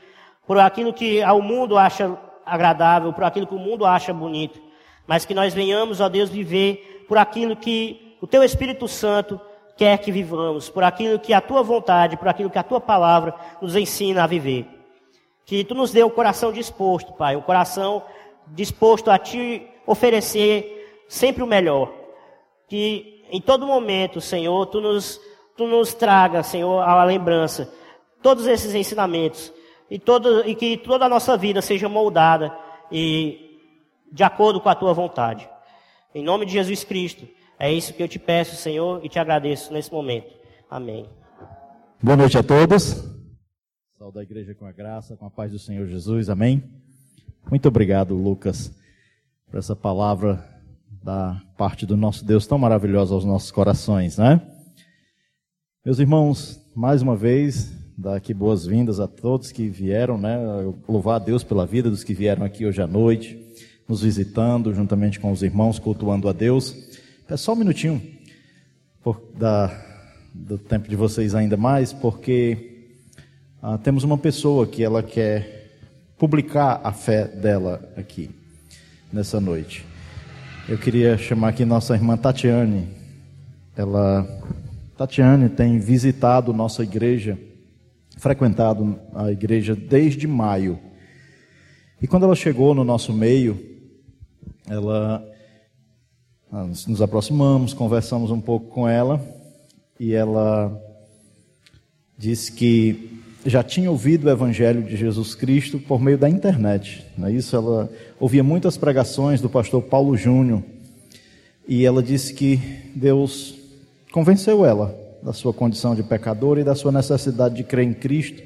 por 0.46 0.56
aquilo 0.56 0.92
que 0.92 1.20
o 1.24 1.42
mundo 1.42 1.76
acha 1.76 2.16
agradável, 2.46 3.12
por 3.12 3.24
aquilo 3.24 3.44
que 3.44 3.56
o 3.56 3.58
mundo 3.58 3.84
acha 3.84 4.14
bonito, 4.14 4.62
mas 5.04 5.24
que 5.24 5.34
nós 5.34 5.52
venhamos, 5.52 6.00
ó 6.00 6.08
Deus, 6.08 6.30
viver 6.30 7.04
por 7.08 7.18
aquilo 7.18 7.56
que 7.56 8.16
o 8.20 8.26
teu 8.28 8.44
Espírito 8.44 8.86
Santo 8.86 9.40
quer 9.76 9.98
que 9.98 10.12
vivamos, 10.12 10.68
por 10.70 10.84
aquilo 10.84 11.18
que 11.18 11.34
a 11.34 11.40
tua 11.40 11.64
vontade, 11.64 12.16
por 12.16 12.28
aquilo 12.28 12.50
que 12.50 12.58
a 12.58 12.62
tua 12.62 12.80
palavra 12.80 13.34
nos 13.60 13.74
ensina 13.74 14.22
a 14.22 14.28
viver. 14.28 14.64
Que 15.44 15.64
tu 15.64 15.74
nos 15.74 15.90
dê 15.90 16.04
um 16.04 16.10
coração 16.10 16.52
disposto, 16.52 17.12
Pai, 17.14 17.34
um 17.34 17.42
coração 17.42 18.04
disposto 18.46 19.10
a 19.10 19.18
te 19.18 19.71
oferecer 19.86 21.04
sempre 21.08 21.42
o 21.42 21.46
melhor 21.46 21.92
que 22.68 23.24
em 23.30 23.40
todo 23.40 23.66
momento, 23.66 24.20
Senhor, 24.20 24.66
tu 24.66 24.80
nos, 24.80 25.20
tu 25.56 25.66
nos 25.66 25.94
traga, 25.94 26.42
Senhor, 26.42 26.80
a 26.80 27.04
lembrança, 27.04 27.72
todos 28.22 28.46
esses 28.46 28.74
ensinamentos, 28.74 29.52
e, 29.90 29.98
todo, 29.98 30.48
e 30.48 30.54
que 30.54 30.78
toda 30.78 31.04
a 31.04 31.08
nossa 31.08 31.36
vida 31.36 31.60
seja 31.60 31.86
moldada 31.86 32.50
e 32.90 33.58
de 34.10 34.22
acordo 34.22 34.58
com 34.58 34.70
a 34.70 34.74
tua 34.74 34.94
vontade. 34.94 35.46
Em 36.14 36.24
nome 36.24 36.46
de 36.46 36.52
Jesus 36.52 36.82
Cristo, 36.82 37.28
é 37.58 37.70
isso 37.70 37.92
que 37.92 38.02
eu 38.02 38.08
te 38.08 38.18
peço, 38.18 38.56
Senhor, 38.56 39.04
e 39.04 39.08
te 39.08 39.18
agradeço 39.18 39.72
nesse 39.72 39.92
momento. 39.92 40.34
Amém. 40.70 41.06
Boa 42.02 42.16
noite 42.16 42.38
a 42.38 42.42
todos. 42.42 43.04
Saúde 43.98 44.18
a 44.18 44.22
igreja 44.22 44.54
com 44.54 44.66
a 44.66 44.72
graça, 44.72 45.16
com 45.16 45.26
a 45.26 45.30
paz 45.30 45.52
do 45.52 45.58
Senhor 45.58 45.86
Jesus. 45.86 46.28
Amém. 46.28 46.62
Muito 47.50 47.68
obrigado, 47.68 48.14
Lucas, 48.14 48.74
por 49.52 49.58
essa 49.58 49.76
palavra 49.76 50.42
da 51.04 51.38
parte 51.58 51.84
do 51.84 51.94
nosso 51.94 52.24
Deus 52.24 52.46
tão 52.46 52.56
maravilhosa 52.56 53.12
aos 53.12 53.22
nossos 53.22 53.50
corações, 53.50 54.16
né? 54.16 54.40
Meus 55.84 55.98
irmãos, 55.98 56.58
mais 56.74 57.02
uma 57.02 57.14
vez, 57.14 57.70
dar 57.98 58.16
aqui 58.16 58.32
boas-vindas 58.32 58.98
a 58.98 59.06
todos 59.06 59.52
que 59.52 59.68
vieram, 59.68 60.16
né? 60.16 60.38
Louvar 60.88 61.16
a 61.16 61.18
Deus 61.22 61.44
pela 61.44 61.66
vida 61.66 61.90
dos 61.90 62.02
que 62.02 62.14
vieram 62.14 62.46
aqui 62.46 62.64
hoje 62.64 62.80
à 62.80 62.86
noite, 62.86 63.38
nos 63.86 64.00
visitando, 64.00 64.72
juntamente 64.72 65.20
com 65.20 65.30
os 65.30 65.42
irmãos, 65.42 65.78
cultuando 65.78 66.30
a 66.30 66.32
Deus. 66.32 66.74
É 67.28 67.36
só 67.36 67.52
um 67.52 67.56
minutinho 67.56 68.00
por, 69.02 69.20
da, 69.38 69.70
do 70.32 70.56
tempo 70.56 70.88
de 70.88 70.96
vocês 70.96 71.34
ainda 71.34 71.58
mais, 71.58 71.92
porque 71.92 72.88
ah, 73.60 73.76
temos 73.76 74.02
uma 74.02 74.16
pessoa 74.16 74.66
que 74.66 74.82
ela 74.82 75.02
quer 75.02 75.76
publicar 76.16 76.80
a 76.82 76.90
fé 76.90 77.26
dela 77.26 77.92
aqui, 77.98 78.30
nessa 79.12 79.40
noite. 79.40 79.84
Eu 80.68 80.78
queria 80.78 81.18
chamar 81.18 81.48
aqui 81.48 81.64
nossa 81.64 81.94
irmã 81.94 82.16
Tatiane. 82.16 82.88
Ela, 83.76 84.26
Tatiane 84.96 85.48
tem 85.48 85.78
visitado 85.78 86.52
nossa 86.52 86.82
igreja, 86.82 87.38
frequentado 88.16 88.98
a 89.14 89.30
igreja 89.30 89.76
desde 89.76 90.26
maio. 90.26 90.78
E 92.00 92.06
quando 92.06 92.24
ela 92.24 92.34
chegou 92.34 92.74
no 92.74 92.84
nosso 92.84 93.12
meio, 93.12 93.60
ela 94.66 95.22
nós 96.50 96.86
nos 96.86 97.00
aproximamos, 97.00 97.72
conversamos 97.72 98.30
um 98.30 98.40
pouco 98.40 98.68
com 98.68 98.86
ela 98.86 99.24
e 99.98 100.12
ela 100.12 100.78
disse 102.18 102.52
que 102.52 103.11
já 103.44 103.62
tinha 103.62 103.90
ouvido 103.90 104.26
o 104.26 104.30
evangelho 104.30 104.82
de 104.82 104.96
Jesus 104.96 105.34
Cristo 105.34 105.78
por 105.78 106.00
meio 106.00 106.16
da 106.16 106.28
internet. 106.28 107.04
Não 107.18 107.28
é 107.28 107.32
isso? 107.32 107.56
Ela 107.56 107.90
ouvia 108.20 108.42
muitas 108.42 108.76
pregações 108.76 109.40
do 109.40 109.48
pastor 109.48 109.82
Paulo 109.82 110.16
Júnior 110.16 110.62
e 111.66 111.84
ela 111.84 112.02
disse 112.02 112.34
que 112.34 112.58
Deus 112.94 113.54
convenceu 114.12 114.64
ela 114.64 114.96
da 115.22 115.32
sua 115.32 115.52
condição 115.52 115.94
de 115.94 116.02
pecadora 116.02 116.60
e 116.60 116.64
da 116.64 116.74
sua 116.74 116.90
necessidade 116.90 117.54
de 117.54 117.64
crer 117.64 117.86
em 117.86 117.94
Cristo, 117.94 118.42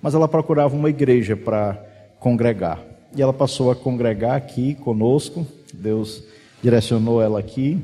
mas 0.00 0.14
ela 0.14 0.26
procurava 0.26 0.74
uma 0.74 0.88
igreja 0.88 1.36
para 1.36 1.82
congregar. 2.18 2.82
E 3.14 3.22
ela 3.22 3.32
passou 3.32 3.70
a 3.70 3.76
congregar 3.76 4.36
aqui 4.36 4.74
conosco. 4.74 5.46
Deus 5.72 6.24
direcionou 6.62 7.22
ela 7.22 7.38
aqui 7.38 7.78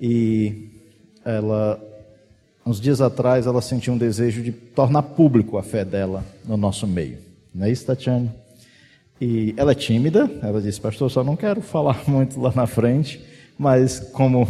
e 0.00 0.70
ela 1.24 1.80
uns 2.66 2.80
dias 2.80 3.00
atrás 3.00 3.46
ela 3.46 3.62
sentiu 3.62 3.94
um 3.94 3.98
desejo 3.98 4.42
de 4.42 4.50
tornar 4.50 5.02
público 5.02 5.56
a 5.56 5.62
fé 5.62 5.84
dela 5.84 6.24
no 6.44 6.56
nosso 6.56 6.86
meio. 6.86 7.18
Não 7.54 7.64
é 7.64 7.70
isso, 7.70 7.86
Tatiane? 7.86 8.30
E 9.20 9.54
ela 9.56 9.70
é 9.72 9.74
tímida, 9.74 10.28
ela 10.42 10.60
disse, 10.60 10.80
pastor, 10.80 11.10
só 11.10 11.22
não 11.22 11.36
quero 11.36 11.62
falar 11.62 12.02
muito 12.10 12.40
lá 12.40 12.52
na 12.54 12.66
frente, 12.66 13.24
mas 13.56 14.00
como 14.00 14.46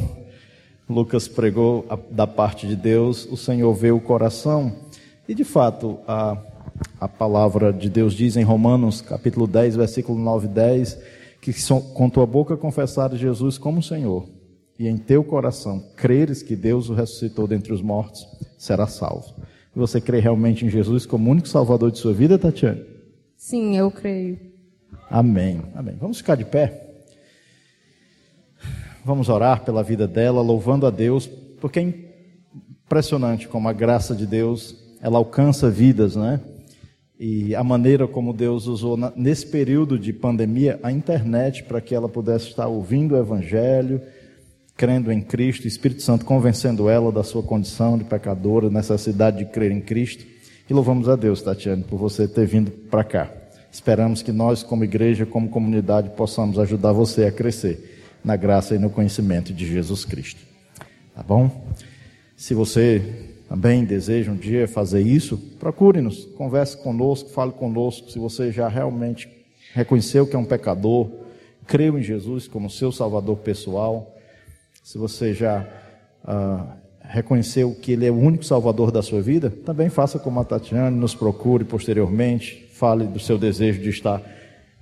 Lucas 0.88 1.28
pregou 1.28 1.86
da 2.10 2.26
parte 2.26 2.66
de 2.66 2.74
Deus, 2.74 3.28
o 3.30 3.36
Senhor 3.36 3.72
vê 3.74 3.92
o 3.92 4.00
coração, 4.00 4.72
e 5.28 5.34
de 5.34 5.44
fato, 5.44 5.98
a, 6.08 6.36
a 7.00 7.08
palavra 7.08 7.72
de 7.72 7.90
Deus 7.90 8.14
diz 8.14 8.36
em 8.36 8.42
Romanos, 8.42 9.00
capítulo 9.00 9.46
10, 9.46 9.76
versículo 9.76 10.18
9 10.18 10.46
e 10.46 10.50
10, 10.50 10.98
que 11.40 11.52
com 11.92 12.08
tua 12.08 12.26
boca 12.26 12.56
confessares 12.56 13.20
Jesus 13.20 13.58
como 13.58 13.82
Senhor, 13.82 14.26
e 14.78 14.88
em 14.88 14.96
teu 14.96 15.24
coração 15.24 15.82
creres 15.96 16.42
que 16.42 16.54
Deus 16.54 16.88
o 16.88 16.94
ressuscitou 16.94 17.46
dentre 17.46 17.72
os 17.72 17.82
mortos, 17.82 18.26
será 18.58 18.86
salvo. 18.86 19.34
Você 19.74 20.00
crê 20.00 20.20
realmente 20.20 20.64
em 20.64 20.70
Jesus 20.70 21.04
como 21.04 21.30
único 21.30 21.48
salvador 21.48 21.90
de 21.90 21.98
sua 21.98 22.12
vida, 22.12 22.38
Tatiana? 22.38 22.80
Sim, 23.36 23.76
eu 23.76 23.90
creio. 23.90 24.38
Amém. 25.10 25.62
Amém. 25.74 25.96
Vamos 26.00 26.18
ficar 26.18 26.34
de 26.34 26.44
pé. 26.44 27.04
Vamos 29.04 29.28
orar 29.28 29.64
pela 29.64 29.82
vida 29.82 30.08
dela, 30.08 30.40
louvando 30.40 30.86
a 30.86 30.90
Deus, 30.90 31.26
porque 31.60 31.78
é 31.78 31.94
impressionante 32.84 33.46
como 33.46 33.68
a 33.68 33.72
graça 33.72 34.14
de 34.14 34.26
Deus, 34.26 34.74
ela 35.00 35.18
alcança 35.18 35.70
vidas, 35.70 36.16
né? 36.16 36.40
e 37.18 37.54
a 37.54 37.64
maneira 37.64 38.06
como 38.06 38.32
Deus 38.32 38.66
usou 38.66 38.96
nesse 39.16 39.46
período 39.46 39.98
de 39.98 40.12
pandemia 40.12 40.78
a 40.82 40.92
internet 40.92 41.64
para 41.64 41.80
que 41.80 41.94
ela 41.94 42.08
pudesse 42.08 42.48
estar 42.48 42.66
ouvindo 42.66 43.14
o 43.14 43.18
Evangelho, 43.18 44.02
crendo 44.76 45.10
em 45.10 45.22
Cristo, 45.22 45.64
o 45.64 45.68
Espírito 45.68 46.02
Santo 46.02 46.24
convencendo 46.24 46.88
ela 46.88 47.10
da 47.10 47.22
sua 47.22 47.42
condição 47.42 47.96
de 47.96 48.04
pecadora, 48.04 48.68
necessidade 48.68 49.38
de 49.38 49.46
crer 49.46 49.72
em 49.72 49.80
Cristo. 49.80 50.26
E 50.68 50.74
louvamos 50.74 51.08
a 51.08 51.16
Deus, 51.16 51.40
Tatiane, 51.40 51.82
por 51.82 51.98
você 51.98 52.28
ter 52.28 52.46
vindo 52.46 52.70
para 52.70 53.02
cá. 53.02 53.30
Esperamos 53.72 54.20
que 54.22 54.32
nós, 54.32 54.62
como 54.62 54.84
igreja, 54.84 55.24
como 55.24 55.48
comunidade, 55.48 56.10
possamos 56.10 56.58
ajudar 56.58 56.92
você 56.92 57.24
a 57.24 57.32
crescer 57.32 58.18
na 58.22 58.36
graça 58.36 58.74
e 58.74 58.78
no 58.78 58.90
conhecimento 58.90 59.52
de 59.52 59.66
Jesus 59.66 60.04
Cristo. 60.04 60.40
Tá 61.14 61.22
bom? 61.22 61.68
Se 62.36 62.52
você 62.52 63.32
também 63.48 63.84
deseja 63.84 64.32
um 64.32 64.36
dia 64.36 64.66
fazer 64.66 65.00
isso, 65.00 65.38
procure-nos, 65.58 66.24
converse 66.36 66.76
conosco, 66.76 67.30
fale 67.30 67.52
conosco. 67.52 68.10
Se 68.10 68.18
você 68.18 68.50
já 68.50 68.68
realmente 68.68 69.28
reconheceu 69.72 70.26
que 70.26 70.34
é 70.34 70.38
um 70.38 70.44
pecador, 70.44 71.08
creu 71.66 71.98
em 71.98 72.02
Jesus 72.02 72.48
como 72.48 72.68
seu 72.68 72.90
Salvador 72.90 73.36
pessoal, 73.38 74.15
se 74.86 74.98
você 74.98 75.34
já 75.34 75.66
ah, 76.24 76.76
reconheceu 77.00 77.74
que 77.74 77.90
Ele 77.90 78.06
é 78.06 78.10
o 78.10 78.16
único 78.16 78.44
Salvador 78.44 78.92
da 78.92 79.02
sua 79.02 79.20
vida, 79.20 79.50
também 79.50 79.88
faça 79.88 80.16
como 80.16 80.38
a 80.38 80.44
Tatiana, 80.44 80.92
nos 80.92 81.12
procure 81.12 81.64
posteriormente, 81.64 82.68
fale 82.72 83.04
do 83.04 83.18
seu 83.18 83.36
desejo 83.36 83.82
de 83.82 83.90
estar. 83.90 84.22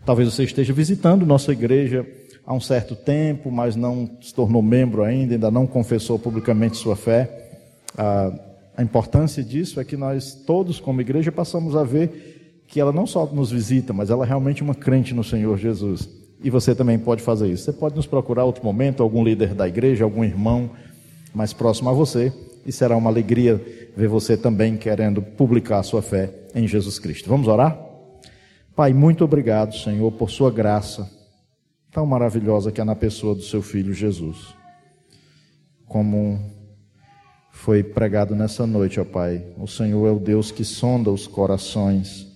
Talvez 0.04 0.30
você 0.30 0.44
esteja 0.44 0.74
visitando 0.74 1.24
nossa 1.24 1.52
igreja 1.52 2.06
há 2.44 2.52
um 2.52 2.60
certo 2.60 2.94
tempo, 2.94 3.50
mas 3.50 3.76
não 3.76 4.18
se 4.20 4.34
tornou 4.34 4.60
membro 4.60 5.02
ainda, 5.02 5.36
ainda 5.36 5.50
não 5.50 5.66
confessou 5.66 6.18
publicamente 6.18 6.76
sua 6.76 6.96
fé. 6.96 7.54
Ah, 7.96 8.30
a 8.76 8.82
importância 8.82 9.42
disso 9.42 9.80
é 9.80 9.84
que 9.86 9.96
nós 9.96 10.34
todos, 10.34 10.78
como 10.78 11.00
igreja, 11.00 11.32
passamos 11.32 11.74
a 11.74 11.82
ver 11.82 12.62
que 12.68 12.78
ela 12.78 12.92
não 12.92 13.06
só 13.06 13.24
nos 13.24 13.50
visita, 13.50 13.94
mas 13.94 14.10
ela 14.10 14.26
é 14.26 14.28
realmente 14.28 14.62
uma 14.62 14.74
crente 14.74 15.14
no 15.14 15.24
Senhor 15.24 15.56
Jesus. 15.56 16.23
E 16.44 16.50
você 16.50 16.74
também 16.74 16.98
pode 16.98 17.22
fazer 17.22 17.48
isso. 17.48 17.64
Você 17.64 17.72
pode 17.72 17.96
nos 17.96 18.06
procurar 18.06 18.44
outro 18.44 18.62
momento, 18.62 19.02
algum 19.02 19.24
líder 19.24 19.54
da 19.54 19.66
igreja, 19.66 20.04
algum 20.04 20.22
irmão 20.22 20.70
mais 21.34 21.54
próximo 21.54 21.88
a 21.88 21.92
você, 21.94 22.30
e 22.66 22.70
será 22.70 22.96
uma 22.96 23.08
alegria 23.08 23.60
ver 23.96 24.08
você 24.08 24.36
também 24.36 24.76
querendo 24.76 25.22
publicar 25.22 25.78
a 25.78 25.82
sua 25.82 26.02
fé 26.02 26.30
em 26.54 26.68
Jesus 26.68 26.98
Cristo. 26.98 27.30
Vamos 27.30 27.48
orar? 27.48 27.76
Pai, 28.76 28.92
muito 28.92 29.24
obrigado, 29.24 29.74
Senhor, 29.74 30.12
por 30.12 30.30
sua 30.30 30.50
graça 30.50 31.10
tão 31.90 32.04
maravilhosa 32.04 32.70
que 32.70 32.80
é 32.80 32.84
na 32.84 32.96
pessoa 32.96 33.34
do 33.34 33.42
seu 33.42 33.62
filho 33.62 33.94
Jesus. 33.94 34.54
Como 35.86 36.38
foi 37.52 37.82
pregado 37.82 38.34
nessa 38.34 38.66
noite, 38.66 39.00
ó 39.00 39.04
Pai. 39.04 39.42
O 39.56 39.66
Senhor 39.66 40.06
é 40.06 40.10
o 40.10 40.18
Deus 40.18 40.50
que 40.50 40.64
sonda 40.64 41.10
os 41.10 41.26
corações. 41.26 42.26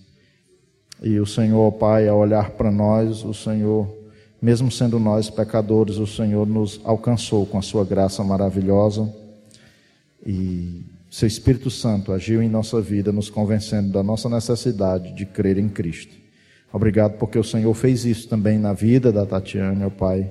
E 1.02 1.18
o 1.20 1.26
Senhor, 1.26 1.60
ó 1.60 1.70
Pai, 1.70 2.08
ao 2.08 2.18
olhar 2.18 2.52
para 2.52 2.70
nós, 2.70 3.24
o 3.24 3.34
Senhor, 3.34 3.97
mesmo 4.40 4.70
sendo 4.70 4.98
nós 4.98 5.28
pecadores, 5.28 5.96
o 5.96 6.06
Senhor 6.06 6.46
nos 6.46 6.80
alcançou 6.84 7.44
com 7.44 7.58
a 7.58 7.62
sua 7.62 7.84
graça 7.84 8.22
maravilhosa. 8.22 9.12
E 10.24 10.84
seu 11.10 11.26
Espírito 11.26 11.70
Santo 11.70 12.12
agiu 12.12 12.42
em 12.42 12.48
nossa 12.48 12.80
vida, 12.80 13.10
nos 13.10 13.30
convencendo 13.30 13.90
da 13.90 14.02
nossa 14.02 14.28
necessidade 14.28 15.12
de 15.14 15.26
crer 15.26 15.58
em 15.58 15.68
Cristo. 15.68 16.14
Obrigado 16.72 17.18
porque 17.18 17.38
o 17.38 17.44
Senhor 17.44 17.72
fez 17.74 18.04
isso 18.04 18.28
também 18.28 18.58
na 18.58 18.72
vida 18.72 19.10
da 19.10 19.24
Tatiana, 19.24 19.86
ó 19.86 19.90
Pai. 19.90 20.30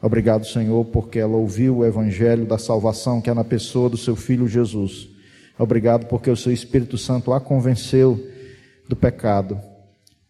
Obrigado, 0.00 0.46
Senhor, 0.46 0.84
porque 0.84 1.18
ela 1.18 1.36
ouviu 1.36 1.78
o 1.78 1.84
evangelho 1.84 2.44
da 2.44 2.58
salvação 2.58 3.20
que 3.20 3.30
é 3.30 3.34
na 3.34 3.42
pessoa 3.42 3.88
do 3.88 3.96
seu 3.96 4.14
filho 4.14 4.46
Jesus. 4.46 5.08
Obrigado 5.58 6.06
porque 6.06 6.30
o 6.30 6.36
seu 6.36 6.52
Espírito 6.52 6.98
Santo 6.98 7.32
a 7.32 7.40
convenceu 7.40 8.22
do 8.86 8.94
pecado, 8.94 9.58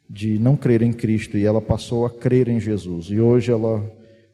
de 0.08 0.38
não 0.38 0.56
crer 0.56 0.82
em 0.82 0.92
Cristo, 0.92 1.36
e 1.36 1.44
ela 1.44 1.60
passou 1.60 2.06
a 2.06 2.10
crer 2.10 2.48
em 2.48 2.60
Jesus. 2.60 3.06
E 3.06 3.20
hoje 3.20 3.50
ela 3.50 3.84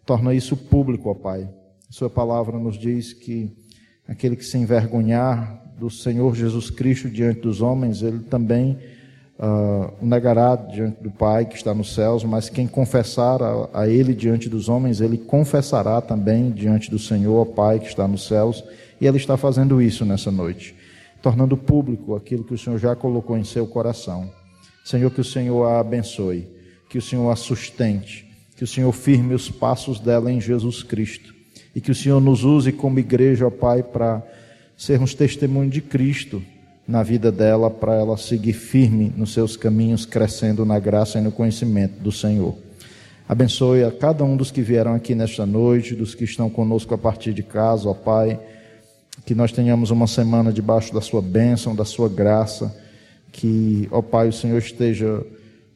torna 0.04 0.34
isso 0.34 0.56
público, 0.56 1.10
ó 1.10 1.14
Pai. 1.14 1.48
sua 1.88 2.10
palavra 2.10 2.58
nos 2.58 2.78
diz 2.78 3.12
que 3.12 3.50
aquele 4.06 4.36
que 4.36 4.44
se 4.44 4.58
envergonhar 4.58 5.62
do 5.78 5.90
Senhor 5.90 6.34
Jesus 6.34 6.70
Cristo 6.70 7.08
diante 7.08 7.40
dos 7.40 7.60
homens, 7.60 8.02
ele 8.02 8.20
também 8.20 8.78
uh, 9.38 9.92
negará 10.00 10.54
diante 10.54 11.02
do 11.02 11.10
Pai 11.10 11.46
que 11.46 11.56
está 11.56 11.74
nos 11.74 11.94
céus, 11.94 12.24
mas 12.24 12.48
quem 12.48 12.66
confessar 12.66 13.42
a, 13.42 13.68
a, 13.72 13.88
Ele 13.88 14.14
diante 14.14 14.48
dos 14.48 14.68
homens, 14.68 15.00
ele 15.00 15.18
confessará 15.18 16.00
também 16.00 16.50
diante 16.50 16.90
do 16.90 16.98
Senhor, 16.98 17.46
Pai 17.46 17.80
que 17.80 17.88
está 17.88 18.06
nos 18.06 18.26
céus, 18.26 18.62
e 19.00 19.06
Ele 19.06 19.16
está 19.16 19.36
fazendo 19.36 19.82
isso 19.82 20.04
nessa 20.04 20.30
noite, 20.30 20.74
tornando 21.20 21.56
público 21.56 22.14
aquilo 22.14 22.44
que 22.44 22.54
o 22.54 22.58
Senhor 22.58 22.78
já 22.78 22.94
colocou 22.94 23.36
em 23.36 23.44
seu 23.44 23.66
coração. 23.66 24.41
Senhor, 24.85 25.11
que 25.11 25.20
o 25.20 25.24
Senhor 25.24 25.64
a 25.64 25.80
abençoe, 25.80 26.49
que 26.89 26.99
o 26.99 27.03
Senhor 27.03 27.30
a 27.30 27.37
sustente, 27.37 28.26
que 28.57 28.64
o 28.64 28.66
Senhor 28.66 28.93
firme 28.93 29.35
os 29.35 29.51
passos 29.51 30.01
dela 30.01 30.30
em 30.30 30.41
Jesus 30.41 30.83
Cristo, 30.83 31.35
e 31.74 31.80
que 31.80 31.91
o 31.91 31.95
Senhor 31.95 32.20
nos 32.20 32.45
use 32.45 32.72
como 32.72 32.99
igreja, 32.99 33.47
ó 33.47 33.51
Pai, 33.51 33.83
para 33.83 34.22
sermos 34.76 35.14
testemunho 35.14 35.70
de 35.70 35.80
Cristo 35.80 36.43
na 36.87 37.03
vida 37.03 37.30
dela 37.30 37.70
para 37.70 37.95
ela 37.95 38.16
seguir 38.16 38.53
firme 38.53 39.12
nos 39.16 39.33
seus 39.33 39.57
caminhos, 39.57 40.05
crescendo 40.05 40.64
na 40.64 40.78
graça 40.78 41.18
e 41.18 41.22
no 41.22 41.30
conhecimento 41.30 42.01
do 42.01 42.11
Senhor. 42.11 42.57
Abençoe 43.28 43.85
a 43.85 43.91
cada 43.91 44.24
um 44.24 44.37
dos 44.37 44.51
que 44.51 44.61
vieram 44.61 44.95
aqui 44.95 45.14
nesta 45.14 45.47
noite, 45.47 45.95
dos 45.95 46.14
que 46.14 46.24
estão 46.24 46.51
conosco 46.51 46.93
a 46.93 46.99
partir 46.99 47.33
de 47.33 47.43
casa, 47.43 47.89
ó 47.89 47.95
Pai. 47.95 48.39
Que 49.24 49.35
nós 49.35 49.53
tenhamos 49.53 49.91
uma 49.91 50.07
semana 50.07 50.53
debaixo 50.53 50.93
da 50.93 51.01
Sua 51.01 51.22
bênção, 51.22 51.74
da 51.74 51.85
Sua 51.85 52.09
graça. 52.09 52.74
Que, 53.33 53.89
ó 53.91 54.03
Pai, 54.03 54.28
o 54.28 54.33
Senhor 54.33 54.59
esteja 54.59 55.24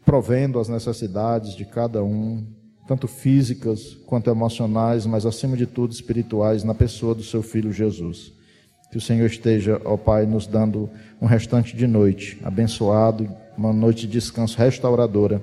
provendo 0.05 0.61
as 0.61 0.69
necessidades 0.69 1.55
de 1.57 1.65
cada 1.65 2.05
um, 2.05 2.45
tanto 2.87 3.09
físicas 3.09 3.97
quanto 4.07 4.31
emocionais, 4.31 5.05
mas 5.07 5.27
acima 5.27 5.57
de 5.57 5.67
tudo 5.67 5.93
espirituais, 5.93 6.63
na 6.63 6.75
pessoa 6.75 7.15
do 7.15 7.25
Seu 7.25 7.43
Filho 7.43 7.73
Jesus. 7.73 8.33
Que 8.91 8.99
o 8.99 9.01
Senhor 9.01 9.27
esteja, 9.27 9.81
ó 9.85 9.97
Pai, 9.97 10.27
nos 10.27 10.47
dando 10.47 10.89
um 11.21 11.27
restante 11.27 11.77
de 11.77 11.87
noite 11.87 12.39
abençoado, 12.45 13.29
uma 13.59 13.73
noite 13.73 14.07
de 14.07 14.13
descanso 14.13 14.57
restauradora. 14.59 15.43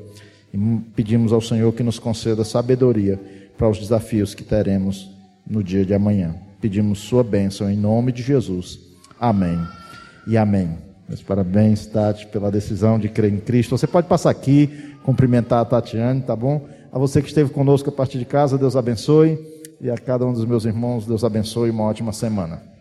E 0.53 0.57
pedimos 0.95 1.34
ao 1.34 1.41
Senhor 1.41 1.74
que 1.74 1.84
nos 1.84 1.99
conceda 1.99 2.45
sabedoria 2.45 3.20
para 3.57 3.70
os 3.70 3.80
desafios 3.80 4.34
que 4.34 4.43
teremos 4.43 5.09
no 5.45 5.64
dia 5.64 5.86
de 5.86 5.93
amanhã. 5.93 6.36
Pedimos 6.61 6.99
Sua 6.99 7.24
bênção 7.24 7.70
em 7.70 7.76
nome 7.76 8.11
de 8.11 8.24
Jesus. 8.24 8.80
Amém 9.20 9.59
e 10.26 10.38
amém. 10.38 10.92
Parabéns, 11.22 11.86
Tati, 11.86 12.28
pela 12.28 12.51
decisão 12.51 12.97
de 12.97 13.09
crer 13.09 13.34
em 13.34 13.39
Cristo. 13.39 13.78
Você 13.78 13.88
pode 13.88 14.07
passar 14.07 14.30
aqui, 14.30 14.95
cumprimentar 15.03 15.59
a 15.59 15.66
Tatiane, 15.66 16.22
tá 16.22 16.36
bom? 16.36 16.66
A 16.91 16.97
você 16.97 17.22
que 17.22 17.28
esteve 17.28 17.49
conosco 17.49 17.89
a 17.89 17.91
partir 17.91 18.18
de 18.20 18.26
casa, 18.26 18.57
Deus 18.57 18.76
abençoe. 18.76 19.38
E 19.82 19.89
a 19.89 19.97
cada 19.97 20.26
um 20.26 20.34
dos 20.34 20.45
meus 20.45 20.66
irmãos, 20.66 21.05
Deus 21.05 21.24
abençoe. 21.24 21.70
Uma 21.70 21.84
ótima 21.84 22.14
semana. 22.14 22.72